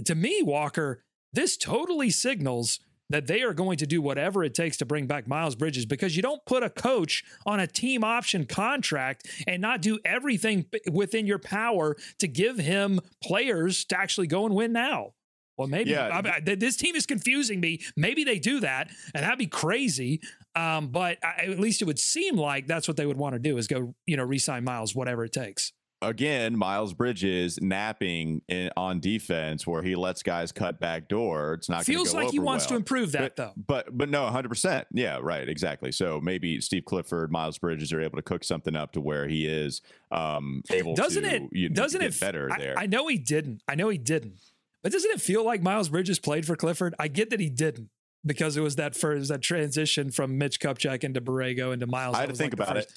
To 0.05 0.15
me, 0.15 0.41
Walker, 0.41 1.03
this 1.33 1.55
totally 1.57 2.09
signals 2.09 2.79
that 3.09 3.27
they 3.27 3.41
are 3.43 3.53
going 3.53 3.77
to 3.77 3.85
do 3.85 4.01
whatever 4.01 4.43
it 4.43 4.55
takes 4.55 4.77
to 4.77 4.85
bring 4.85 5.05
back 5.05 5.27
Miles 5.27 5.55
Bridges 5.55 5.85
because 5.85 6.15
you 6.15 6.21
don't 6.23 6.43
put 6.45 6.63
a 6.63 6.69
coach 6.69 7.23
on 7.45 7.59
a 7.59 7.67
team 7.67 8.03
option 8.03 8.45
contract 8.45 9.27
and 9.45 9.61
not 9.61 9.81
do 9.81 9.99
everything 10.03 10.65
within 10.91 11.27
your 11.27 11.37
power 11.37 11.95
to 12.19 12.27
give 12.27 12.57
him 12.57 12.99
players 13.21 13.85
to 13.85 13.99
actually 13.99 14.25
go 14.25 14.45
and 14.45 14.55
win 14.55 14.71
now. 14.71 15.13
Well, 15.57 15.67
maybe 15.67 15.91
Yeah. 15.91 16.07
I- 16.07 16.37
I- 16.37 16.55
this 16.55 16.75
team 16.75 16.95
is 16.95 17.05
confusing 17.05 17.59
me. 17.59 17.81
Maybe 17.95 18.23
they 18.23 18.39
do 18.39 18.59
that, 18.61 18.89
and 19.13 19.23
that'd 19.23 19.37
be 19.37 19.45
crazy. 19.45 20.19
Um, 20.55 20.89
but 20.89 21.17
I, 21.23 21.45
at 21.45 21.59
least 21.59 21.81
it 21.81 21.85
would 21.85 21.99
seem 21.99 22.37
like 22.37 22.67
that's 22.67 22.87
what 22.87 22.97
they 22.97 23.05
would 23.05 23.17
want 23.17 23.33
to 23.33 23.39
do 23.39 23.57
is 23.57 23.67
go, 23.67 23.95
you 24.05 24.17
know, 24.17 24.23
re-sign 24.23 24.63
Miles, 24.63 24.93
whatever 24.93 25.25
it 25.25 25.33
takes. 25.33 25.73
Again, 26.01 26.57
Miles 26.57 26.93
Bridges 26.93 27.59
napping 27.61 28.41
in, 28.49 28.69
on 28.75 28.99
defense 28.99 29.65
where 29.65 29.81
he 29.81 29.95
lets 29.95 30.21
guys 30.21 30.51
cut 30.51 30.77
back 30.77 31.07
door. 31.07 31.53
It's 31.53 31.69
not 31.69 31.85
Feels 31.85 32.11
go 32.11 32.19
like 32.19 32.31
he 32.31 32.39
wants 32.39 32.65
to 32.65 32.75
improve 32.75 33.13
that, 33.13 33.21
but, 33.21 33.35
though. 33.37 33.53
But 33.55 33.97
but 33.97 34.09
no, 34.09 34.25
hundred 34.27 34.49
percent. 34.49 34.85
Yeah, 34.91 35.19
right, 35.21 35.47
exactly. 35.47 35.93
So 35.93 36.19
maybe 36.21 36.59
Steve 36.59 36.83
Clifford, 36.83 37.31
Miles 37.31 37.57
Bridges 37.57 37.93
are 37.93 38.01
able 38.01 38.17
to 38.17 38.21
cook 38.21 38.43
something 38.43 38.75
up 38.75 38.91
to 38.93 39.01
where 39.01 39.29
he 39.29 39.47
is 39.47 39.81
um, 40.11 40.61
able 40.69 40.93
Doesn't 40.93 41.23
to 41.23 41.35
it? 41.35 41.43
you 41.53 41.69
doesn't 41.69 42.01
it? 42.01 42.19
better 42.19 42.51
I, 42.51 42.59
there. 42.59 42.77
I 42.77 42.85
know 42.85 43.07
he 43.07 43.17
didn't. 43.17 43.63
I 43.67 43.75
know 43.75 43.87
he 43.87 43.97
didn't. 43.97 44.41
But 44.81 44.91
doesn't 44.91 45.11
it 45.11 45.21
feel 45.21 45.45
like 45.45 45.61
Miles 45.61 45.87
Bridges 45.87 46.19
played 46.19 46.45
for 46.45 46.57
Clifford? 46.57 46.95
I 46.99 47.07
get 47.07 47.29
that 47.29 47.39
he 47.39 47.49
didn't 47.49 47.89
because 48.25 48.57
it 48.57 48.61
was 48.61 48.75
that 48.77 48.95
first 48.95 49.29
that 49.29 49.41
transition 49.41 50.11
from 50.11 50.37
Mitch 50.37 50.59
Kupchak 50.59 51.03
into 51.03 51.21
Borrego 51.21 51.73
into 51.73 51.87
Miles. 51.87 52.15
I 52.15 52.21
had 52.21 52.29
to 52.29 52.35
think 52.35 52.57
like 52.57 52.67
about 52.67 52.77
it. 52.77 52.91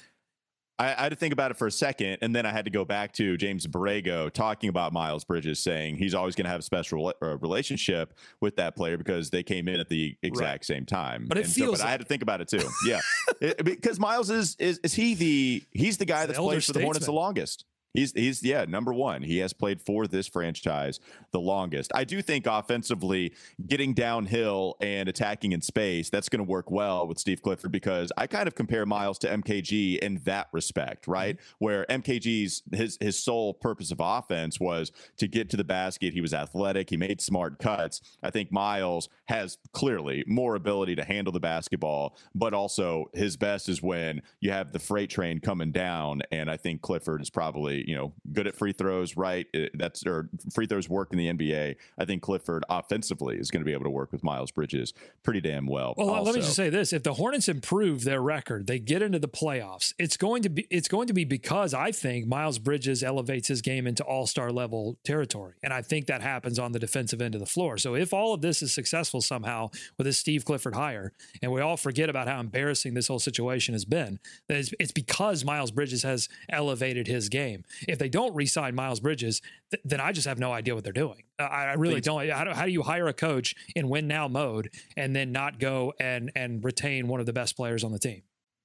I, 0.79 0.93
I 0.93 1.03
had 1.03 1.09
to 1.09 1.15
think 1.15 1.33
about 1.33 1.49
it 1.49 1.57
for 1.57 1.65
a 1.65 1.71
second, 1.71 2.19
and 2.21 2.35
then 2.35 2.45
I 2.45 2.51
had 2.51 2.65
to 2.65 2.71
go 2.71 2.85
back 2.85 3.11
to 3.13 3.35
James 3.35 3.65
Borrego 3.65 4.31
talking 4.31 4.69
about 4.69 4.93
Miles 4.93 5.23
Bridges, 5.23 5.59
saying 5.59 5.95
he's 5.97 6.13
always 6.13 6.35
going 6.35 6.45
to 6.45 6.51
have 6.51 6.59
a 6.59 6.63
special 6.63 6.99
rela- 7.01 7.13
uh, 7.21 7.37
relationship 7.39 8.13
with 8.41 8.57
that 8.57 8.75
player 8.75 8.95
because 8.95 9.31
they 9.31 9.41
came 9.41 9.67
in 9.67 9.79
at 9.79 9.89
the 9.89 10.15
exact 10.21 10.65
same 10.65 10.85
time. 10.85 11.25
But 11.27 11.39
it 11.39 11.45
And 11.45 11.49
so- 11.53 11.65
feels 11.65 11.79
but 11.79 11.87
I 11.87 11.89
had 11.89 12.01
to 12.01 12.05
think 12.05 12.21
about 12.21 12.41
it 12.41 12.47
too. 12.47 12.61
Yeah, 12.85 12.99
It- 13.41 13.63
because 13.65 13.99
Miles 13.99 14.29
is 14.29 14.55
is 14.59 14.79
is 14.83 14.93
he 14.93 15.15
the 15.15 15.63
he's 15.71 15.97
the 15.97 16.05
guy 16.05 16.19
He's 16.19 16.27
that's 16.27 16.39
played 16.39 16.63
for 16.63 16.73
the 16.73 16.83
Hornets 16.83 17.05
the 17.07 17.11
longest. 17.11 17.65
He's 17.97 18.11
he's 18.11 18.43
yeah 18.43 18.63
number 18.65 18.93
one. 18.93 19.23
He 19.23 19.39
has 19.39 19.53
played 19.53 19.81
for 19.81 20.05
this 20.05 20.27
franchise 20.27 20.99
the 21.31 21.39
longest. 21.39 21.91
I 21.95 22.03
do 22.03 22.21
think 22.21 22.45
offensively, 22.45 23.33
getting 23.65 23.95
downhill 23.95 24.75
and 24.81 25.09
attacking 25.09 25.51
in 25.51 25.61
space 25.61 26.11
that's 26.11 26.29
going 26.29 26.45
to 26.45 26.47
work 26.47 26.69
well 26.69 27.07
with 27.07 27.17
Steve 27.17 27.41
Clifford 27.41 27.71
because 27.71 28.11
I 28.15 28.27
kind 28.27 28.47
of 28.47 28.53
compare 28.53 28.85
Miles 28.85 29.17
to 29.19 29.27
MKG 29.27 29.97
in 29.97 30.21
that 30.25 30.47
respect, 30.51 31.03
mm-hmm. 31.03 31.11
right? 31.11 31.37
Where 31.57 31.87
MKG's 31.89 32.61
his 32.71 32.99
his 33.01 33.17
sole 33.17 33.55
purpose 33.55 33.89
of 33.89 33.97
offense 33.99 34.59
was 34.59 34.91
to 35.17 35.27
get 35.27 35.49
to 35.49 35.57
the 35.57 35.63
basket. 35.63 36.13
He 36.13 36.21
was 36.21 36.35
athletic. 36.35 36.91
He 36.91 36.97
made 36.97 37.19
smart 37.19 37.57
cuts. 37.57 38.01
I 38.21 38.29
think 38.29 38.51
Miles 38.51 39.09
has 39.27 39.57
clearly 39.73 40.23
more 40.25 40.55
ability 40.55 40.95
to 40.95 41.03
handle 41.03 41.33
the 41.33 41.39
basketball, 41.39 42.17
but 42.33 42.53
also 42.53 43.09
his 43.13 43.35
best 43.35 43.67
is 43.67 43.81
when 43.81 44.21
you 44.39 44.51
have 44.51 44.71
the 44.71 44.79
freight 44.79 45.09
train 45.09 45.39
coming 45.39 45.71
down. 45.71 46.21
And 46.31 46.49
I 46.49 46.57
think 46.57 46.81
Clifford 46.81 47.21
is 47.21 47.29
probably 47.29 47.83
you 47.87 47.95
know 47.95 48.13
good 48.31 48.47
at 48.47 48.55
free 48.55 48.73
throws, 48.73 49.17
right? 49.17 49.45
Uh, 49.53 49.65
that's 49.73 50.05
or 50.05 50.29
free 50.53 50.65
throws 50.65 50.89
work 50.89 51.09
in 51.11 51.17
the 51.17 51.27
NBA. 51.27 51.75
I 51.97 52.05
think 52.05 52.21
Clifford 52.21 52.63
offensively 52.69 53.37
is 53.37 53.51
going 53.51 53.61
to 53.61 53.65
be 53.65 53.73
able 53.73 53.83
to 53.83 53.89
work 53.89 54.11
with 54.11 54.23
Miles 54.23 54.51
Bridges 54.51 54.93
pretty 55.23 55.41
damn 55.41 55.67
well. 55.67 55.93
Well, 55.97 56.09
also. 56.09 56.23
let 56.23 56.35
me 56.35 56.41
just 56.41 56.55
say 56.55 56.69
this: 56.69 56.93
if 56.93 57.03
the 57.03 57.15
Hornets 57.15 57.49
improve 57.49 58.03
their 58.05 58.21
record, 58.21 58.67
they 58.67 58.79
get 58.79 59.01
into 59.01 59.19
the 59.19 59.27
playoffs. 59.27 59.93
It's 59.99 60.15
going 60.15 60.43
to 60.43 60.49
be 60.49 60.67
it's 60.69 60.87
going 60.87 61.07
to 61.07 61.13
be 61.13 61.25
because 61.25 61.73
I 61.73 61.91
think 61.91 62.27
Miles 62.27 62.59
Bridges 62.59 63.03
elevates 63.03 63.49
his 63.49 63.61
game 63.61 63.87
into 63.87 64.03
All 64.03 64.25
Star 64.25 64.51
level 64.51 64.97
territory, 65.03 65.55
and 65.61 65.73
I 65.73 65.81
think 65.81 66.05
that 66.07 66.21
happens 66.21 66.57
on 66.57 66.71
the 66.71 66.79
defensive 66.79 67.21
end 67.21 67.35
of 67.35 67.41
the 67.41 67.45
floor. 67.45 67.77
So 67.77 67.95
if 67.95 68.13
all 68.13 68.33
of 68.33 68.41
this 68.41 68.61
is 68.61 68.73
successful 68.73 69.16
somehow 69.21 69.69
with 69.97 70.05
this 70.05 70.17
Steve 70.17 70.45
Clifford 70.45 70.75
hire, 70.75 71.13
and 71.41 71.51
we 71.51 71.61
all 71.61 71.77
forget 71.77 72.09
about 72.09 72.27
how 72.27 72.39
embarrassing 72.39 72.93
this 72.93 73.07
whole 73.07 73.19
situation 73.19 73.73
has 73.73 73.85
been, 73.85 74.19
it's, 74.49 74.73
it's 74.79 74.91
because 74.91 75.45
Miles 75.45 75.71
Bridges 75.71 76.03
has 76.03 76.29
elevated 76.49 77.07
his 77.07 77.29
game. 77.29 77.63
If 77.87 77.99
they 77.99 78.09
don't 78.09 78.35
re-sign 78.35 78.75
Miles 78.75 78.99
Bridges, 78.99 79.41
th- 79.71 79.81
then 79.83 79.99
I 79.99 80.11
just 80.11 80.27
have 80.27 80.39
no 80.39 80.51
idea 80.51 80.75
what 80.75 80.83
they're 80.83 80.93
doing. 80.93 81.23
I, 81.39 81.43
I 81.43 81.73
really 81.73 81.95
Thanks. 81.95 82.07
don't. 82.07 82.29
How 82.29 82.43
do, 82.43 82.51
how 82.51 82.65
do 82.65 82.71
you 82.71 82.83
hire 82.83 83.07
a 83.07 83.13
coach 83.13 83.55
in 83.75 83.89
win 83.89 84.07
now 84.07 84.27
mode 84.27 84.69
and 84.95 85.15
then 85.15 85.31
not 85.31 85.59
go 85.59 85.93
and 85.99 86.31
and 86.35 86.63
retain 86.63 87.07
one 87.07 87.19
of 87.19 87.25
the 87.25 87.33
best 87.33 87.55
players 87.55 87.83
on 87.83 87.91
the 87.91 87.99
team? 87.99 88.23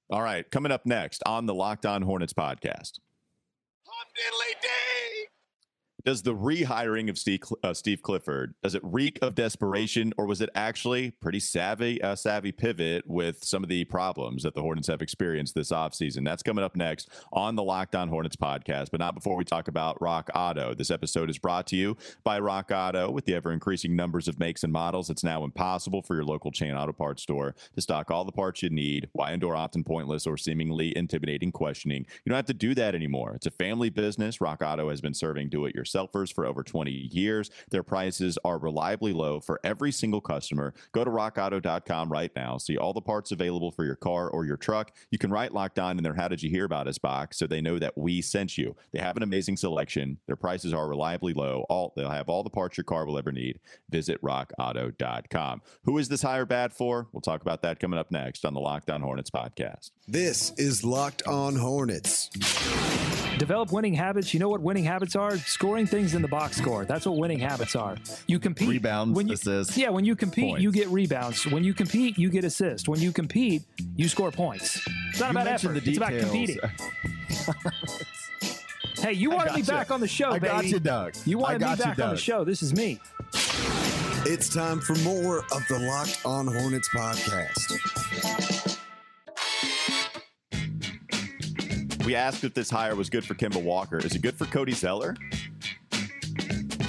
All 0.09 0.21
right, 0.21 0.49
coming 0.51 0.71
up 0.71 0.85
next 0.85 1.23
on 1.25 1.45
the 1.45 1.53
Locked 1.53 1.85
On 1.85 2.01
Hornets 2.01 2.33
podcast. 2.33 2.99
Does 6.05 6.21
the 6.21 6.35
rehiring 6.35 7.09
of 7.09 7.17
Steve, 7.17 7.43
uh, 7.63 7.73
Steve 7.73 8.01
Clifford 8.01 8.55
does 8.61 8.75
it 8.75 8.81
reek 8.83 9.19
of 9.21 9.35
desperation, 9.35 10.11
or 10.17 10.25
was 10.25 10.41
it 10.41 10.49
actually 10.53 11.11
pretty 11.11 11.39
savvy 11.39 12.01
uh, 12.01 12.13
savvy 12.13 12.51
pivot 12.51 13.07
with 13.07 13.41
some 13.41 13.63
of 13.63 13.69
the 13.69 13.85
problems 13.85 14.43
that 14.43 14.53
the 14.53 14.61
Hornets 14.61 14.89
have 14.89 15.01
experienced 15.01 15.55
this 15.55 15.71
offseason? 15.71 16.25
That's 16.25 16.43
coming 16.43 16.61
up 16.61 16.75
next 16.75 17.09
on 17.31 17.55
the 17.55 17.63
Locked 17.63 17.95
On 17.95 18.09
Hornets 18.09 18.35
podcast, 18.35 18.91
but 18.91 18.99
not 18.99 19.15
before 19.15 19.37
we 19.37 19.45
talk 19.45 19.69
about 19.69 19.97
RockAuto. 19.99 20.77
This 20.77 20.91
episode 20.91 21.29
is 21.29 21.37
brought 21.37 21.67
to 21.67 21.77
you 21.77 21.95
by 22.25 22.37
RockAuto. 22.37 23.13
With 23.13 23.23
the 23.23 23.35
ever 23.35 23.53
increasing 23.53 23.95
numbers 23.95 24.27
of 24.27 24.39
makes 24.39 24.65
and 24.65 24.73
models, 24.73 25.09
it's 25.09 25.23
now 25.23 25.45
impossible 25.45 26.01
for 26.01 26.15
your 26.15 26.25
local 26.25 26.51
chain 26.51 26.73
auto 26.73 26.91
parts 26.91 27.23
store 27.23 27.55
to 27.75 27.81
stock 27.81 28.11
all 28.11 28.25
the 28.25 28.33
parts 28.33 28.61
you 28.61 28.69
need. 28.69 29.07
Why 29.13 29.31
endure 29.31 29.55
often 29.55 29.85
pointless 29.85 30.27
or 30.27 30.35
seemingly 30.35 30.97
intimidating 30.97 31.53
questioning? 31.53 32.05
You 32.25 32.29
don't 32.29 32.35
have 32.35 32.45
to 32.47 32.53
do 32.53 32.75
that 32.75 32.93
anymore. 32.93 33.35
It's 33.35 33.47
a 33.47 33.51
family 33.51 33.89
business. 33.89 34.39
RockAuto 34.39 34.89
has 34.89 34.99
been 34.99 35.13
serving 35.13 35.47
do 35.47 35.65
it 35.65 35.73
yourselfers 35.93 36.33
for 36.33 36.45
over 36.45 36.63
20 36.63 36.91
years. 36.91 37.49
Their 37.69 37.83
prices 37.83 38.37
are 38.43 38.57
reliably 38.57 39.13
low 39.13 39.39
for 39.39 39.59
every 39.63 39.91
single 39.91 40.21
customer. 40.21 40.73
Go 40.91 41.03
to 41.03 41.11
rockauto.com 41.11 42.11
right 42.11 42.31
now. 42.35 42.57
See 42.57 42.77
all 42.77 42.93
the 42.93 43.01
parts 43.01 43.31
available 43.31 43.71
for 43.71 43.85
your 43.85 43.95
car 43.95 44.29
or 44.29 44.45
your 44.45 44.57
truck. 44.57 44.91
You 45.11 45.17
can 45.17 45.31
write 45.31 45.53
locked 45.53 45.79
on 45.79 45.97
in 45.97 46.03
their 46.03 46.13
How 46.13 46.27
Did 46.27 46.43
You 46.43 46.49
Hear 46.49 46.65
About 46.65 46.87
Us 46.87 46.97
box 46.97 47.37
so 47.37 47.47
they 47.47 47.61
know 47.61 47.79
that 47.79 47.97
we 47.97 48.21
sent 48.21 48.57
you. 48.57 48.75
They 48.91 48.99
have 48.99 49.17
an 49.17 49.23
amazing 49.23 49.57
selection. 49.57 50.17
Their 50.27 50.35
prices 50.35 50.73
are 50.73 50.87
reliably 50.87 51.33
low. 51.33 51.65
All 51.69 51.93
They'll 51.95 52.09
have 52.09 52.29
all 52.29 52.43
the 52.43 52.49
parts 52.49 52.77
your 52.77 52.83
car 52.85 53.05
will 53.05 53.17
ever 53.17 53.31
need. 53.31 53.59
Visit 53.89 54.21
rockauto.com. 54.21 55.61
Who 55.83 55.97
is 55.97 56.09
this 56.09 56.21
hire 56.21 56.45
bad 56.45 56.73
for? 56.73 57.07
We'll 57.11 57.21
talk 57.21 57.41
about 57.41 57.61
that 57.63 57.79
coming 57.79 57.99
up 57.99 58.11
next 58.11 58.45
on 58.45 58.53
the 58.53 58.59
Locked 58.59 58.89
On 58.89 59.01
Hornets 59.01 59.29
podcast. 59.29 59.91
This 60.07 60.51
is 60.57 60.83
Locked 60.83 61.23
On 61.27 61.55
Hornets. 61.55 62.29
Develop 63.37 63.71
winning 63.71 63.93
habits. 63.93 64.33
You 64.33 64.39
know 64.39 64.49
what 64.49 64.61
winning 64.61 64.83
habits 64.83 65.15
are? 65.15 65.37
Scoring 65.37 65.82
things 65.87 66.15
in 66.15 66.21
the 66.21 66.27
box 66.27 66.57
score. 66.57 66.85
That's 66.85 67.05
what 67.05 67.17
winning 67.17 67.39
habits 67.39 67.75
are. 67.75 67.97
You 68.27 68.39
compete. 68.39 68.69
Rebounds, 68.69 69.15
when 69.15 69.27
you, 69.27 69.33
assists, 69.33 69.77
Yeah, 69.77 69.89
when 69.89 70.05
you 70.05 70.15
compete, 70.15 70.59
you 70.59 70.71
get 70.71 70.87
rebounds. 70.89 71.45
When 71.47 71.63
you 71.63 71.73
compete, 71.73 72.17
you 72.17 72.29
get 72.29 72.43
assists. 72.43 72.87
When 72.87 72.99
you 72.99 73.11
compete, 73.11 73.63
you 73.95 74.07
score 74.07 74.31
points. 74.31 74.81
It's 75.09 75.19
not 75.19 75.27
You 75.27 75.31
about 75.31 75.45
mentioned 75.45 75.77
effort. 75.77 75.85
the 75.85 75.89
It's 75.91 75.97
about 75.97 76.19
competing. 76.19 76.59
Hey, 78.99 79.13
you 79.13 79.31
wanted 79.31 79.53
me 79.53 79.59
gotcha. 79.63 79.71
back 79.73 79.91
on 79.91 79.99
the 79.99 80.07
show, 80.07 80.29
I 80.29 80.39
baby. 80.39 80.47
got 80.47 80.65
you, 80.65 80.79
Doug. 80.79 81.13
You 81.25 81.39
I 81.39 81.41
wanted 81.41 81.59
me 81.59 81.65
got 81.65 81.77
you, 81.79 81.83
back 81.83 81.99
on 81.99 82.09
the 82.11 82.15
show. 82.17 82.45
This 82.45 82.63
is 82.63 82.73
me. 82.73 83.01
It's 84.25 84.47
time 84.47 84.79
for 84.79 84.95
more 84.99 85.39
of 85.39 85.61
the 85.67 85.77
Locked 85.79 86.21
On 86.25 86.47
Hornets 86.47 86.87
podcast. 86.95 88.77
We 92.05 92.15
asked 92.15 92.45
if 92.45 92.53
this 92.53 92.69
hire 92.69 92.95
was 92.95 93.09
good 93.09 93.25
for 93.25 93.33
Kemba 93.33 93.61
Walker. 93.61 93.97
Is 93.97 94.15
it 94.15 94.21
good 94.21 94.35
for 94.37 94.45
Cody 94.45 94.71
Zeller? 94.71 95.15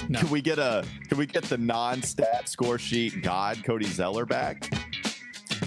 No. 0.07 0.19
Can 0.19 0.29
we 0.29 0.41
get 0.41 0.59
a 0.59 0.85
can 1.07 1.17
we 1.17 1.25
get 1.25 1.43
the 1.45 1.57
non-stat 1.57 2.47
score 2.47 2.77
sheet 2.77 3.23
god 3.23 3.63
Cody 3.63 3.85
Zeller 3.87 4.25
back? 4.25 4.69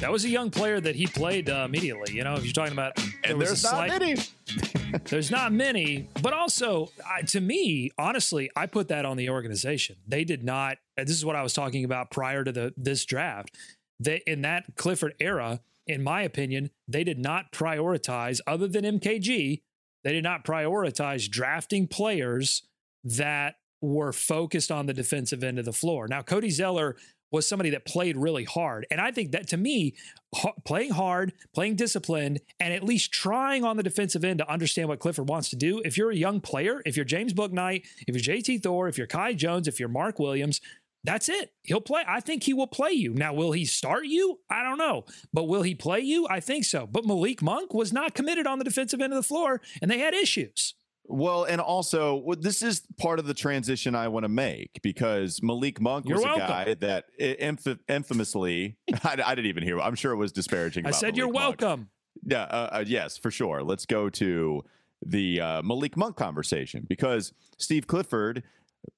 That 0.00 0.12
was 0.12 0.24
a 0.24 0.28
young 0.28 0.50
player 0.50 0.80
that 0.80 0.94
he 0.94 1.06
played 1.08 1.50
uh, 1.50 1.64
immediately. 1.68 2.14
You 2.14 2.22
know, 2.22 2.34
if 2.34 2.44
you're 2.44 2.52
talking 2.52 2.72
about, 2.72 2.94
there 2.96 3.06
And 3.24 3.40
there's 3.40 3.64
not 3.64 3.70
slight- 3.70 3.90
many. 4.00 4.16
There's 5.04 5.30
not 5.30 5.52
many, 5.52 6.08
but 6.22 6.32
also 6.32 6.90
I, 7.06 7.20
to 7.22 7.42
me, 7.42 7.90
honestly, 7.98 8.50
I 8.56 8.64
put 8.64 8.88
that 8.88 9.04
on 9.04 9.18
the 9.18 9.28
organization. 9.28 9.96
They 10.06 10.24
did 10.24 10.42
not. 10.42 10.78
and 10.96 11.06
This 11.06 11.14
is 11.16 11.26
what 11.26 11.36
I 11.36 11.42
was 11.42 11.52
talking 11.52 11.84
about 11.84 12.10
prior 12.10 12.42
to 12.42 12.50
the 12.52 12.72
this 12.74 13.04
draft. 13.04 13.54
They 14.00 14.22
in 14.26 14.40
that 14.42 14.64
Clifford 14.76 15.12
era, 15.20 15.60
in 15.86 16.02
my 16.02 16.22
opinion, 16.22 16.70
they 16.86 17.04
did 17.04 17.18
not 17.18 17.52
prioritize 17.52 18.40
other 18.46 18.66
than 18.66 18.84
MKG. 18.98 19.60
They 20.04 20.12
did 20.12 20.24
not 20.24 20.42
prioritize 20.42 21.28
drafting 21.28 21.86
players 21.86 22.62
that 23.04 23.56
were 23.80 24.12
focused 24.12 24.70
on 24.70 24.86
the 24.86 24.94
defensive 24.94 25.42
end 25.44 25.58
of 25.58 25.64
the 25.64 25.72
floor. 25.72 26.08
Now, 26.08 26.22
Cody 26.22 26.50
Zeller 26.50 26.96
was 27.30 27.46
somebody 27.46 27.70
that 27.70 27.84
played 27.84 28.16
really 28.16 28.44
hard. 28.44 28.86
And 28.90 29.00
I 29.00 29.10
think 29.10 29.32
that 29.32 29.48
to 29.48 29.56
me, 29.56 29.94
ha- 30.34 30.54
playing 30.64 30.92
hard, 30.92 31.32
playing 31.54 31.76
disciplined, 31.76 32.40
and 32.58 32.72
at 32.72 32.82
least 32.82 33.12
trying 33.12 33.64
on 33.64 33.76
the 33.76 33.82
defensive 33.82 34.24
end 34.24 34.38
to 34.38 34.50
understand 34.50 34.88
what 34.88 34.98
Clifford 34.98 35.28
wants 35.28 35.50
to 35.50 35.56
do. 35.56 35.82
If 35.84 35.96
you're 35.96 36.10
a 36.10 36.16
young 36.16 36.40
player, 36.40 36.82
if 36.86 36.96
you're 36.96 37.04
James 37.04 37.34
Bouknight, 37.34 37.84
if 38.06 38.14
you're 38.14 38.36
JT 38.36 38.62
Thor, 38.62 38.88
if 38.88 38.96
you're 38.96 39.06
Kai 39.06 39.34
Jones, 39.34 39.68
if 39.68 39.78
you're 39.78 39.88
Mark 39.88 40.18
Williams, 40.18 40.60
that's 41.04 41.28
it. 41.28 41.52
He'll 41.62 41.80
play. 41.80 42.02
I 42.06 42.20
think 42.20 42.42
he 42.42 42.52
will 42.52 42.66
play 42.66 42.90
you. 42.90 43.14
Now, 43.14 43.32
will 43.32 43.52
he 43.52 43.64
start 43.64 44.06
you? 44.06 44.40
I 44.50 44.62
don't 44.62 44.78
know. 44.78 45.04
But 45.32 45.44
will 45.44 45.62
he 45.62 45.74
play 45.74 46.00
you? 46.00 46.26
I 46.28 46.40
think 46.40 46.64
so. 46.64 46.86
But 46.86 47.06
Malik 47.06 47.40
Monk 47.40 47.72
was 47.72 47.92
not 47.92 48.14
committed 48.14 48.46
on 48.46 48.58
the 48.58 48.64
defensive 48.64 49.00
end 49.00 49.12
of 49.12 49.16
the 49.16 49.22
floor, 49.22 49.60
and 49.80 49.90
they 49.90 49.98
had 49.98 50.12
issues. 50.12 50.74
Well, 51.10 51.44
and 51.44 51.58
also 51.60 52.16
well, 52.16 52.36
this 52.38 52.60
is 52.62 52.82
part 52.98 53.18
of 53.18 53.26
the 53.26 53.32
transition 53.34 53.94
I 53.94 54.08
want 54.08 54.24
to 54.24 54.28
make 54.28 54.80
because 54.82 55.42
Malik 55.42 55.80
Monk 55.80 56.06
You're 56.06 56.18
was 56.18 56.24
welcome. 56.26 56.44
a 56.44 56.48
guy 56.48 56.74
that 56.74 57.06
inf- 57.18 57.78
infamously 57.88 58.76
I, 59.04 59.16
I 59.24 59.34
didn't 59.34 59.46
even 59.46 59.62
hear. 59.62 59.80
I'm 59.80 59.94
sure 59.94 60.12
it 60.12 60.16
was 60.16 60.32
disparaging. 60.32 60.84
I 60.86 60.90
said, 60.90 61.16
You're 61.16 61.32
Malik 61.32 61.60
Monk. 61.60 61.60
welcome. 61.62 61.88
Yeah, 62.26 62.42
uh, 62.42 62.68
uh, 62.72 62.84
yes, 62.86 63.16
for 63.16 63.30
sure. 63.30 63.62
Let's 63.62 63.86
go 63.86 64.10
to 64.10 64.62
the 65.04 65.40
uh, 65.40 65.62
Malik 65.62 65.96
Monk 65.96 66.16
conversation 66.16 66.84
because 66.88 67.32
Steve 67.56 67.86
Clifford, 67.86 68.42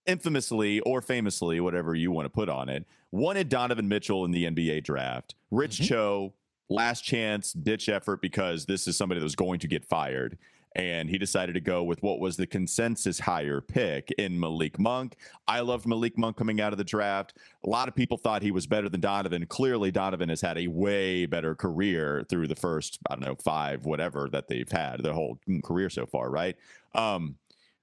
infamously 0.06 0.80
or 0.80 1.00
famously, 1.02 1.60
whatever 1.60 1.94
you 1.94 2.10
want 2.10 2.24
to 2.26 2.30
put 2.30 2.48
on 2.48 2.68
it, 2.68 2.86
wanted 3.12 3.48
Donovan 3.48 3.88
Mitchell 3.88 4.24
in 4.24 4.30
the 4.30 4.44
NBA 4.44 4.84
draft. 4.84 5.34
Rich 5.50 5.76
Mm-hmm. 5.76 5.84
Cho, 5.84 6.34
last 6.68 7.02
chance, 7.04 7.52
ditch 7.52 7.88
effort 7.88 8.20
because 8.22 8.66
this 8.66 8.86
is 8.88 8.96
somebody 8.96 9.20
that 9.20 9.24
was 9.24 9.36
going 9.36 9.60
to 9.60 9.68
get 9.68 9.84
fired. 9.84 10.38
And 10.76 11.10
he 11.10 11.18
decided 11.18 11.54
to 11.54 11.60
go 11.60 11.82
with 11.82 12.02
what 12.02 12.20
was 12.20 12.36
the 12.36 12.46
consensus 12.46 13.18
higher 13.18 13.60
pick 13.60 14.12
in 14.18 14.38
Malik 14.38 14.78
Monk. 14.78 15.16
I 15.48 15.60
loved 15.60 15.86
Malik 15.86 16.16
Monk 16.16 16.36
coming 16.36 16.60
out 16.60 16.72
of 16.72 16.78
the 16.78 16.84
draft. 16.84 17.36
A 17.64 17.68
lot 17.68 17.88
of 17.88 17.94
people 17.96 18.16
thought 18.16 18.42
he 18.42 18.52
was 18.52 18.68
better 18.68 18.88
than 18.88 19.00
Donovan. 19.00 19.46
Clearly, 19.46 19.90
Donovan 19.90 20.28
has 20.28 20.40
had 20.40 20.58
a 20.58 20.68
way 20.68 21.26
better 21.26 21.56
career 21.56 22.24
through 22.30 22.46
the 22.46 22.54
first, 22.54 22.98
I 23.10 23.14
don't 23.14 23.24
know, 23.24 23.34
five, 23.34 23.84
whatever 23.84 24.28
that 24.30 24.46
they've 24.46 24.70
had, 24.70 25.02
their 25.02 25.12
whole 25.12 25.40
career 25.64 25.90
so 25.90 26.06
far, 26.06 26.30
right? 26.30 26.56
Um, 26.94 27.36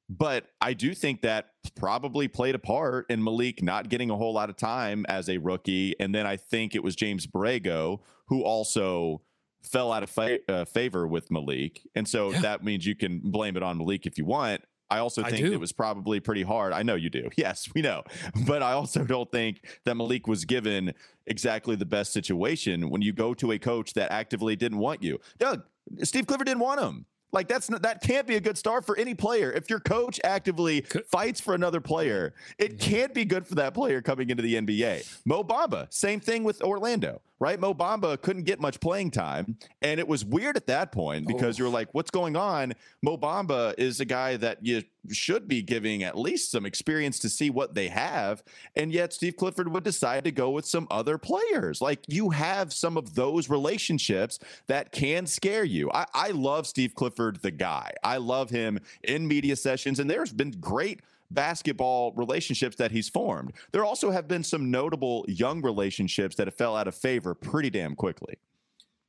but 0.09 0.45
I 0.61 0.73
do 0.73 0.93
think 0.93 1.21
that 1.23 1.49
probably 1.75 2.29
played 2.29 2.55
a 2.55 2.59
part 2.59 3.07
in 3.09 3.21
Malik 3.21 3.61
not 3.61 3.89
getting 3.89 4.09
a 4.09 4.15
whole 4.15 4.33
lot 4.33 4.49
of 4.49 4.55
time 4.55 5.05
as 5.09 5.27
a 5.27 5.37
rookie. 5.37 5.95
And 5.99 6.15
then 6.15 6.25
I 6.25 6.37
think 6.37 6.75
it 6.75 6.83
was 6.83 6.95
James 6.95 7.27
Borrego 7.27 7.99
who 8.27 8.43
also 8.43 9.21
fell 9.63 9.91
out 9.91 10.03
of 10.03 10.09
fa- 10.09 10.39
uh, 10.49 10.65
favor 10.65 11.07
with 11.07 11.29
Malik. 11.31 11.81
And 11.95 12.07
so 12.07 12.31
Yeah. 12.31 12.41
that 12.41 12.63
means 12.63 12.85
you 12.85 12.95
can 12.95 13.19
blame 13.23 13.57
it 13.57 13.63
on 13.63 13.77
Malik 13.77 14.05
if 14.05 14.17
you 14.17 14.25
want. 14.25 14.61
I 14.89 14.99
also 14.99 15.21
think 15.21 15.37
do. 15.45 15.51
it 15.51 15.59
was 15.59 15.73
probably 15.73 16.21
pretty 16.21 16.43
hard. 16.43 16.71
I 16.71 16.81
know 16.83 16.95
you 16.95 17.09
do. 17.09 17.29
Yes, 17.37 17.67
we 17.75 17.81
know. 17.81 18.03
But 18.45 18.63
I 18.63 18.71
also 18.71 19.03
don't 19.03 19.29
think 19.31 19.61
that 19.83 19.95
Malik 19.95 20.27
was 20.27 20.45
given 20.45 20.93
exactly 21.25 21.75
the 21.75 21.85
best 21.85 22.13
situation 22.13 22.89
when 22.89 23.01
you 23.01 23.11
go 23.11 23.33
to 23.33 23.51
a 23.51 23.59
coach 23.59 23.93
that 23.95 24.11
actively 24.11 24.55
didn't 24.55 24.77
want 24.77 25.03
you. 25.03 25.19
Doug, 25.39 25.63
Steve 26.03 26.25
Clifford 26.25 26.47
didn't 26.47 26.61
want 26.61 26.79
him. 26.79 27.05
Like 27.33 27.49
that's 27.49 27.69
not, 27.69 27.81
that 27.81 28.01
can't 28.01 28.25
be 28.25 28.37
a 28.37 28.39
good 28.39 28.57
start 28.57 28.85
for 28.85 28.97
any 28.97 29.13
player. 29.13 29.51
If 29.51 29.69
your 29.69 29.81
coach 29.81 30.17
actively 30.23 30.85
fights 31.11 31.41
for 31.41 31.53
another 31.53 31.81
player, 31.81 32.33
it 32.57 32.79
can't 32.79 33.13
be 33.13 33.25
good 33.25 33.45
for 33.45 33.55
that 33.55 33.73
player 33.73 34.01
coming 34.01 34.29
into 34.29 34.41
the 34.41 34.55
NBA. 34.55 35.19
Mo 35.25 35.43
Bamba, 35.43 35.91
same 35.93 36.21
thing 36.21 36.45
with 36.45 36.61
Orlando. 36.63 37.21
Right? 37.39 37.59
Mo 37.59 37.73
Bamba 37.73 38.19
couldn't 38.21 38.43
get 38.43 38.59
much 38.59 38.79
playing 38.79 39.11
time. 39.11 39.57
And 39.81 39.99
it 39.99 40.07
was 40.07 40.25
weird 40.25 40.57
at 40.57 40.67
that 40.67 40.91
point 40.91 41.27
because 41.27 41.59
oh. 41.59 41.63
you're 41.63 41.71
like, 41.71 41.93
what's 41.93 42.11
going 42.11 42.35
on? 42.35 42.73
Mo 43.01 43.17
Bamba 43.17 43.73
is 43.77 43.99
a 43.99 44.05
guy 44.05 44.37
that 44.37 44.65
you 44.65 44.83
should 45.11 45.47
be 45.47 45.61
giving 45.61 46.03
at 46.03 46.17
least 46.17 46.51
some 46.51 46.65
experience 46.65 47.19
to 47.19 47.29
see 47.29 47.49
what 47.49 47.75
they 47.75 47.87
have. 47.87 48.43
And 48.75 48.91
yet 48.91 49.13
Steve 49.13 49.37
Clifford 49.37 49.71
would 49.71 49.83
decide 49.83 50.23
to 50.23 50.31
go 50.31 50.49
with 50.49 50.65
some 50.65 50.87
other 50.89 51.17
players. 51.17 51.81
Like 51.81 52.03
you 52.07 52.31
have 52.31 52.73
some 52.73 52.97
of 52.97 53.15
those 53.15 53.49
relationships 53.49 54.39
that 54.67 54.91
can 54.91 55.27
scare 55.27 55.63
you. 55.63 55.89
I, 55.91 56.05
I 56.13 56.29
love 56.31 56.67
Steve 56.67 56.95
Clifford, 56.95 57.41
the 57.41 57.51
guy. 57.51 57.91
I 58.03 58.17
love 58.17 58.49
him 58.49 58.79
in 59.03 59.27
media 59.27 59.55
sessions, 59.55 59.99
and 59.99 60.09
there's 60.09 60.33
been 60.33 60.51
great 60.51 61.01
basketball 61.31 62.13
relationships 62.13 62.75
that 62.77 62.91
he's 62.91 63.09
formed. 63.09 63.53
There 63.71 63.85
also 63.85 64.11
have 64.11 64.27
been 64.27 64.43
some 64.43 64.71
notable 64.71 65.25
young 65.27 65.61
relationships 65.61 66.35
that 66.35 66.47
have 66.47 66.55
fell 66.55 66.75
out 66.75 66.87
of 66.87 66.95
favor 66.95 67.33
pretty 67.33 67.69
damn 67.69 67.95
quickly. 67.95 68.35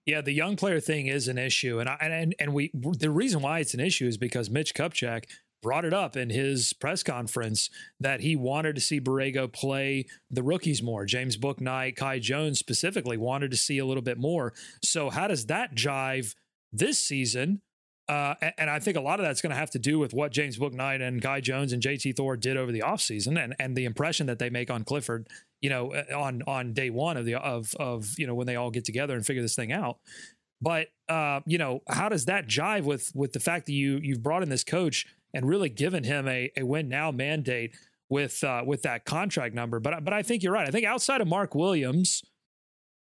Yeah, 0.07 0.23
the 0.23 0.33
young 0.33 0.57
player 0.57 0.81
thing 0.81 1.07
is 1.07 1.29
an 1.29 1.37
issue, 1.37 1.81
and 1.81 1.89
I, 1.89 1.97
and 2.01 2.35
and 2.39 2.55
we 2.55 2.71
the 2.75 3.11
reason 3.11 3.43
why 3.43 3.59
it's 3.59 3.75
an 3.75 3.81
issue 3.81 4.07
is 4.07 4.17
because 4.17 4.49
Mitch 4.49 4.75
Kupchak 4.75 5.25
brought 5.61 5.85
it 5.85 5.93
up 5.93 6.17
in 6.17 6.31
his 6.31 6.73
press 6.73 7.03
conference 7.03 7.69
that 8.01 8.21
he 8.21 8.37
wanted 8.37 8.75
to 8.77 8.81
see 8.81 9.01
Borrego 9.01 9.53
play 9.53 10.07
the 10.31 10.43
rookies 10.43 10.83
more. 10.83 11.05
James 11.05 11.37
Bouknight, 11.37 11.97
Kai 11.97 12.21
Jones 12.21 12.59
specifically 12.59 13.17
wanted 13.17 13.51
to 13.51 13.57
see 13.57 13.79
a 13.79 13.85
little 13.85 14.03
bit 14.03 14.19
more. 14.19 14.53
So 14.83 15.11
how 15.11 15.27
does 15.27 15.47
that 15.47 15.75
jive 15.75 16.35
this 16.73 17.01
season 17.01 17.61
uh, 18.09 18.35
and 18.57 18.71
I 18.71 18.79
think 18.79 18.97
a 18.97 19.03
lot 19.03 19.21
of 19.21 19.27
that's 19.27 19.43
going 19.43 19.51
to 19.51 19.57
have 19.57 19.71
to 19.71 19.79
do 19.79 19.99
with 19.99 20.15
what 20.15 20.33
James 20.33 20.59
Bouknight 20.59 21.07
and 21.07 21.21
Kai 21.21 21.41
Jones 21.41 21.75
and 21.75 21.83
JT 21.83 22.17
Thor 22.17 22.39
did 22.39 22.57
over 22.57 22.73
the 22.73 22.81
offseason 22.81 23.43
and, 23.43 23.55
and 23.59 23.77
the 23.77 23.85
impression 23.85 24.27
that 24.27 24.39
they 24.39 24.49
make 24.49 24.71
on 24.71 24.83
Clifford, 24.83 25.29
you 25.61 25.69
know, 25.69 25.93
uh, 25.93 26.19
on 26.19 26.43
on 26.47 26.73
day 26.73 26.89
one 26.89 27.19
of 27.19 27.27
the 27.27 27.35
of 27.35 27.75
of 27.79 28.15
you 28.17 28.27
know 28.27 28.35
when 28.35 28.47
they 28.47 28.57
all 28.57 28.71
get 28.71 28.87
together 28.87 29.15
and 29.15 29.27
figure 29.27 29.43
this 29.43 29.55
thing 29.55 29.73
out. 29.73 29.99
But 30.63 30.89
uh, 31.09 31.41
you 31.45 31.59
know, 31.59 31.83
how 31.87 32.09
does 32.09 32.25
that 32.25 32.47
jive 32.47 32.85
with 32.85 33.13
with 33.15 33.35
the 33.35 33.41
fact 33.41 33.67
that 33.67 33.73
you 33.73 34.01
you've 34.03 34.23
brought 34.23 34.43
in 34.43 34.49
this 34.49 34.65
coach 34.65 35.07
and 35.35 35.47
really 35.47 35.69
given 35.69 36.05
him 36.05 36.27
a, 36.27 36.51
a 36.57 36.63
win 36.63 36.89
now 36.89 37.11
mandate 37.11 37.77
with 38.09 38.43
uh, 38.43 38.63
with 38.67 38.83
that 38.83 39.05
contract 39.05 39.55
number? 39.55 39.81
But 39.81 40.03
but 40.03 40.15
I 40.15 40.23
think 40.23 40.43
you're 40.43 40.53
right. 40.55 40.67
I 40.67 40.71
think 40.71 40.87
outside 40.87 41.21
of 41.21 41.29
Mark 41.29 41.55
Williams, 41.55 42.23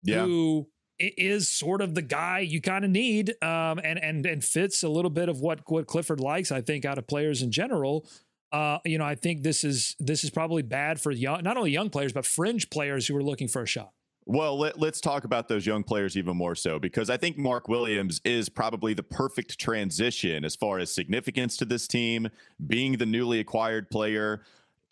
yeah. 0.01 0.23
who 0.23 0.67
is 0.99 1.49
sort 1.49 1.81
of 1.81 1.95
the 1.95 2.01
guy 2.01 2.39
you 2.39 2.61
kind 2.61 2.85
of 2.85 2.91
need, 2.91 3.31
um, 3.41 3.79
and 3.83 4.01
and 4.03 4.25
and 4.25 4.43
fits 4.43 4.83
a 4.83 4.89
little 4.89 5.11
bit 5.11 5.29
of 5.29 5.39
what 5.39 5.61
what 5.69 5.87
Clifford 5.87 6.19
likes. 6.19 6.51
I 6.51 6.61
think 6.61 6.85
out 6.85 6.97
of 6.97 7.07
players 7.07 7.41
in 7.41 7.51
general. 7.51 8.07
Uh, 8.51 8.77
you 8.85 8.99
know, 8.99 9.05
I 9.05 9.15
think 9.15 9.41
this 9.41 9.63
is 9.63 9.95
this 9.99 10.23
is 10.23 10.29
probably 10.29 10.61
bad 10.61 11.01
for 11.01 11.11
young, 11.11 11.43
not 11.43 11.57
only 11.57 11.71
young 11.71 11.89
players 11.89 12.13
but 12.13 12.25
fringe 12.25 12.69
players 12.69 13.07
who 13.07 13.15
are 13.17 13.23
looking 13.23 13.47
for 13.47 13.63
a 13.63 13.65
shot. 13.65 13.91
Well, 14.25 14.57
let, 14.57 14.81
us 14.81 15.01
talk 15.01 15.25
about 15.25 15.49
those 15.49 15.65
young 15.65 15.83
players 15.83 16.15
even 16.15 16.37
more 16.37 16.55
so 16.55 16.79
because 16.79 17.09
I 17.09 17.17
think 17.17 17.37
Mark 17.37 17.67
Williams 17.67 18.21
is 18.23 18.47
probably 18.47 18.93
the 18.93 19.03
perfect 19.03 19.59
transition 19.59 20.45
as 20.45 20.55
far 20.55 20.79
as 20.79 20.93
significance 20.93 21.57
to 21.57 21.65
this 21.65 21.87
team, 21.87 22.29
being 22.65 22.93
the 22.93 23.05
newly 23.05 23.39
acquired 23.39 23.89
player. 23.89 24.43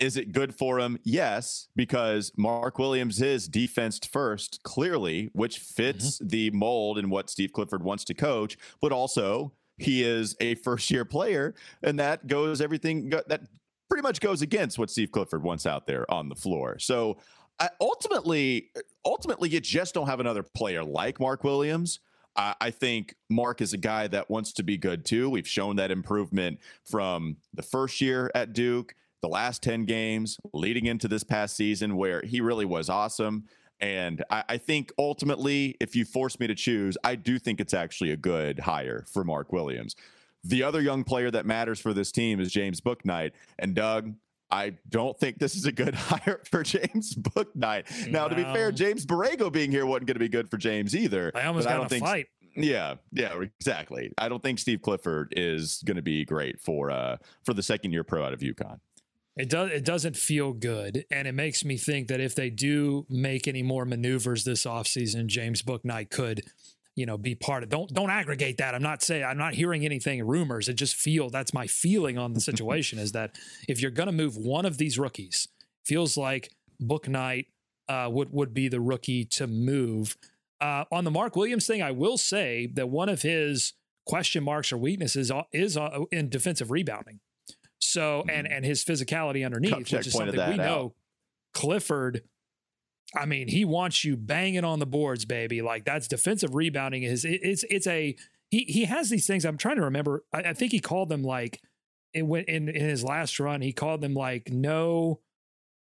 Is 0.01 0.17
it 0.17 0.31
good 0.31 0.53
for 0.55 0.79
him? 0.79 0.97
Yes, 1.03 1.67
because 1.75 2.31
Mark 2.35 2.79
Williams 2.79 3.21
is 3.21 3.47
defense 3.47 3.99
first, 3.99 4.63
clearly, 4.63 5.29
which 5.33 5.59
fits 5.59 6.17
mm-hmm. 6.17 6.27
the 6.27 6.49
mold 6.49 6.97
and 6.97 7.11
what 7.11 7.29
Steve 7.29 7.53
Clifford 7.53 7.83
wants 7.83 8.03
to 8.05 8.15
coach, 8.15 8.57
but 8.81 8.91
also 8.91 9.53
he 9.77 10.03
is 10.03 10.35
a 10.41 10.55
first 10.55 10.89
year 10.89 11.05
player, 11.05 11.53
and 11.83 11.99
that 11.99 12.25
goes 12.25 12.61
everything 12.61 13.11
that 13.11 13.41
pretty 13.89 14.01
much 14.01 14.19
goes 14.21 14.41
against 14.41 14.79
what 14.79 14.89
Steve 14.89 15.11
Clifford 15.11 15.43
wants 15.43 15.67
out 15.67 15.85
there 15.85 16.11
on 16.11 16.29
the 16.29 16.35
floor. 16.35 16.79
So 16.79 17.17
I, 17.59 17.69
ultimately, 17.79 18.71
ultimately, 19.05 19.49
you 19.49 19.59
just 19.59 19.93
don't 19.93 20.07
have 20.07 20.19
another 20.19 20.41
player 20.41 20.83
like 20.83 21.19
Mark 21.19 21.43
Williams. 21.43 21.99
I 22.35 22.71
think 22.71 23.15
Mark 23.29 23.59
is 23.59 23.73
a 23.73 23.77
guy 23.77 24.07
that 24.07 24.29
wants 24.29 24.53
to 24.53 24.63
be 24.63 24.77
good 24.77 25.05
too. 25.05 25.29
We've 25.29 25.47
shown 25.47 25.75
that 25.75 25.91
improvement 25.91 26.59
from 26.85 27.35
the 27.53 27.61
first 27.61 27.99
year 27.99 28.31
at 28.33 28.53
Duke 28.53 28.95
the 29.22 29.28
last 29.28 29.63
10 29.63 29.86
games 29.86 30.38
leading 30.53 30.86
into 30.86 31.07
this 31.07 31.24
past 31.24 31.55
season 31.55 31.95
where 31.95 32.22
he 32.22 32.41
really 32.41 32.65
was 32.65 32.89
awesome. 32.89 33.45
And 33.80 34.24
I, 34.30 34.43
I, 34.49 34.57
think 34.57 34.91
ultimately, 34.99 35.76
if 35.80 35.95
you 35.95 36.05
force 36.05 36.39
me 36.39 36.47
to 36.47 36.55
choose, 36.55 36.97
I 37.03 37.15
do 37.15 37.39
think 37.39 37.59
it's 37.59 37.74
actually 37.74 38.11
a 38.11 38.17
good 38.17 38.59
hire 38.59 39.05
for 39.11 39.24
Mark 39.24 39.51
Williams. 39.51 39.95
The 40.43 40.63
other 40.63 40.82
young 40.82 41.03
player 41.03 41.32
that 41.32 41.45
matters 41.45 41.80
for 41.80 41.93
this 41.93 42.11
team 42.11 42.39
is 42.39 42.51
James 42.51 42.82
Bouknight. 42.82 43.32
And 43.57 43.74
Doug, 43.74 44.13
I 44.51 44.74
don't 44.89 45.17
think 45.19 45.39
this 45.39 45.55
is 45.55 45.65
a 45.65 45.72
good 45.72 45.95
hire 45.95 46.41
for 46.45 46.63
James 46.63 47.15
Bouknight. 47.15 48.09
Now, 48.11 48.28
to 48.28 48.36
be 48.36 48.43
fair, 48.43 48.72
James 48.72 49.05
Borrego 49.05 49.51
being 49.51 49.72
here 49.72 49.86
wasn't 49.86 50.07
going 50.07 50.15
to 50.15 50.19
be 50.19 50.30
good 50.30 50.49
for 50.49 50.57
James 50.57 50.95
either. 50.95 51.32
I 51.34 51.45
almost 51.45 51.67
got 51.67 51.84
a 51.84 51.89
think, 51.89 52.03
fight. 52.03 52.28
Yeah, 52.55 52.95
yeah, 53.13 53.41
exactly. 53.41 54.11
I 54.17 54.30
don't 54.30 54.43
think 54.43 54.59
Steve 54.59 54.82
Clifford 54.82 55.34
is 55.36 55.82
going 55.86 55.95
to 55.95 56.01
be 56.01 56.26
great 56.26 56.59
for 56.59 56.91
uh 56.91 57.17
for 57.45 57.53
the 57.53 57.63
second 57.63 57.93
year 57.93 58.03
pro 58.03 58.26
out 58.26 58.34
of 58.34 58.39
UConn. 58.39 58.80
It 59.38 59.49
does. 59.49 59.71
It 59.71 59.86
doesn't 59.86 60.17
feel 60.17 60.51
good, 60.51 61.05
and 61.09 61.27
it 61.27 61.32
makes 61.32 61.63
me 61.63 61.77
think 61.77 62.09
that 62.09 62.19
if 62.19 62.36
they 62.36 62.49
do 62.49 63.05
make 63.09 63.47
any 63.47 63.63
more 63.63 63.86
maneuvers 63.86 64.43
this 64.43 64.65
offseason, 64.65 65.27
James 65.27 65.61
Bouknight 65.61 66.09
could, 66.09 66.41
you 66.95 67.05
know, 67.05 67.17
be 67.17 67.34
part 67.36 67.63
of. 67.63 67.69
Don't 67.69 67.93
don't 67.93 68.09
aggregate 68.09 68.57
that. 68.57 68.75
I'm 68.75 68.84
not 68.84 69.01
saying 69.01 69.23
I'm 69.23 69.38
not 69.38 69.53
hearing 69.53 69.86
anything 69.86 70.25
rumors. 70.27 70.67
It 70.67 70.73
just 70.73 70.95
feel 70.95 71.29
that's 71.29 71.53
my 71.53 71.65
feeling 71.65 72.17
on 72.17 72.34
the 72.34 72.41
situation 72.51 72.99
is 72.99 73.13
that 73.13 73.38
if 73.69 73.82
you're 73.82 73.91
going 73.91 74.07
to 74.07 74.13
move 74.13 74.36
one 74.36 74.65
of 74.65 74.77
these 74.77 74.99
rookies, 74.99 75.47
feels 75.86 76.17
like 76.17 76.49
Bouknight 76.82 77.45
uh, 77.88 78.09
would 78.11 78.34
would 78.34 78.53
be 78.53 78.67
the 78.67 78.82
rookie 78.82 79.23
to 79.25 79.47
move. 79.47 80.17
Uh, 80.59 80.84
on 80.91 81.05
the 81.05 81.11
Mark 81.11 81.38
Williams 81.38 81.65
thing, 81.65 81.82
I 81.82 81.91
will 81.91 82.17
say 82.17 82.67
that 82.73 82.89
one 82.89 83.07
of 83.07 83.21
his 83.21 83.73
question 84.05 84.43
marks 84.43 84.73
or 84.73 84.77
weaknesses 84.77 85.32
is 85.53 85.77
uh, 85.77 86.01
in 86.11 86.27
defensive 86.27 86.69
rebounding. 86.69 87.21
So 87.82 88.23
and 88.29 88.45
mm-hmm. 88.45 88.53
and 88.53 88.65
his 88.65 88.86
physicality 88.86 89.45
underneath, 89.45 89.91
which 89.91 90.07
is 90.07 90.13
something 90.13 90.49
we 90.49 90.57
know. 90.57 90.86
Out. 90.86 90.93
Clifford, 91.53 92.21
I 93.15 93.25
mean, 93.25 93.47
he 93.47 93.65
wants 93.65 94.05
you 94.05 94.15
banging 94.15 94.63
on 94.63 94.79
the 94.79 94.86
boards, 94.86 95.25
baby. 95.25 95.61
Like 95.61 95.84
that's 95.84 96.07
defensive 96.07 96.55
rebounding. 96.55 97.03
Is 97.03 97.25
it, 97.25 97.41
it's 97.43 97.65
it's 97.69 97.88
a 97.88 98.15
he 98.49 98.65
he 98.67 98.86
has 98.86 99.09
these 99.09 99.27
things. 99.27 99.45
I'm 99.45 99.57
trying 99.57 99.77
to 99.77 99.84
remember. 99.84 100.23
I, 100.34 100.39
I 100.39 100.53
think 100.53 100.71
he 100.71 100.79
called 100.79 101.09
them 101.09 101.23
like 101.23 101.59
in, 102.13 102.34
in 102.47 102.69
in 102.69 102.86
his 102.86 103.03
last 103.03 103.39
run. 103.39 103.61
He 103.61 103.73
called 103.73 104.01
them 104.01 104.13
like 104.13 104.49
no. 104.51 105.19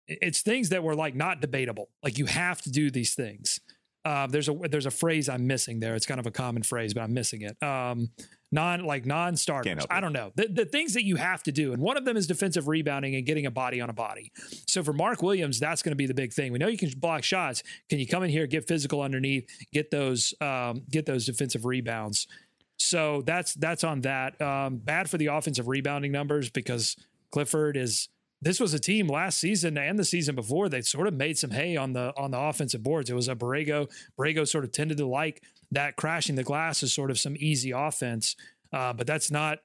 It's 0.08 0.42
things 0.42 0.70
that 0.70 0.82
were 0.82 0.96
like 0.96 1.14
not 1.14 1.40
debatable. 1.40 1.90
Like 2.02 2.18
you 2.18 2.26
have 2.26 2.60
to 2.62 2.70
do 2.70 2.90
these 2.90 3.14
things. 3.14 3.60
Uh, 4.04 4.26
there's 4.26 4.48
a 4.48 4.54
there's 4.68 4.86
a 4.86 4.90
phrase 4.90 5.28
I'm 5.28 5.46
missing 5.46 5.78
there. 5.78 5.94
It's 5.94 6.06
kind 6.06 6.18
of 6.18 6.26
a 6.26 6.32
common 6.32 6.64
phrase, 6.64 6.92
but 6.92 7.02
I'm 7.02 7.14
missing 7.14 7.42
it. 7.42 7.62
Um, 7.62 8.10
non 8.52 8.84
like 8.84 9.06
non-starters. 9.06 9.86
I 9.90 10.00
don't 10.00 10.12
know. 10.12 10.30
The, 10.36 10.48
the 10.48 10.64
things 10.64 10.94
that 10.94 11.04
you 11.04 11.16
have 11.16 11.42
to 11.44 11.52
do. 11.52 11.72
And 11.72 11.82
one 11.82 11.96
of 11.96 12.04
them 12.04 12.16
is 12.16 12.26
defensive 12.26 12.68
rebounding 12.68 13.16
and 13.16 13.26
getting 13.26 13.46
a 13.46 13.50
body 13.50 13.80
on 13.80 13.90
a 13.90 13.94
body. 13.94 14.30
So 14.68 14.84
for 14.84 14.92
Mark 14.92 15.22
Williams, 15.22 15.58
that's 15.58 15.82
going 15.82 15.92
to 15.92 15.96
be 15.96 16.06
the 16.06 16.14
big 16.14 16.32
thing. 16.32 16.52
We 16.52 16.58
know 16.58 16.68
you 16.68 16.78
can 16.78 16.90
block 16.98 17.24
shots. 17.24 17.62
Can 17.88 17.98
you 17.98 18.06
come 18.06 18.22
in 18.22 18.30
here, 18.30 18.46
get 18.46 18.68
physical 18.68 19.00
underneath, 19.00 19.48
get 19.72 19.90
those 19.90 20.34
um, 20.40 20.82
get 20.90 21.06
those 21.06 21.26
defensive 21.26 21.64
rebounds? 21.64 22.28
So 22.76 23.22
that's 23.22 23.54
that's 23.54 23.84
on 23.84 24.02
that. 24.02 24.40
Um, 24.40 24.76
bad 24.76 25.08
for 25.08 25.16
the 25.16 25.26
offensive 25.26 25.68
rebounding 25.68 26.12
numbers 26.12 26.50
because 26.50 26.96
Clifford 27.30 27.76
is 27.76 28.08
this 28.42 28.58
was 28.58 28.74
a 28.74 28.78
team 28.78 29.06
last 29.06 29.38
season 29.38 29.78
and 29.78 29.96
the 29.96 30.04
season 30.04 30.34
before 30.34 30.68
they 30.68 30.80
sort 30.80 31.06
of 31.06 31.14
made 31.14 31.38
some 31.38 31.52
hay 31.52 31.76
on 31.76 31.92
the 31.92 32.12
on 32.16 32.32
the 32.32 32.38
offensive 32.38 32.82
boards. 32.82 33.08
It 33.08 33.14
was 33.14 33.28
a 33.28 33.36
Borrego. 33.36 33.88
Borrego 34.18 34.46
sort 34.46 34.64
of 34.64 34.72
tended 34.72 34.98
to 34.98 35.06
like 35.06 35.42
that 35.72 35.96
crashing 35.96 36.36
the 36.36 36.44
glass 36.44 36.82
is 36.82 36.92
sort 36.92 37.10
of 37.10 37.18
some 37.18 37.36
easy 37.38 37.72
offense, 37.72 38.36
uh, 38.72 38.92
but 38.92 39.06
that's 39.06 39.30
not. 39.30 39.58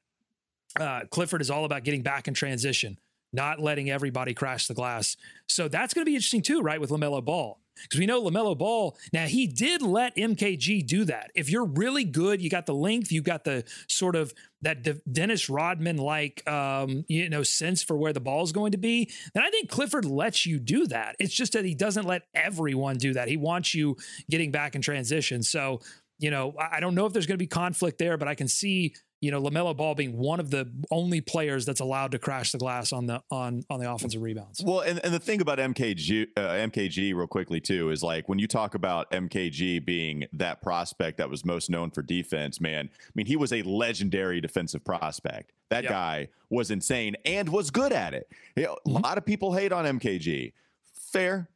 Uh, 0.79 1.01
Clifford 1.09 1.41
is 1.41 1.49
all 1.49 1.65
about 1.65 1.83
getting 1.83 2.01
back 2.01 2.27
in 2.27 2.33
transition, 2.33 2.97
not 3.31 3.59
letting 3.59 3.89
everybody 3.89 4.33
crash 4.33 4.67
the 4.67 4.73
glass. 4.73 5.15
So 5.47 5.67
that's 5.67 5.93
going 5.93 6.03
to 6.03 6.09
be 6.09 6.15
interesting 6.15 6.41
too, 6.41 6.61
right? 6.61 6.79
With 6.79 6.89
Lamelo 6.89 7.23
Ball, 7.23 7.59
because 7.83 7.99
we 7.99 8.05
know 8.05 8.23
LaMelo 8.23 8.57
Ball, 8.57 8.97
now 9.13 9.25
he 9.25 9.47
did 9.47 9.81
let 9.81 10.15
MKG 10.15 10.85
do 10.85 11.05
that. 11.05 11.31
If 11.35 11.49
you're 11.49 11.65
really 11.65 12.03
good, 12.03 12.41
you 12.41 12.49
got 12.49 12.65
the 12.65 12.73
length, 12.73 13.11
you 13.11 13.21
got 13.21 13.43
the 13.43 13.63
sort 13.87 14.15
of 14.15 14.33
that 14.61 14.83
De- 14.83 15.01
Dennis 15.11 15.49
Rodman 15.49 15.97
like, 15.97 16.47
um, 16.49 17.05
you 17.07 17.29
know, 17.29 17.43
sense 17.43 17.83
for 17.83 17.95
where 17.95 18.13
the 18.13 18.19
ball 18.19 18.43
is 18.43 18.51
going 18.51 18.71
to 18.71 18.77
be, 18.77 19.11
then 19.33 19.43
I 19.43 19.49
think 19.49 19.69
Clifford 19.69 20.05
lets 20.05 20.45
you 20.45 20.59
do 20.59 20.87
that. 20.87 21.15
It's 21.19 21.33
just 21.33 21.53
that 21.53 21.65
he 21.65 21.75
doesn't 21.75 22.05
let 22.05 22.23
everyone 22.33 22.97
do 22.97 23.13
that. 23.13 23.27
He 23.27 23.37
wants 23.37 23.73
you 23.73 23.97
getting 24.29 24.51
back 24.51 24.75
in 24.75 24.81
transition. 24.81 25.43
So, 25.43 25.81
you 26.19 26.31
know, 26.31 26.55
I 26.59 26.79
don't 26.79 26.95
know 26.95 27.05
if 27.05 27.13
there's 27.13 27.27
going 27.27 27.37
to 27.37 27.43
be 27.43 27.47
conflict 27.47 27.99
there, 27.99 28.17
but 28.17 28.27
I 28.27 28.33
can 28.33 28.47
see 28.47 28.95
you 29.19 29.31
know, 29.31 29.41
LaMelo 29.41 29.75
Ball 29.75 29.95
being 29.95 30.15
one 30.15 30.39
of 30.39 30.51
the 30.51 30.69
only 30.91 31.21
players 31.21 31.65
that's 31.65 31.79
allowed 31.79 32.11
to 32.11 32.19
crash 32.19 32.51
the 32.51 32.59
glass 32.59 32.93
on 32.93 33.07
the 33.07 33.21
on 33.31 33.63
on 33.69 33.79
the 33.79 33.91
offensive 33.91 34.21
rebounds. 34.21 34.63
Well, 34.63 34.81
and, 34.81 35.03
and 35.03 35.13
the 35.13 35.19
thing 35.19 35.41
about 35.41 35.57
MKG 35.57 36.27
uh, 36.37 36.41
MKG 36.41 37.15
real 37.15 37.25
quickly 37.25 37.59
too 37.59 37.89
is 37.89 38.03
like 38.03 38.29
when 38.29 38.37
you 38.37 38.47
talk 38.47 38.75
about 38.75 39.09
MKG 39.11 39.83
being 39.83 40.25
that 40.33 40.61
prospect 40.61 41.17
that 41.17 41.29
was 41.29 41.43
most 41.43 41.69
known 41.69 41.89
for 41.89 42.03
defense, 42.03 42.61
man. 42.61 42.89
I 42.93 43.11
mean, 43.15 43.25
he 43.25 43.35
was 43.35 43.51
a 43.51 43.63
legendary 43.63 44.39
defensive 44.39 44.83
prospect. 44.85 45.51
That 45.69 45.83
yep. 45.83 45.91
guy 45.91 46.27
was 46.49 46.69
insane 46.69 47.15
and 47.25 47.49
was 47.49 47.71
good 47.71 47.91
at 47.91 48.13
it. 48.13 48.31
You 48.55 48.63
know, 48.63 48.77
mm-hmm. 48.87 48.97
A 48.97 48.99
lot 48.99 49.17
of 49.17 49.25
people 49.25 49.53
hate 49.53 49.71
on 49.71 49.85
MKG. 49.99 50.53
Fair. 50.93 51.49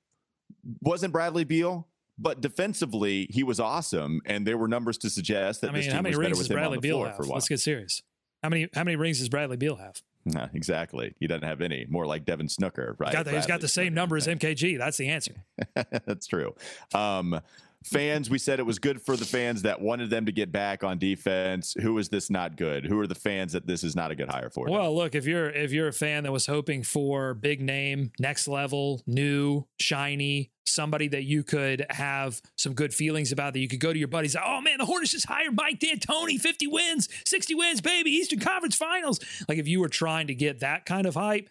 Wasn't 0.81 1.13
Bradley 1.13 1.43
Beal 1.43 1.87
but 2.21 2.41
defensively 2.41 3.27
he 3.29 3.43
was 3.43 3.59
awesome, 3.59 4.21
and 4.25 4.45
there 4.45 4.57
were 4.57 4.67
numbers 4.67 4.97
to 4.99 5.09
suggest 5.09 5.61
that 5.61 5.69
I 5.71 5.73
mean, 5.73 5.83
this 5.83 5.91
how 5.91 5.99
team 5.99 6.03
many 6.03 6.15
was 6.15 6.17
better 6.17 6.27
rings 6.27 6.37
does 6.37 6.49
with 6.49 6.51
him 6.51 6.57
on 6.57 6.61
Bradley 6.61 6.77
the 6.77 6.81
Beal 6.81 6.97
floor 6.97 7.07
have? 7.07 7.15
for 7.17 7.23
a 7.23 7.25
while. 7.27 7.35
Let's 7.35 7.49
get 7.49 7.59
serious. 7.59 8.01
How 8.43 8.49
many 8.49 8.69
how 8.73 8.83
many 8.83 8.95
rings 8.95 9.19
does 9.19 9.29
Bradley 9.29 9.57
Beal 9.57 9.75
have? 9.75 10.01
Nah, 10.25 10.47
exactly. 10.53 11.15
He 11.19 11.27
doesn't 11.27 11.43
have 11.47 11.61
any. 11.61 11.85
More 11.89 12.05
like 12.05 12.25
Devin 12.25 12.49
Snooker, 12.49 12.95
right? 12.99 13.09
He's 13.09 13.15
got 13.15 13.25
the, 13.25 13.31
he's 13.31 13.41
got 13.41 13.47
Bradley 13.47 13.61
the 13.61 13.67
same 13.67 13.85
Snooker. 13.85 13.95
number 13.95 14.17
as 14.17 14.27
MKG. 14.27 14.77
That's 14.77 14.97
the 14.97 15.09
answer. 15.09 15.33
That's 16.05 16.27
true. 16.27 16.55
Um, 16.93 17.41
fans, 17.83 18.29
we 18.29 18.37
said 18.37 18.59
it 18.59 18.65
was 18.65 18.79
good 18.79 19.01
for 19.01 19.15
the 19.15 19.25
fans 19.25 19.61
that 19.63 19.81
wanted 19.81 20.09
them 20.09 20.25
to 20.25 20.31
get 20.31 20.51
back 20.51 20.83
on 20.83 20.97
defense. 20.97 21.75
Who 21.81 21.97
is 21.97 22.09
this 22.09 22.29
not 22.29 22.55
good? 22.55 22.85
Who 22.85 22.99
are 22.99 23.07
the 23.07 23.15
fans 23.15 23.53
that 23.53 23.67
this 23.67 23.83
is 23.83 23.95
not 23.95 24.11
a 24.11 24.15
good 24.15 24.29
hire 24.29 24.49
for? 24.49 24.67
Well, 24.69 24.95
look, 24.95 25.15
if 25.15 25.25
you're 25.25 25.49
if 25.49 25.71
you're 25.71 25.87
a 25.87 25.93
fan 25.93 26.23
that 26.23 26.31
was 26.31 26.45
hoping 26.45 26.83
for 26.83 27.33
big 27.33 27.61
name, 27.61 28.11
next 28.19 28.47
level, 28.47 29.01
new, 29.05 29.65
shiny, 29.79 30.51
somebody 30.65 31.07
that 31.09 31.23
you 31.23 31.43
could 31.43 31.85
have 31.89 32.41
some 32.55 32.73
good 32.73 32.93
feelings 32.93 33.31
about, 33.31 33.53
that 33.53 33.59
you 33.59 33.67
could 33.67 33.79
go 33.79 33.93
to 33.93 33.99
your 33.99 34.07
buddies. 34.07 34.35
Oh 34.35 34.61
man, 34.61 34.77
the 34.77 34.85
Hornets 34.85 35.11
just 35.11 35.25
hired 35.25 35.55
Mike 35.55 35.79
D'Antoni, 35.79 36.39
50 36.39 36.67
wins, 36.67 37.09
60 37.25 37.55
wins, 37.55 37.81
baby, 37.81 38.11
Eastern 38.11 38.39
Conference 38.39 38.75
Finals. 38.75 39.19
Like 39.47 39.57
if 39.57 39.67
you 39.67 39.79
were 39.79 39.89
trying 39.89 40.27
to 40.27 40.35
get 40.35 40.59
that 40.59 40.85
kind 40.85 41.05
of 41.05 41.15
hype, 41.15 41.49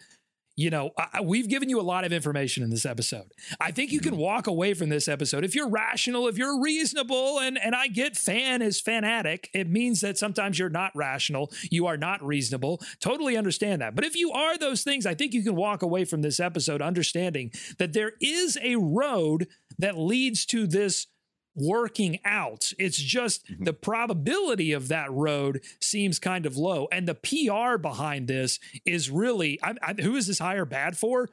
you 0.55 0.69
know, 0.69 0.91
I, 0.97 1.21
we've 1.21 1.47
given 1.47 1.69
you 1.69 1.79
a 1.79 1.81
lot 1.81 2.03
of 2.03 2.11
information 2.11 2.63
in 2.63 2.69
this 2.69 2.85
episode. 2.85 3.31
I 3.59 3.71
think 3.71 3.91
you 3.91 3.99
can 3.99 4.13
mm-hmm. 4.13 4.21
walk 4.21 4.47
away 4.47 4.73
from 4.73 4.89
this 4.89 5.07
episode 5.07 5.43
if 5.43 5.55
you're 5.55 5.69
rational, 5.69 6.27
if 6.27 6.37
you're 6.37 6.61
reasonable, 6.61 7.39
and 7.39 7.57
and 7.57 7.75
I 7.75 7.87
get 7.87 8.17
fan 8.17 8.61
is 8.61 8.79
fanatic. 8.79 9.49
It 9.53 9.69
means 9.69 10.01
that 10.01 10.17
sometimes 10.17 10.59
you're 10.59 10.69
not 10.69 10.91
rational, 10.95 11.51
you 11.69 11.87
are 11.87 11.97
not 11.97 12.23
reasonable. 12.23 12.81
Totally 12.99 13.37
understand 13.37 13.81
that. 13.81 13.95
But 13.95 14.05
if 14.05 14.15
you 14.15 14.31
are 14.31 14.57
those 14.57 14.83
things, 14.83 15.05
I 15.05 15.15
think 15.15 15.33
you 15.33 15.43
can 15.43 15.55
walk 15.55 15.81
away 15.81 16.05
from 16.05 16.21
this 16.21 16.39
episode 16.39 16.81
understanding 16.81 17.51
that 17.79 17.93
there 17.93 18.13
is 18.19 18.57
a 18.61 18.75
road 18.75 19.47
that 19.79 19.97
leads 19.97 20.45
to 20.47 20.67
this 20.67 21.07
working 21.55 22.19
out. 22.25 22.71
It's 22.77 22.97
just 22.97 23.45
the 23.59 23.73
probability 23.73 24.71
of 24.71 24.87
that 24.87 25.11
road 25.11 25.61
seems 25.79 26.19
kind 26.19 26.45
of 26.45 26.57
low. 26.57 26.87
And 26.91 27.07
the 27.07 27.15
PR 27.15 27.77
behind 27.77 28.27
this 28.27 28.59
is 28.85 29.09
really 29.09 29.59
I, 29.61 29.75
I, 29.81 30.01
who 30.01 30.15
is 30.15 30.27
this 30.27 30.39
hire 30.39 30.65
bad 30.65 30.97
for? 30.97 31.29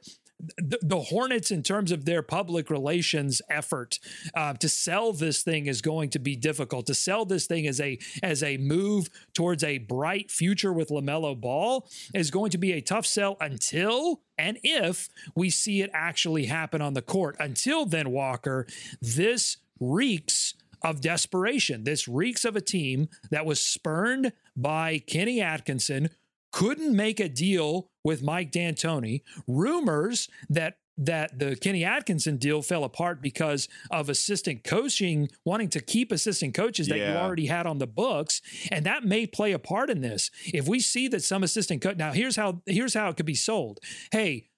The, 0.57 0.79
the 0.81 1.01
Hornets, 1.01 1.51
in 1.51 1.63
terms 1.63 1.91
of 1.91 2.05
their 2.05 2.21
public 2.21 2.69
relations 2.69 3.41
effort 3.49 3.99
uh, 4.33 4.53
to 4.53 4.69
sell 4.69 5.11
this 5.11 5.43
thing, 5.43 5.67
is 5.67 5.81
going 5.81 6.11
to 6.11 6.19
be 6.19 6.37
difficult. 6.37 6.85
To 6.85 6.93
sell 6.93 7.25
this 7.25 7.45
thing 7.45 7.67
as 7.67 7.81
a 7.81 7.99
as 8.23 8.41
a 8.41 8.55
move 8.55 9.09
towards 9.33 9.65
a 9.65 9.79
bright 9.79 10.31
future 10.31 10.71
with 10.71 10.89
Lamelo 10.89 11.39
Ball 11.39 11.89
is 12.13 12.31
going 12.31 12.51
to 12.51 12.57
be 12.57 12.71
a 12.71 12.79
tough 12.79 13.05
sell 13.05 13.35
until 13.41 14.21
and 14.37 14.57
if 14.63 15.09
we 15.35 15.49
see 15.49 15.81
it 15.81 15.91
actually 15.93 16.45
happen 16.45 16.81
on 16.81 16.93
the 16.93 17.01
court. 17.01 17.35
Until 17.37 17.85
then, 17.85 18.09
Walker, 18.09 18.65
this 19.01 19.57
reeks 19.79 20.55
of 20.81 21.01
desperation. 21.01 21.83
This 21.83 22.07
reeks 22.07 22.45
of 22.45 22.55
a 22.55 22.61
team 22.61 23.09
that 23.31 23.45
was 23.45 23.59
spurned 23.59 24.33
by 24.55 24.99
Kenny 24.99 25.41
Atkinson, 25.41 26.09
couldn't 26.51 26.95
make 26.95 27.19
a 27.19 27.29
deal 27.29 27.91
with 28.03 28.23
Mike 28.23 28.51
D'Antoni. 28.51 29.21
Rumors 29.47 30.29
that 30.49 30.77
that 31.01 31.39
the 31.39 31.55
Kenny 31.55 31.85
Atkinson 31.85 32.35
deal 32.35 32.61
fell 32.61 32.83
apart 32.83 33.21
because 33.21 33.69
of 33.89 34.09
assistant 34.09 34.65
coaching, 34.65 35.29
wanting 35.45 35.69
to 35.69 35.79
keep 35.79 36.11
assistant 36.11 36.53
coaches 36.53 36.89
that 36.89 36.97
you 36.97 37.15
already 37.15 37.45
had 37.45 37.65
on 37.65 37.77
the 37.77 37.87
books, 37.87 38.41
and 38.69 38.85
that 38.85 39.05
may 39.05 39.25
play 39.25 39.53
a 39.53 39.59
part 39.59 39.89
in 39.89 40.01
this. 40.01 40.29
If 40.45 40.67
we 40.67 40.81
see 40.81 41.07
that 41.07 41.23
some 41.23 41.41
assistant 41.41 41.81
coach 41.81 41.95
now, 41.95 42.11
here's 42.11 42.35
how 42.35 42.61
here's 42.65 42.93
how 42.93 43.09
it 43.09 43.15
could 43.15 43.25
be 43.25 43.35
sold. 43.35 43.79
Hey, 44.11 44.49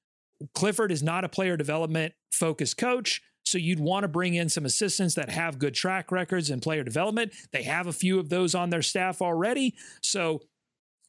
Clifford 0.56 0.92
is 0.92 1.04
not 1.04 1.24
a 1.24 1.30
player 1.30 1.58
development 1.58 2.14
focused 2.32 2.78
coach. 2.78 3.22
So 3.52 3.58
you'd 3.58 3.80
want 3.80 4.04
to 4.04 4.08
bring 4.08 4.34
in 4.34 4.50
some 4.50 4.66
assistants 4.66 5.16
that 5.16 5.30
have 5.30 5.60
good 5.60 5.74
track 5.74 6.12
records 6.12 6.50
in 6.50 6.60
player 6.60 6.84
development. 6.84 7.34
They 7.52 7.64
have 7.64 7.88
a 7.88 7.94
few 7.94 8.20
of 8.20 8.30
those 8.30 8.56
on 8.56 8.70
their 8.70 8.82
staff 8.82 9.22
already. 9.22 9.76
So 10.02 10.42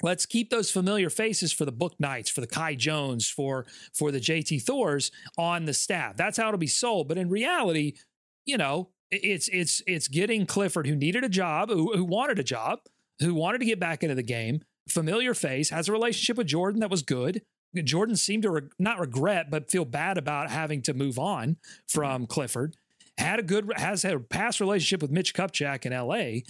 let's 0.03 0.27
keep 0.27 0.51
those 0.51 0.71
familiar 0.71 1.09
faces 1.09 1.53
for 1.53 1.65
the 1.65 1.73
Bouknights, 1.73 2.31
for 2.31 2.41
the 2.41 2.47
Kai 2.47 2.75
Jones, 2.75 3.31
for 3.31 3.67
for 3.95 4.11
the 4.11 4.21
JT 4.21 4.63
Thors 4.63 5.11
on 5.39 5.65
the 5.65 5.75
staff. 5.75 6.17
That's 6.17 6.37
how 6.37 6.49
it'll 6.49 6.59
be 6.59 6.67
sold. 6.67 7.09
But 7.09 7.19
in 7.19 7.31
reality, 7.31 7.95
you 8.45 8.59
know, 8.59 8.91
it's 9.11 9.49
it's 9.49 9.83
it's 9.87 10.09
getting 10.09 10.47
Clifford 10.47 10.87
who 10.87 10.97
needed 10.97 11.25
a 11.25 11.29
job, 11.29 11.71
who, 11.71 11.97
who 11.97 12.05
wanted 12.05 12.39
a 12.39 12.45
job, 12.45 12.81
who 13.21 13.35
wanted 13.35 13.59
to 13.59 13.67
get 13.67 13.79
back 13.79 14.03
into 14.03 14.15
the 14.15 14.23
game, 14.23 14.63
familiar 14.89 15.35
face, 15.35 15.71
has 15.71 15.89
a 15.89 15.93
relationship 15.93 16.37
with 16.37 16.47
Jordan 16.47 16.81
that 16.81 16.91
was 16.91 17.03
good. 17.03 17.43
Jordan 17.75 18.17
seemed 18.17 18.43
to 18.43 18.51
re- 18.51 18.63
not 18.79 18.99
regret, 18.99 19.51
but 19.51 19.71
feel 19.71 19.85
bad 19.85 20.19
about 20.19 20.51
having 20.51 20.83
to 20.83 20.95
move 20.95 21.19
on 21.19 21.57
from 21.89 22.27
Clifford. 22.27 22.77
Had 23.19 23.39
a 23.39 23.43
good, 23.43 23.71
has 23.77 24.03
had 24.03 24.15
a 24.15 24.21
past 24.21 24.61
relationship 24.61 25.01
with 25.03 25.11
Mitch 25.11 25.35
Kupchak 25.35 25.87
in 25.87 25.93
LA. 25.93 26.41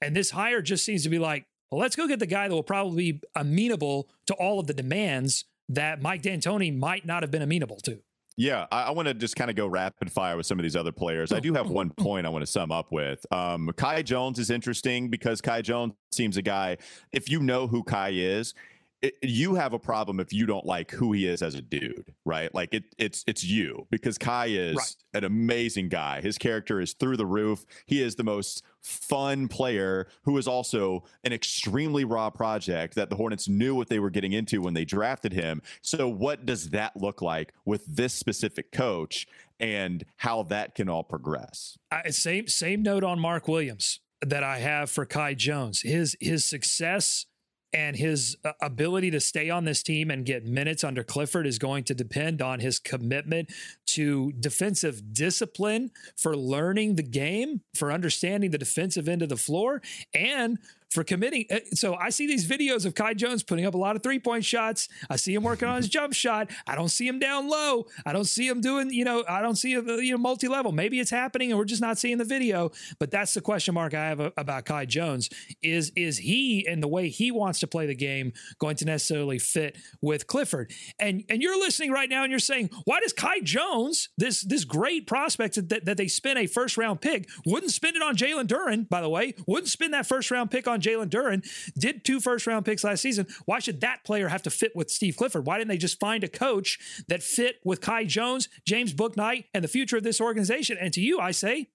And 0.00 0.16
this 0.16 0.30
hire 0.30 0.62
just 0.62 0.84
seems 0.84 1.02
to 1.02 1.08
be 1.08 1.18
like, 1.18 1.44
well, 1.70 1.80
let's 1.80 1.96
go 1.96 2.08
get 2.08 2.18
the 2.18 2.26
guy 2.26 2.48
that 2.48 2.54
will 2.54 2.62
probably 2.62 3.12
be 3.12 3.20
amenable 3.36 4.08
to 4.26 4.34
all 4.34 4.58
of 4.58 4.66
the 4.66 4.74
demands 4.74 5.44
that 5.68 6.02
Mike 6.02 6.22
D'Antoni 6.22 6.76
might 6.76 7.06
not 7.06 7.22
have 7.22 7.30
been 7.30 7.42
amenable 7.42 7.76
to. 7.80 8.00
Yeah, 8.36 8.66
I, 8.72 8.84
I 8.84 8.90
want 8.90 9.06
to 9.06 9.14
just 9.14 9.36
kind 9.36 9.50
of 9.50 9.56
go 9.56 9.66
rapid 9.66 10.10
fire 10.10 10.36
with 10.36 10.46
some 10.46 10.58
of 10.58 10.62
these 10.62 10.74
other 10.74 10.92
players. 10.92 11.30
I 11.32 11.40
do 11.40 11.52
have 11.54 11.68
one 11.68 11.90
point 11.98 12.26
I 12.26 12.30
want 12.30 12.42
to 12.42 12.50
sum 12.50 12.72
up 12.72 12.90
with. 12.90 13.24
Um, 13.30 13.70
Kai 13.76 14.02
Jones 14.02 14.38
is 14.38 14.50
interesting 14.50 15.10
because 15.10 15.40
Kai 15.40 15.62
Jones 15.62 15.92
seems 16.12 16.36
a 16.36 16.42
guy. 16.42 16.78
If 17.12 17.28
you 17.28 17.40
know 17.40 17.66
who 17.66 17.82
Kai 17.82 18.10
is, 18.14 18.54
it, 19.02 19.14
you 19.22 19.54
have 19.54 19.72
a 19.72 19.78
problem 19.78 20.20
if 20.20 20.32
you 20.32 20.44
don't 20.46 20.66
like 20.66 20.90
who 20.90 21.12
he 21.12 21.26
is 21.26 21.40
as 21.42 21.54
a 21.54 21.62
dude, 21.62 22.12
right? 22.24 22.54
Like 22.54 22.74
it, 22.74 22.84
it's 22.98 23.24
it's 23.26 23.42
you 23.42 23.86
because 23.90 24.18
Kai 24.18 24.46
is 24.46 24.76
Right. 24.76 24.94
an 25.14 25.24
amazing 25.24 25.88
guy. 25.88 26.20
His 26.20 26.36
character 26.36 26.80
is 26.80 26.92
through 26.92 27.16
the 27.16 27.24
roof. 27.26 27.64
He 27.86 28.02
is 28.02 28.16
the 28.16 28.24
most 28.24 28.62
fun 28.82 29.48
player 29.48 30.06
who 30.24 30.36
is 30.38 30.46
also 30.46 31.04
an 31.24 31.32
extremely 31.32 32.04
raw 32.04 32.30
project 32.30 32.94
that 32.94 33.08
the 33.10 33.16
Hornets 33.16 33.48
knew 33.48 33.74
what 33.74 33.88
they 33.88 33.98
were 33.98 34.10
getting 34.10 34.32
into 34.32 34.60
when 34.60 34.74
they 34.74 34.84
drafted 34.84 35.32
him. 35.32 35.62
So 35.82 36.08
what 36.08 36.44
does 36.44 36.70
that 36.70 36.96
look 36.96 37.22
like 37.22 37.52
with 37.64 37.84
this 37.86 38.12
specific 38.12 38.70
coach 38.72 39.26
and 39.58 40.04
how 40.16 40.42
that 40.44 40.74
can 40.74 40.88
all 40.88 41.02
progress? 41.04 41.78
I, 41.90 42.10
same 42.10 42.48
same 42.48 42.82
note 42.82 43.04
on 43.04 43.18
Mark 43.18 43.48
Williams 43.48 44.00
that 44.20 44.42
I 44.42 44.58
have 44.58 44.90
for 44.90 45.06
Kai 45.06 45.32
Jones. 45.34 45.80
His 45.80 46.16
his 46.20 46.44
success 46.44 47.24
and 47.72 47.96
his 47.96 48.36
uh, 48.44 48.52
ability 48.60 49.10
to 49.12 49.20
stay 49.20 49.50
on 49.50 49.64
this 49.64 49.82
team 49.82 50.10
and 50.10 50.26
get 50.26 50.44
minutes 50.44 50.84
under 50.84 51.02
Clifford 51.02 51.46
is 51.46 51.58
going 51.58 51.84
to 51.84 51.94
depend 51.94 52.42
on 52.42 52.60
his 52.60 52.78
commitment 52.78 53.50
to 53.86 54.32
defensive 54.32 55.12
discipline 55.12 55.90
for 56.16 56.36
learning 56.36 56.96
the 56.96 57.02
game, 57.02 57.60
for 57.74 57.92
understanding 57.92 58.50
the 58.50 58.58
defensive 58.58 59.08
end 59.08 59.22
of 59.22 59.28
the 59.28 59.36
floor, 59.36 59.80
and 60.14 60.58
for 60.90 61.04
committing. 61.04 61.46
uh, 61.50 61.60
So 61.74 61.94
I 61.94 62.10
see 62.10 62.26
these 62.26 62.48
videos 62.48 62.84
of 62.84 62.94
Kai 62.94 63.14
Jones 63.14 63.42
putting 63.42 63.64
up 63.64 63.74
a 63.74 63.78
lot 63.78 63.96
of 63.96 64.02
three 64.02 64.18
point 64.18 64.44
shots. 64.44 64.88
I 65.08 65.16
see 65.16 65.34
him 65.34 65.42
working 65.42 65.68
on 65.68 65.76
his 65.76 65.88
jump 65.88 66.12
shot. 66.12 66.50
I 66.66 66.74
don't 66.74 66.88
see 66.88 67.06
him 67.06 67.18
down 67.18 67.48
low. 67.48 67.86
I 68.04 68.12
don't 68.12 68.24
see 68.24 68.46
him 68.46 68.60
doing, 68.60 68.90
you 68.90 69.04
know, 69.04 69.24
I 69.28 69.40
don't 69.40 69.56
see 69.56 69.72
him, 69.72 69.88
uh, 69.88 69.96
you 69.96 70.12
know, 70.12 70.18
multi 70.18 70.48
level. 70.48 70.72
Maybe 70.72 71.00
it's 71.00 71.10
happening 71.10 71.50
and 71.50 71.58
we're 71.58 71.64
just 71.64 71.80
not 71.80 71.98
seeing 71.98 72.18
the 72.18 72.24
video. 72.24 72.70
But 72.98 73.10
that's 73.10 73.34
the 73.34 73.40
question 73.40 73.74
mark 73.74 73.94
I 73.94 74.08
have 74.08 74.20
about 74.36 74.64
Kai 74.64 74.86
Jones 74.86 75.30
is 75.62 75.92
is 75.96 76.18
he 76.18 76.66
and 76.68 76.82
the 76.82 76.88
way 76.88 77.08
he 77.08 77.30
wants 77.30 77.60
to 77.60 77.66
play 77.66 77.86
the 77.86 77.94
game 77.94 78.32
going 78.58 78.76
to 78.76 78.84
necessarily 78.84 79.38
fit 79.38 79.76
with 80.00 80.26
Clifford? 80.26 80.72
And 80.98 81.24
and 81.28 81.42
you're 81.42 81.58
listening 81.58 81.92
right 81.92 82.08
now 82.08 82.24
and 82.24 82.30
you're 82.30 82.40
saying, 82.40 82.70
why 82.84 83.00
does 83.00 83.12
Kai 83.12 83.40
Jones, 83.40 84.08
this 84.18 84.42
this 84.42 84.64
great 84.64 85.06
prospect 85.06 85.54
that, 85.68 85.84
that 85.84 85.96
they 85.96 86.08
spent 86.08 86.38
a 86.38 86.46
first 86.46 86.76
round 86.76 87.00
pick, 87.00 87.28
wouldn't 87.46 87.72
spend 87.72 87.96
it 87.96 88.02
on 88.02 88.16
Jalen 88.16 88.46
Duren, 88.46 88.88
by 88.88 89.00
the 89.00 89.08
way, 89.08 89.34
wouldn't 89.46 89.68
spend 89.68 89.94
that 89.94 90.06
first 90.06 90.30
round 90.30 90.50
pick 90.50 90.66
on 90.66 90.79
Jalen 90.80 91.08
Duren, 91.10 91.44
did 91.78 92.04
two 92.04 92.20
first 92.20 92.46
round 92.46 92.64
picks 92.64 92.84
last 92.84 93.00
season. 93.02 93.26
Why 93.46 93.58
should 93.58 93.80
that 93.82 94.04
player 94.04 94.28
have 94.28 94.42
to 94.42 94.50
fit 94.50 94.72
with 94.74 94.90
Steve 94.90 95.16
Clifford? 95.16 95.46
Why 95.46 95.58
didn't 95.58 95.68
they 95.68 95.78
just 95.78 96.00
find 96.00 96.24
a 96.24 96.28
coach 96.28 96.78
that 97.08 97.22
fit 97.22 97.56
with 97.64 97.80
Kai 97.80 98.04
Jones, 98.04 98.48
James 98.66 98.92
Bouknight, 98.94 99.44
and 99.54 99.62
the 99.64 99.68
future 99.68 99.96
of 99.96 100.02
this 100.02 100.20
organization? 100.20 100.76
And 100.80 100.92
to 100.94 101.00
you, 101.00 101.18
I 101.20 101.30
say, 101.32 101.68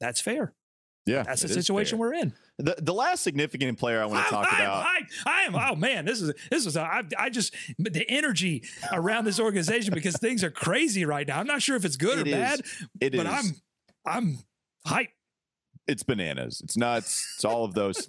that's 0.00 0.20
fair. 0.20 0.54
Yeah, 1.06 1.22
That's 1.22 1.42
the 1.42 1.48
situation 1.48 1.98
fair. 1.98 2.08
we're 2.08 2.14
in. 2.14 2.32
The 2.56 2.76
the 2.80 2.94
last 2.94 3.22
significant 3.22 3.78
player 3.78 4.00
I 4.00 4.06
want 4.06 4.24
to 4.24 4.30
talk 4.30 4.46
I, 4.50 4.62
about. 4.62 4.86
I, 4.86 5.00
I 5.26 5.42
am. 5.42 5.54
Oh 5.54 5.74
man, 5.76 6.06
this 6.06 6.22
is 6.22 6.32
this 6.50 6.64
is. 6.64 6.78
I, 6.78 7.02
I 7.18 7.28
just 7.28 7.54
the 7.78 8.06
energy 8.08 8.62
around 8.90 9.26
this 9.26 9.38
organization 9.38 9.92
because 9.92 10.16
things 10.16 10.42
are 10.42 10.50
crazy 10.50 11.04
right 11.04 11.28
now. 11.28 11.38
I'm 11.40 11.46
not 11.46 11.60
sure 11.60 11.76
if 11.76 11.84
it's 11.84 11.96
good 11.96 12.20
It 12.20 12.22
or 12.26 12.28
is. 12.28 12.32
bad, 12.34 12.60
It 13.02 13.12
but 13.16 13.26
is- 13.26 13.32
I'm 13.32 13.54
I'm 14.06 14.38
hype. 14.86 15.10
it's 15.86 16.04
bananas. 16.04 16.62
It's 16.64 16.74
nuts. 16.76 17.34
It's 17.36 17.44
all 17.44 17.66
of 17.66 17.74
those 17.74 18.08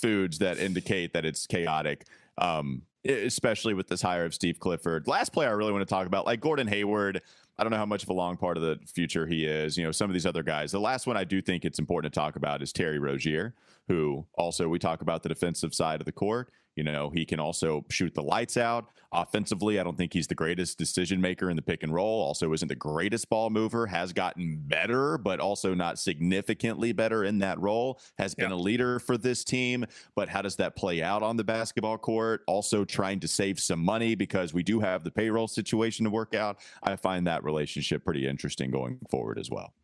foods 0.00 0.38
that 0.38 0.58
indicate 0.58 1.12
that 1.12 1.24
it's 1.24 1.46
chaotic. 1.46 2.06
Um, 2.38 2.82
especially 3.04 3.74
with 3.74 3.88
this 3.88 4.02
hire 4.02 4.24
of 4.24 4.34
Steve 4.34 4.58
Clifford. 4.58 5.06
Last 5.06 5.32
player 5.32 5.48
I 5.48 5.52
really 5.52 5.72
want 5.72 5.86
to 5.86 5.92
talk 5.92 6.06
about, 6.06 6.26
like 6.26 6.40
Gordon 6.40 6.66
Hayward. 6.66 7.22
I 7.56 7.64
don't 7.64 7.70
know 7.70 7.78
how 7.78 7.86
much 7.86 8.02
of 8.02 8.08
a 8.08 8.14
long 8.14 8.36
part 8.36 8.56
of 8.56 8.62
the 8.62 8.78
future 8.86 9.26
he 9.26 9.44
is. 9.44 9.76
You 9.76 9.84
know, 9.84 9.92
some 9.92 10.10
of 10.10 10.14
these 10.14 10.26
other 10.26 10.42
guys. 10.42 10.72
The 10.72 10.80
last 10.80 11.06
one 11.06 11.16
I 11.16 11.24
do 11.24 11.40
think 11.40 11.64
it's 11.64 11.78
important 11.78 12.12
to 12.12 12.20
talk 12.20 12.36
about 12.36 12.62
is 12.62 12.72
Terry 12.72 12.98
Rozier, 12.98 13.54
who 13.88 14.26
also 14.34 14.68
we 14.68 14.78
talk 14.78 15.00
about 15.00 15.22
the 15.22 15.28
defensive 15.28 15.74
side 15.74 16.00
of 16.00 16.06
the 16.06 16.12
court. 16.12 16.50
You 16.78 16.84
know, 16.84 17.10
he 17.10 17.24
can 17.26 17.40
also 17.40 17.84
shoot 17.90 18.14
the 18.14 18.22
lights 18.22 18.56
out. 18.56 18.86
Offensively, 19.10 19.80
I 19.80 19.82
don't 19.82 19.98
think 19.98 20.12
he's 20.12 20.28
the 20.28 20.36
greatest 20.36 20.78
decision 20.78 21.20
maker 21.20 21.50
in 21.50 21.56
the 21.56 21.62
pick 21.62 21.82
and 21.82 21.92
roll. 21.92 22.22
Also, 22.22 22.52
isn't 22.52 22.68
the 22.68 22.76
greatest 22.76 23.28
ball 23.28 23.50
mover. 23.50 23.84
Has 23.84 24.12
gotten 24.12 24.58
better, 24.68 25.18
but 25.18 25.40
also 25.40 25.74
not 25.74 25.98
significantly 25.98 26.92
better 26.92 27.24
in 27.24 27.40
that 27.40 27.58
role. 27.58 28.00
Has 28.16 28.36
been 28.36 28.50
Yeah. 28.50 28.54
a 28.56 28.58
leader 28.58 29.00
for 29.00 29.18
this 29.18 29.42
team, 29.42 29.86
but 30.14 30.28
how 30.28 30.40
does 30.40 30.54
that 30.56 30.76
play 30.76 31.02
out 31.02 31.24
on 31.24 31.36
the 31.36 31.42
basketball 31.42 31.98
court? 31.98 32.44
Also, 32.46 32.84
trying 32.84 33.18
to 33.20 33.26
save 33.28 33.58
some 33.58 33.80
money 33.80 34.14
because 34.14 34.54
we 34.54 34.62
do 34.62 34.78
have 34.78 35.02
the 35.02 35.10
payroll 35.10 35.48
situation 35.48 36.04
to 36.04 36.10
work 36.10 36.36
out. 36.36 36.60
I 36.84 36.94
find 36.94 37.26
that 37.26 37.42
relationship 37.42 38.04
pretty 38.04 38.24
interesting 38.24 38.70
going 38.70 39.00
forward 39.10 39.36
as 39.40 39.50
well. 39.50 39.74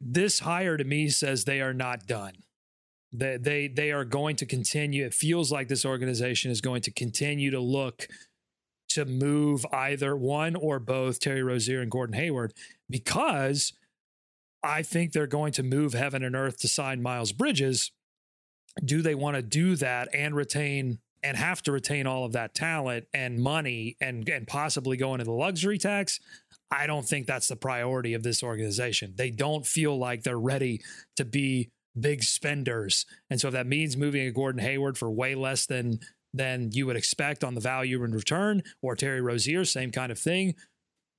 this 0.00 0.38
hire 0.40 0.76
to 0.76 0.84
me 0.84 1.08
says 1.08 1.44
they 1.44 1.60
are 1.60 1.74
not 1.74 2.06
done. 2.08 2.32
They, 3.16 3.36
they 3.36 3.68
they 3.68 3.92
are 3.92 4.04
going 4.04 4.34
to 4.36 4.46
continue. 4.46 5.04
It 5.04 5.14
feels 5.14 5.52
like 5.52 5.68
this 5.68 5.84
organization 5.84 6.50
is 6.50 6.60
going 6.60 6.82
to 6.82 6.90
continue 6.90 7.52
to 7.52 7.60
look 7.60 8.08
to 8.88 9.04
move 9.04 9.64
either 9.72 10.16
one 10.16 10.56
or 10.56 10.80
both 10.80 11.20
Terry 11.20 11.42
Rozier 11.42 11.80
and 11.80 11.90
Gordon 11.90 12.16
Hayward 12.16 12.52
because 12.90 13.72
I 14.64 14.82
think 14.82 15.12
they're 15.12 15.26
going 15.28 15.52
to 15.52 15.62
move 15.62 15.92
heaven 15.92 16.24
and 16.24 16.34
earth 16.34 16.58
to 16.60 16.68
sign 16.68 17.02
Miles 17.02 17.32
Bridges. 17.32 17.92
Do 18.84 19.00
they 19.00 19.14
want 19.14 19.36
to 19.36 19.42
do 19.42 19.76
that 19.76 20.08
and 20.12 20.34
retain 20.34 20.98
and 21.22 21.36
have 21.36 21.62
to 21.62 21.72
retain 21.72 22.06
all 22.06 22.24
of 22.24 22.32
that 22.32 22.54
talent 22.54 23.06
and 23.14 23.38
money 23.38 23.96
and 24.00 24.28
and 24.28 24.46
possibly 24.46 24.96
go 24.96 25.14
into 25.14 25.24
the 25.24 25.32
luxury 25.32 25.78
tax? 25.78 26.18
I 26.68 26.88
don't 26.88 27.06
think 27.06 27.26
that's 27.26 27.46
the 27.46 27.56
priority 27.56 28.14
of 28.14 28.24
this 28.24 28.42
organization. 28.42 29.14
They 29.16 29.30
don't 29.30 29.64
feel 29.64 29.96
like 29.96 30.24
they're 30.24 30.36
ready 30.36 30.80
to 31.16 31.24
be 31.24 31.70
big 31.98 32.22
spenders. 32.22 33.06
And 33.30 33.40
so 33.40 33.48
if 33.48 33.54
that 33.54 33.66
means 33.66 33.96
moving 33.96 34.26
a 34.26 34.32
Gordon 34.32 34.60
Hayward 34.60 34.98
for 34.98 35.10
way 35.10 35.34
less 35.34 35.66
than 35.66 36.00
than 36.36 36.70
you 36.72 36.84
would 36.86 36.96
expect 36.96 37.44
on 37.44 37.54
the 37.54 37.60
value 37.60 38.02
in 38.02 38.10
return, 38.10 38.60
or 38.82 38.96
Terry 38.96 39.20
Rozier, 39.20 39.64
same 39.64 39.92
kind 39.92 40.10
of 40.10 40.18
thing. 40.18 40.56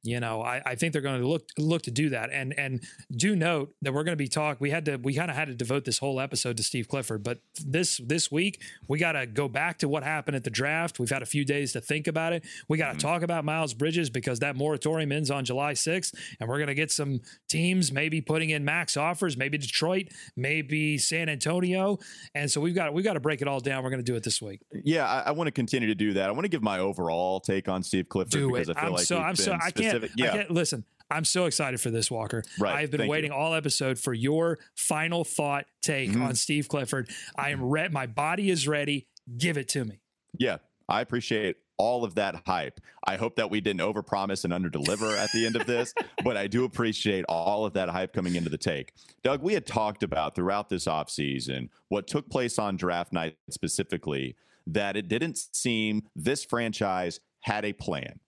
You 0.05 0.19
know, 0.19 0.41
I, 0.41 0.61
I 0.65 0.75
think 0.75 0.93
they're 0.93 1.01
going 1.01 1.19
to 1.19 1.27
look 1.27 1.49
look 1.57 1.81
to 1.83 1.91
do 1.91 2.09
that. 2.09 2.29
And 2.31 2.57
and 2.57 2.83
do 3.11 3.35
note 3.35 3.73
that 3.81 3.93
we're 3.93 4.03
going 4.03 4.17
to 4.17 4.23
be 4.23 4.27
talk. 4.27 4.61
We 4.61 4.69
had 4.69 4.85
to 4.85 4.97
we 4.97 5.15
kind 5.15 5.31
of 5.31 5.35
had 5.35 5.47
to 5.47 5.55
devote 5.55 5.85
this 5.85 5.97
whole 5.97 6.19
episode 6.19 6.57
to 6.57 6.63
Steve 6.63 6.87
Clifford, 6.87 7.23
but 7.23 7.39
this 7.65 7.99
this 8.05 8.31
week 8.31 8.61
we 8.87 8.99
got 8.99 9.13
to 9.13 9.25
go 9.25 9.47
back 9.47 9.79
to 9.79 9.89
what 9.89 10.03
happened 10.03 10.35
at 10.35 10.43
the 10.43 10.49
draft. 10.49 10.99
We've 10.99 11.09
had 11.09 11.23
a 11.23 11.25
few 11.25 11.43
days 11.43 11.73
to 11.73 11.81
think 11.81 12.07
about 12.07 12.33
it. 12.33 12.43
We 12.67 12.77
got 12.77 12.87
to 12.87 12.91
mm-hmm. 12.91 13.07
talk 13.07 13.21
about 13.23 13.45
Miles 13.45 13.73
Bridges 13.73 14.09
because 14.09 14.39
that 14.39 14.55
moratorium 14.55 15.11
ends 15.11 15.31
on 15.31 15.43
July 15.43 15.73
6th, 15.73 16.13
and 16.39 16.47
we're 16.47 16.57
going 16.57 16.67
to 16.67 16.75
get 16.75 16.91
some 16.91 17.21
teams 17.49 17.91
maybe 17.91 18.21
putting 18.21 18.51
in 18.51 18.63
max 18.63 18.97
offers, 18.97 19.35
maybe 19.37 19.57
Detroit, 19.57 20.07
maybe 20.35 20.97
San 20.97 21.29
Antonio, 21.29 21.97
and 22.35 22.49
so 22.49 22.61
we've 22.61 22.75
got 22.75 22.93
we've 22.93 23.05
got 23.05 23.13
to 23.13 23.19
break 23.19 23.41
it 23.41 23.47
all 23.47 23.59
down. 23.59 23.83
We're 23.83 23.89
going 23.89 24.03
to 24.03 24.11
do 24.11 24.15
it 24.15 24.23
this 24.23 24.41
week. 24.41 24.61
Yeah, 24.71 25.07
I, 25.07 25.29
I 25.29 25.31
want 25.31 25.47
to 25.47 25.51
continue 25.51 25.87
to 25.87 25.95
do 25.95 26.13
that. 26.13 26.29
I 26.29 26.31
want 26.31 26.43
to 26.43 26.49
give 26.49 26.61
my 26.63 26.79
overall 26.79 27.39
take 27.39 27.67
on 27.67 27.81
Steve 27.81 28.07
Clifford 28.09 28.31
do 28.31 28.51
because 28.51 28.69
it. 28.69 28.77
I 28.77 28.81
feel 28.81 28.87
I'm 28.87 28.93
like 28.93 29.05
so 29.05 29.17
I'm 29.17 29.35
so 29.35 29.53
I 29.53 29.71
can't, 29.71 29.94
specific- 30.03 30.11
Yeah, 30.17 30.43
listen. 30.49 30.85
I'm 31.11 31.23
so 31.25 31.45
excited 31.45 31.79
for 31.79 31.91
this, 31.91 32.09
Walker. 32.09 32.43
Right. 32.59 32.75
I've 32.77 32.89
been 32.89 33.01
Thank 33.01 33.11
waiting 33.11 33.31
you. 33.31 33.37
all 33.37 33.53
episode 33.53 33.99
for 33.99 34.13
your 34.13 34.57
final 34.75 35.23
thought 35.23 35.65
take 35.81 36.09
Mhm. 36.11 36.25
on 36.25 36.35
Steve 36.35 36.67
Clifford. 36.67 37.09
I 37.37 37.51
am 37.51 37.63
ready. 37.63 37.93
My 37.93 38.07
body 38.07 38.49
is 38.49 38.67
ready. 38.67 39.07
Give 39.37 39.57
it 39.57 39.67
to 39.69 39.85
me. 39.85 39.99
yeah. 40.37 40.57
I 40.87 41.01
appreciate 41.01 41.55
all 41.77 42.03
of 42.03 42.13
that 42.13 42.43
hype. 42.45 42.79
I 43.07 43.15
hope 43.15 43.37
that 43.37 43.49
we 43.49 43.59
didn't 43.59 43.79
overpromise 43.81 44.43
and 44.45 44.53
underdeliver 44.53 45.17
at 45.17 45.31
the 45.31 45.47
end 45.47 45.55
of 45.55 45.65
this, 45.65 45.95
but 46.23 46.37
I 46.37 46.45
do 46.45 46.63
appreciate 46.63 47.25
all 47.27 47.65
of 47.65 47.73
that 47.73 47.89
hype 47.89 48.13
coming 48.13 48.35
into 48.35 48.51
the 48.51 48.57
take. 48.59 48.93
Doug, 49.23 49.41
we 49.41 49.55
had 49.55 49.65
talked 49.65 50.03
about 50.03 50.35
throughout 50.35 50.69
this 50.69 50.85
offseason 50.85 51.69
what 51.89 52.05
took 52.05 52.29
place 52.29 52.59
on 52.59 52.77
draft 52.77 53.11
night 53.13 53.35
specifically, 53.49 54.35
that 54.67 54.95
it 54.95 55.07
didn't 55.07 55.37
seem 55.53 56.03
this 56.15 56.45
franchise 56.45 57.19
had 57.41 57.65
a 57.65 57.73
plan 57.73 58.19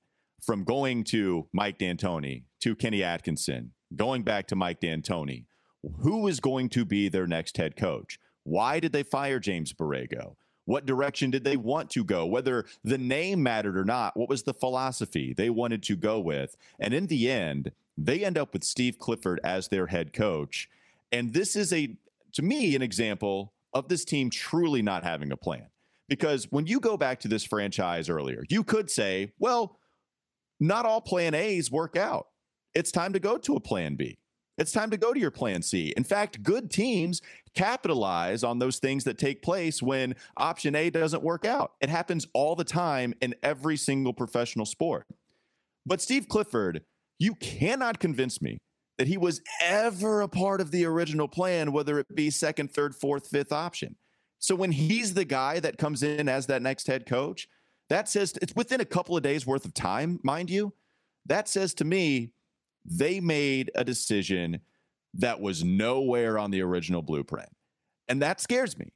from 0.41 0.63
going 0.63 1.03
to 1.05 1.47
Mike 1.53 1.77
D'Antoni 1.77 2.43
to 2.61 2.75
Kenny 2.75 3.03
Atkinson, 3.03 3.71
going 3.95 4.23
back 4.23 4.47
to 4.47 4.55
Mike 4.55 4.79
D'Antoni. 4.79 5.45
Who 6.01 6.27
is 6.27 6.39
going 6.39 6.69
to 6.69 6.85
be 6.85 7.09
their 7.09 7.27
next 7.27 7.57
head 7.57 7.75
coach? 7.75 8.19
Why 8.43 8.79
did 8.79 8.91
they 8.91 9.03
fire 9.03 9.39
James 9.39 9.73
Borrego? 9.73 10.35
What 10.65 10.85
direction 10.85 11.31
did 11.31 11.43
they 11.43 11.55
want 11.55 11.89
to 11.91 12.03
go? 12.03 12.25
Whether 12.25 12.65
the 12.83 12.97
name 12.97 13.41
mattered 13.41 13.77
or 13.77 13.85
not, 13.85 14.17
what 14.17 14.27
was 14.27 14.43
the 14.43 14.53
philosophy 14.53 15.33
they 15.33 15.49
wanted 15.49 15.81
to 15.83 15.95
go 15.95 16.19
with? 16.19 16.57
And 16.79 16.93
in 16.93 17.07
the 17.07 17.31
end, 17.31 17.71
they 17.97 18.25
end 18.25 18.37
up 18.37 18.53
with 18.53 18.63
Steve 18.63 18.99
Clifford 18.99 19.39
as 19.43 19.69
their 19.69 19.87
head 19.87 20.11
coach. 20.11 20.69
And 21.11 21.33
this 21.33 21.55
is 21.55 21.71
a, 21.71 21.95
to 22.33 22.41
me, 22.41 22.75
an 22.75 22.81
example 22.81 23.53
of 23.73 23.87
this 23.87 24.03
team 24.03 24.29
truly 24.29 24.81
not 24.81 25.03
having 25.03 25.31
a 25.31 25.37
plan. 25.37 25.67
Because 26.09 26.51
when 26.51 26.67
you 26.67 26.79
go 26.79 26.97
back 26.97 27.19
to 27.21 27.27
this 27.27 27.43
franchise 27.43 28.09
earlier, 28.09 28.43
you 28.49 28.63
could 28.63 28.89
say, 28.89 29.31
well, 29.39 29.77
not 30.59 30.85
all 30.85 31.01
plan 31.01 31.33
A's 31.33 31.71
work 31.71 31.95
out. 31.95 32.27
It's 32.73 32.91
time 32.91 33.13
to 33.13 33.19
go 33.19 33.37
to 33.37 33.55
a 33.55 33.59
plan 33.59 33.95
B. 33.95 34.17
It's 34.57 34.71
time 34.71 34.89
to 34.89 34.97
go 34.97 35.13
to 35.13 35.19
your 35.19 35.31
plan 35.31 35.61
C. 35.61 35.93
In 35.95 36.03
fact, 36.03 36.41
good 36.41 36.71
teams 36.71 37.21
capitalize 37.53 38.43
on 38.43 38.57
those 38.57 38.79
things 38.79 39.03
that 39.03 39.19
take 39.19 39.43
place 39.43 39.83
when 39.83 40.15
option 40.35 40.75
A 40.75 40.89
doesn't 40.89 41.21
work 41.21 41.45
out. 41.45 41.73
It 41.79 41.89
happens 41.89 42.25
all 42.33 42.55
the 42.55 42.63
time 42.63 43.13
in 43.21 43.35
every 43.43 43.77
single 43.77 44.13
professional 44.13 44.65
sport. 44.65 45.05
But 45.85 46.01
Steve 46.01 46.27
Clifford, 46.27 46.81
you 47.19 47.35
cannot 47.35 47.99
convince 47.99 48.41
me 48.41 48.57
that 48.97 49.07
he 49.07 49.17
was 49.17 49.41
ever 49.61 50.21
a 50.21 50.27
part 50.27 50.59
of 50.59 50.71
the 50.71 50.85
original 50.85 51.27
plan, 51.27 51.71
whether 51.71 51.99
it 51.99 52.15
be 52.15 52.31
second, 52.31 52.71
third, 52.71 52.95
fourth, 52.95 53.27
fifth 53.27 53.51
option. 53.51 53.95
So 54.39 54.55
when 54.55 54.71
he's 54.71 55.13
the 55.13 55.25
guy 55.25 55.59
that 55.59 55.77
comes 55.77 56.03
in 56.03 56.27
as 56.27 56.47
that 56.47 56.61
next 56.61 56.87
head 56.87 57.05
coach, 57.05 57.47
that 57.89 58.09
says 58.09 58.33
it's 58.41 58.55
within 58.55 58.81
a 58.81 58.85
couple 58.85 59.15
of 59.15 59.23
days 59.23 59.45
worth 59.45 59.65
of 59.65 59.73
time, 59.73 60.19
mind 60.23 60.49
you. 60.49 60.73
That 61.25 61.47
says 61.47 61.73
to 61.75 61.85
me, 61.85 62.31
they 62.85 63.19
made 63.19 63.71
a 63.75 63.83
decision 63.83 64.61
that 65.13 65.39
was 65.39 65.63
nowhere 65.63 66.37
on 66.37 66.51
the 66.51 66.61
original 66.61 67.01
blueprint. 67.01 67.49
And 68.07 68.21
that 68.21 68.39
scares 68.39 68.77
me 68.77 68.93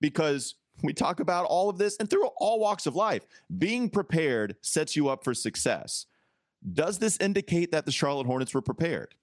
because 0.00 0.54
we 0.82 0.92
talk 0.92 1.20
about 1.20 1.46
all 1.46 1.68
of 1.68 1.78
this 1.78 1.96
and 1.98 2.08
through 2.08 2.26
all 2.36 2.60
walks 2.60 2.86
of 2.86 2.96
life, 2.96 3.26
being 3.58 3.88
prepared 3.88 4.56
sets 4.60 4.96
you 4.96 5.08
up 5.08 5.24
for 5.24 5.34
success. 5.34 6.06
Does 6.72 6.98
this 6.98 7.18
indicate 7.20 7.72
that 7.72 7.86
the 7.86 7.92
Charlotte 7.92 8.26
Hornets 8.26 8.54
were 8.54 8.62
prepared? 8.62 9.14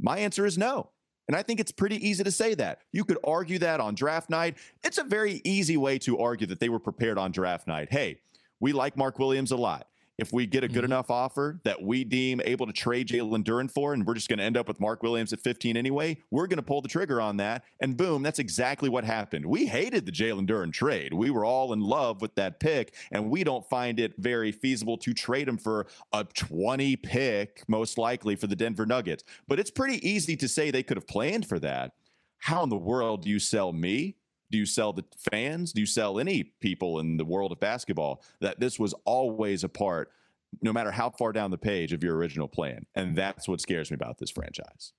My 0.00 0.18
answer 0.18 0.46
is 0.46 0.56
no. 0.56 0.90
And 1.28 1.36
I 1.36 1.42
think 1.42 1.60
it's 1.60 1.72
pretty 1.72 2.06
easy 2.06 2.24
to 2.24 2.30
say 2.30 2.54
that. 2.54 2.80
You 2.90 3.04
could 3.04 3.18
argue 3.24 3.58
that 3.60 3.80
on 3.80 3.94
draft 3.94 4.28
night. 4.28 4.56
It's 4.82 4.98
a 4.98 5.04
very 5.04 5.40
easy 5.44 5.76
way 5.76 5.98
to 6.00 6.18
argue 6.18 6.46
that 6.48 6.60
they 6.60 6.68
were 6.68 6.80
prepared 6.80 7.18
on 7.18 7.30
draft 7.32 7.66
night. 7.66 7.88
Hey, 7.90 8.20
we 8.60 8.72
like 8.72 8.96
Mark 8.96 9.18
Williams 9.18 9.52
a 9.52 9.56
lot. 9.56 9.86
If 10.22 10.32
we 10.32 10.46
get 10.46 10.62
a 10.62 10.68
good 10.68 10.82
Mhm. 10.82 10.92
enough 10.92 11.10
offer 11.10 11.58
that 11.64 11.82
we 11.82 12.04
deem 12.04 12.40
able 12.44 12.64
to 12.64 12.72
trade 12.72 13.08
Jalen 13.08 13.42
Duren 13.42 13.68
for, 13.68 13.92
and 13.92 14.06
we're 14.06 14.14
just 14.14 14.28
going 14.28 14.38
to 14.38 14.44
end 14.44 14.56
up 14.56 14.68
with 14.68 14.78
Mark 14.78 15.02
Williams 15.02 15.32
at 15.32 15.40
15 15.40 15.76
anyway, 15.76 16.16
we're 16.30 16.46
going 16.46 16.58
to 16.58 16.62
pull 16.62 16.80
the 16.80 16.88
trigger 16.88 17.20
on 17.20 17.38
that. 17.38 17.64
And 17.80 17.96
boom, 17.96 18.22
that's 18.22 18.38
exactly 18.38 18.88
what 18.88 19.02
happened. 19.02 19.44
We 19.44 19.66
hated 19.66 20.06
the 20.06 20.12
Jalen 20.12 20.46
Duren 20.46 20.72
trade. 20.72 21.12
We 21.12 21.30
were 21.30 21.44
all 21.44 21.72
in 21.72 21.80
love 21.80 22.22
with 22.22 22.36
that 22.36 22.60
pick, 22.60 22.94
and 23.10 23.30
we 23.30 23.42
don't 23.42 23.68
find 23.68 23.98
it 23.98 24.14
very 24.16 24.52
feasible 24.52 24.96
to 24.98 25.12
trade 25.12 25.48
him 25.48 25.58
for 25.58 25.88
a 26.12 26.22
20 26.22 26.94
pick, 26.94 27.64
most 27.66 27.98
likely 27.98 28.36
for 28.36 28.46
the 28.46 28.54
Denver 28.54 28.86
Nuggets. 28.86 29.24
But 29.48 29.58
it's 29.58 29.72
pretty 29.72 30.08
easy 30.08 30.36
to 30.36 30.46
say 30.46 30.70
they 30.70 30.84
could 30.84 30.96
have 30.96 31.08
planned 31.08 31.46
for 31.48 31.58
that. 31.58 31.94
How 32.38 32.62
in 32.62 32.68
the 32.68 32.78
world 32.78 33.24
do 33.24 33.28
you 33.28 33.40
sell 33.40 33.72
me? 33.72 34.14
Do 34.52 34.58
you 34.58 34.66
sell 34.66 34.92
the 34.92 35.04
fans? 35.32 35.72
Do 35.72 35.80
you 35.80 35.86
sell 35.86 36.20
any 36.20 36.44
people 36.60 37.00
in 37.00 37.16
the 37.16 37.24
world 37.24 37.52
of 37.52 37.58
basketball 37.58 38.22
that 38.40 38.60
this 38.60 38.78
was 38.78 38.94
always 39.06 39.64
a 39.64 39.68
part, 39.68 40.12
no 40.60 40.74
matter 40.74 40.90
how 40.90 41.08
far 41.08 41.32
down 41.32 41.50
the 41.50 41.58
page 41.58 41.94
of 41.94 42.04
your 42.04 42.16
original 42.16 42.48
plan? 42.48 42.84
And 42.94 43.16
that's 43.16 43.48
what 43.48 43.62
scares 43.62 43.90
me 43.90 43.94
about 43.94 44.18
this 44.18 44.30
franchise. 44.30 44.92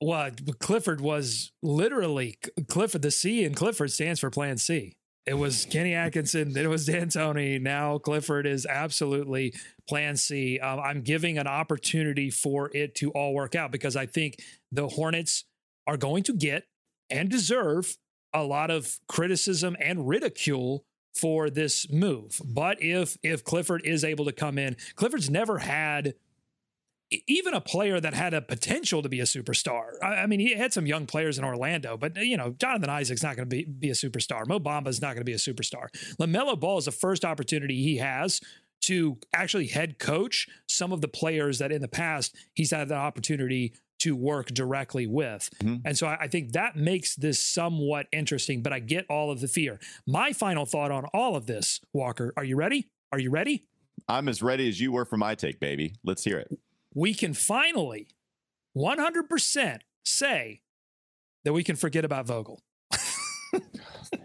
Well, 0.00 0.30
Clifford 0.58 1.00
was 1.00 1.52
literally 1.62 2.36
Clifford. 2.66 3.02
The 3.02 3.12
C 3.12 3.44
in 3.44 3.54
Clifford 3.54 3.92
stands 3.92 4.18
for 4.18 4.28
Plan 4.28 4.58
C. 4.58 4.96
It 5.24 5.34
was 5.34 5.66
Kenny 5.66 5.94
Atkinson. 5.94 6.52
Then 6.52 6.64
it 6.64 6.68
was 6.68 6.86
D'Antoni. 6.86 7.60
Now 7.60 7.98
Clifford 7.98 8.46
is 8.46 8.66
absolutely 8.66 9.54
Plan 9.88 10.16
C. 10.16 10.58
Um, 10.58 10.80
I'm 10.80 11.02
giving 11.02 11.38
an 11.38 11.46
opportunity 11.46 12.28
for 12.30 12.70
it 12.74 12.96
to 12.96 13.10
all 13.12 13.34
work 13.34 13.54
out 13.54 13.70
because 13.70 13.94
I 13.94 14.06
think 14.06 14.36
the 14.72 14.88
Hornets 14.88 15.44
are 15.86 15.96
going 15.96 16.24
to 16.24 16.32
get 16.32 16.64
and 17.08 17.28
deserve 17.28 17.96
a 18.36 18.44
lot 18.44 18.70
of 18.70 19.00
criticism 19.08 19.76
and 19.80 20.06
ridicule 20.06 20.84
for 21.14 21.48
this 21.48 21.90
move. 21.90 22.40
But 22.44 22.82
if 22.82 23.16
if 23.22 23.42
Clifford 23.42 23.82
is 23.84 24.04
able 24.04 24.26
to 24.26 24.32
come 24.32 24.58
in, 24.58 24.76
Clifford's 24.94 25.30
never 25.30 25.58
had 25.58 26.14
even 27.28 27.54
a 27.54 27.60
player 27.60 28.00
that 28.00 28.14
had 28.14 28.34
a 28.34 28.42
potential 28.42 29.00
to 29.00 29.08
be 29.08 29.20
a 29.20 29.24
superstar. 29.24 29.92
I, 30.02 30.06
I 30.06 30.26
mean, 30.26 30.40
he 30.40 30.54
had 30.54 30.72
some 30.72 30.86
young 30.86 31.06
players 31.06 31.38
in 31.38 31.44
Orlando, 31.44 31.96
but 31.96 32.16
you 32.16 32.36
know, 32.36 32.50
Jonathan 32.58 32.90
Isaac's 32.90 33.22
not 33.22 33.36
going 33.36 33.48
to 33.48 33.56
be, 33.56 33.64
be 33.64 33.90
a 33.90 33.94
superstar. 33.94 34.46
Mo 34.46 34.58
Bamba's 34.58 35.00
not 35.00 35.14
going 35.14 35.18
to 35.20 35.24
be 35.24 35.32
a 35.32 35.36
superstar. 35.36 35.88
LaMelo 36.20 36.58
Ball 36.58 36.78
is 36.78 36.84
the 36.84 36.92
first 36.92 37.24
opportunity 37.24 37.82
he 37.82 37.96
has 37.96 38.40
to 38.82 39.18
actually 39.32 39.68
head 39.68 39.98
coach 39.98 40.48
some 40.68 40.92
of 40.92 41.00
the 41.00 41.08
players 41.08 41.58
that 41.58 41.72
in 41.72 41.80
the 41.80 41.88
past 41.88 42.36
he's 42.52 42.72
had 42.72 42.88
the 42.88 42.94
opportunity 42.94 43.72
to 43.98 44.14
work 44.14 44.48
directly 44.48 45.06
with. 45.06 45.48
Mhm. 45.62 45.82
And 45.84 45.96
so 45.96 46.06
I, 46.06 46.16
I 46.22 46.28
think 46.28 46.52
that 46.52 46.76
makes 46.76 47.14
this 47.16 47.40
somewhat 47.44 48.06
interesting, 48.12 48.62
but 48.62 48.72
I 48.72 48.78
get 48.80 49.06
all 49.08 49.30
of 49.30 49.40
the 49.40 49.48
fear. 49.48 49.80
My 50.06 50.32
final 50.32 50.66
thought 50.66 50.90
on 50.90 51.04
all 51.14 51.36
of 51.36 51.46
this, 51.46 51.80
Walker, 51.92 52.32
are 52.36 52.44
you 52.44 52.56
ready? 52.56 52.88
Are 53.12 53.18
you 53.18 53.30
ready? 53.30 53.64
I'm 54.08 54.28
as 54.28 54.42
ready 54.42 54.68
as 54.68 54.80
you 54.80 54.92
were 54.92 55.04
for 55.04 55.16
my 55.16 55.34
take, 55.34 55.58
baby. 55.60 55.94
Let's 56.04 56.24
hear 56.24 56.38
it. 56.38 56.58
We 56.94 57.14
can 57.14 57.34
finally 57.34 58.08
100% 58.76 59.78
say 60.04 60.60
that 61.44 61.52
we 61.52 61.64
can 61.64 61.76
forget 61.76 62.04
about 62.04 62.26
Vogel. 62.26 62.60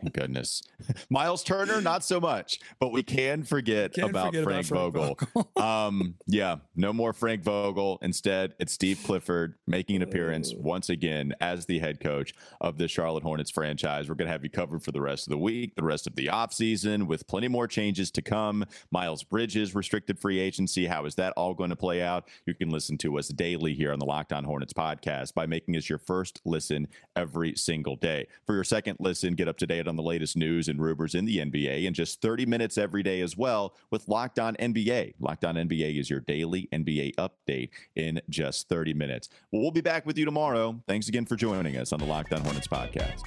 Goodness. 0.10 0.64
Myles 1.10 1.44
Turner, 1.44 1.82
not 1.82 2.04
so 2.04 2.20
much, 2.20 2.60
but 2.80 2.92
we 2.92 3.04
can 3.04 3.44
forget 3.44 3.94
Can't 3.94 4.10
about 4.10 4.28
forget 4.28 4.44
Frank 4.44 4.66
Vogel. 4.68 5.18
um, 5.56 6.16
yeah, 6.28 6.58
no 6.76 6.92
more 6.94 7.14
Frank 7.14 7.44
Vogel. 7.44 8.00
Instead, 8.02 8.56
it's 8.60 8.74
Steve 8.74 9.00
Clifford 9.06 9.56
making 9.68 9.98
an 9.98 10.02
appearance 10.02 10.54
once 10.56 10.90
again 10.90 11.34
as 11.40 11.66
the 11.66 11.80
head 11.80 12.00
coach 12.00 12.34
of 12.60 12.78
the 12.78 12.88
Charlotte 12.88 13.24
Hornets 13.24 13.52
franchise. 13.52 14.10
We're 14.10 14.16
going 14.16 14.28
to 14.28 14.32
have 14.32 14.44
you 14.44 14.50
covered 14.50 14.84
for 14.84 14.92
the 14.92 15.02
rest 15.02 15.28
of 15.28 15.32
the 15.32 15.38
week, 15.38 15.76
the 15.76 15.84
rest 15.84 16.08
of 16.08 16.16
the 16.16 16.28
offseason, 16.28 17.08
with 17.08 17.28
plenty 17.28 17.48
more 17.48 17.68
changes 17.68 18.12
to 18.12 18.22
come. 18.22 18.66
Miles 18.92 19.24
Bridges, 19.24 19.76
restricted 19.76 20.20
free 20.20 20.40
agency. 20.40 20.88
How 20.88 21.06
is 21.06 21.16
that 21.16 21.34
all 21.38 21.54
going 21.54 21.70
to 21.70 21.76
play 21.76 22.02
out? 22.02 22.28
You 22.46 22.54
can 22.56 22.70
listen 22.70 22.98
to 23.00 23.18
us 23.20 23.28
daily 23.28 23.74
here 23.74 23.94
on 23.94 24.00
the 24.00 24.06
Locked 24.06 24.34
On 24.34 24.44
Hornets 24.44 24.74
podcast 24.74 25.34
by 25.34 25.46
making 25.46 25.76
us 25.76 25.90
your 25.90 26.00
first 26.00 26.42
listen 26.46 26.88
every 27.16 27.56
single 27.56 27.96
day. 27.96 28.28
For 28.46 28.56
your 28.56 28.64
second 28.64 28.98
listen, 29.00 29.36
get 29.36 29.48
up 29.48 29.58
to 29.58 29.68
date 29.68 29.88
on 29.92 29.98
the 29.98 30.02
latest 30.02 30.38
news 30.38 30.70
and 30.70 30.82
rumors 30.82 31.14
in 31.14 31.26
the 31.26 31.38
NBA 31.40 31.84
in 31.84 31.94
just 31.94 32.22
30 32.22 32.46
minutes 32.46 32.78
every 32.78 33.04
day 33.04 33.20
as 33.20 33.36
well 33.36 33.76
with 33.92 34.08
Locked 34.08 34.40
On 34.40 34.56
NBA. 34.56 35.16
Locked 35.20 35.44
On 35.44 35.56
NBA 35.56 36.00
is 36.00 36.10
your 36.10 36.22
daily 36.22 36.70
NBA 36.72 37.16
update 37.16 37.72
in 37.98 38.22
just 38.30 38.70
30 38.70 38.94
minutes. 38.94 39.28
Well, 39.52 39.70
be 39.70 39.82
back 39.82 40.06
with 40.06 40.18
you 40.18 40.24
tomorrow. 40.24 40.82
Thanks 40.88 41.10
again 41.10 41.26
for 41.26 41.36
joining 41.36 41.76
us 41.76 41.92
on 41.92 42.00
the 42.00 42.06
Locked 42.06 42.34
On 42.34 42.42
Hornets 42.42 42.68
podcast. 42.68 43.24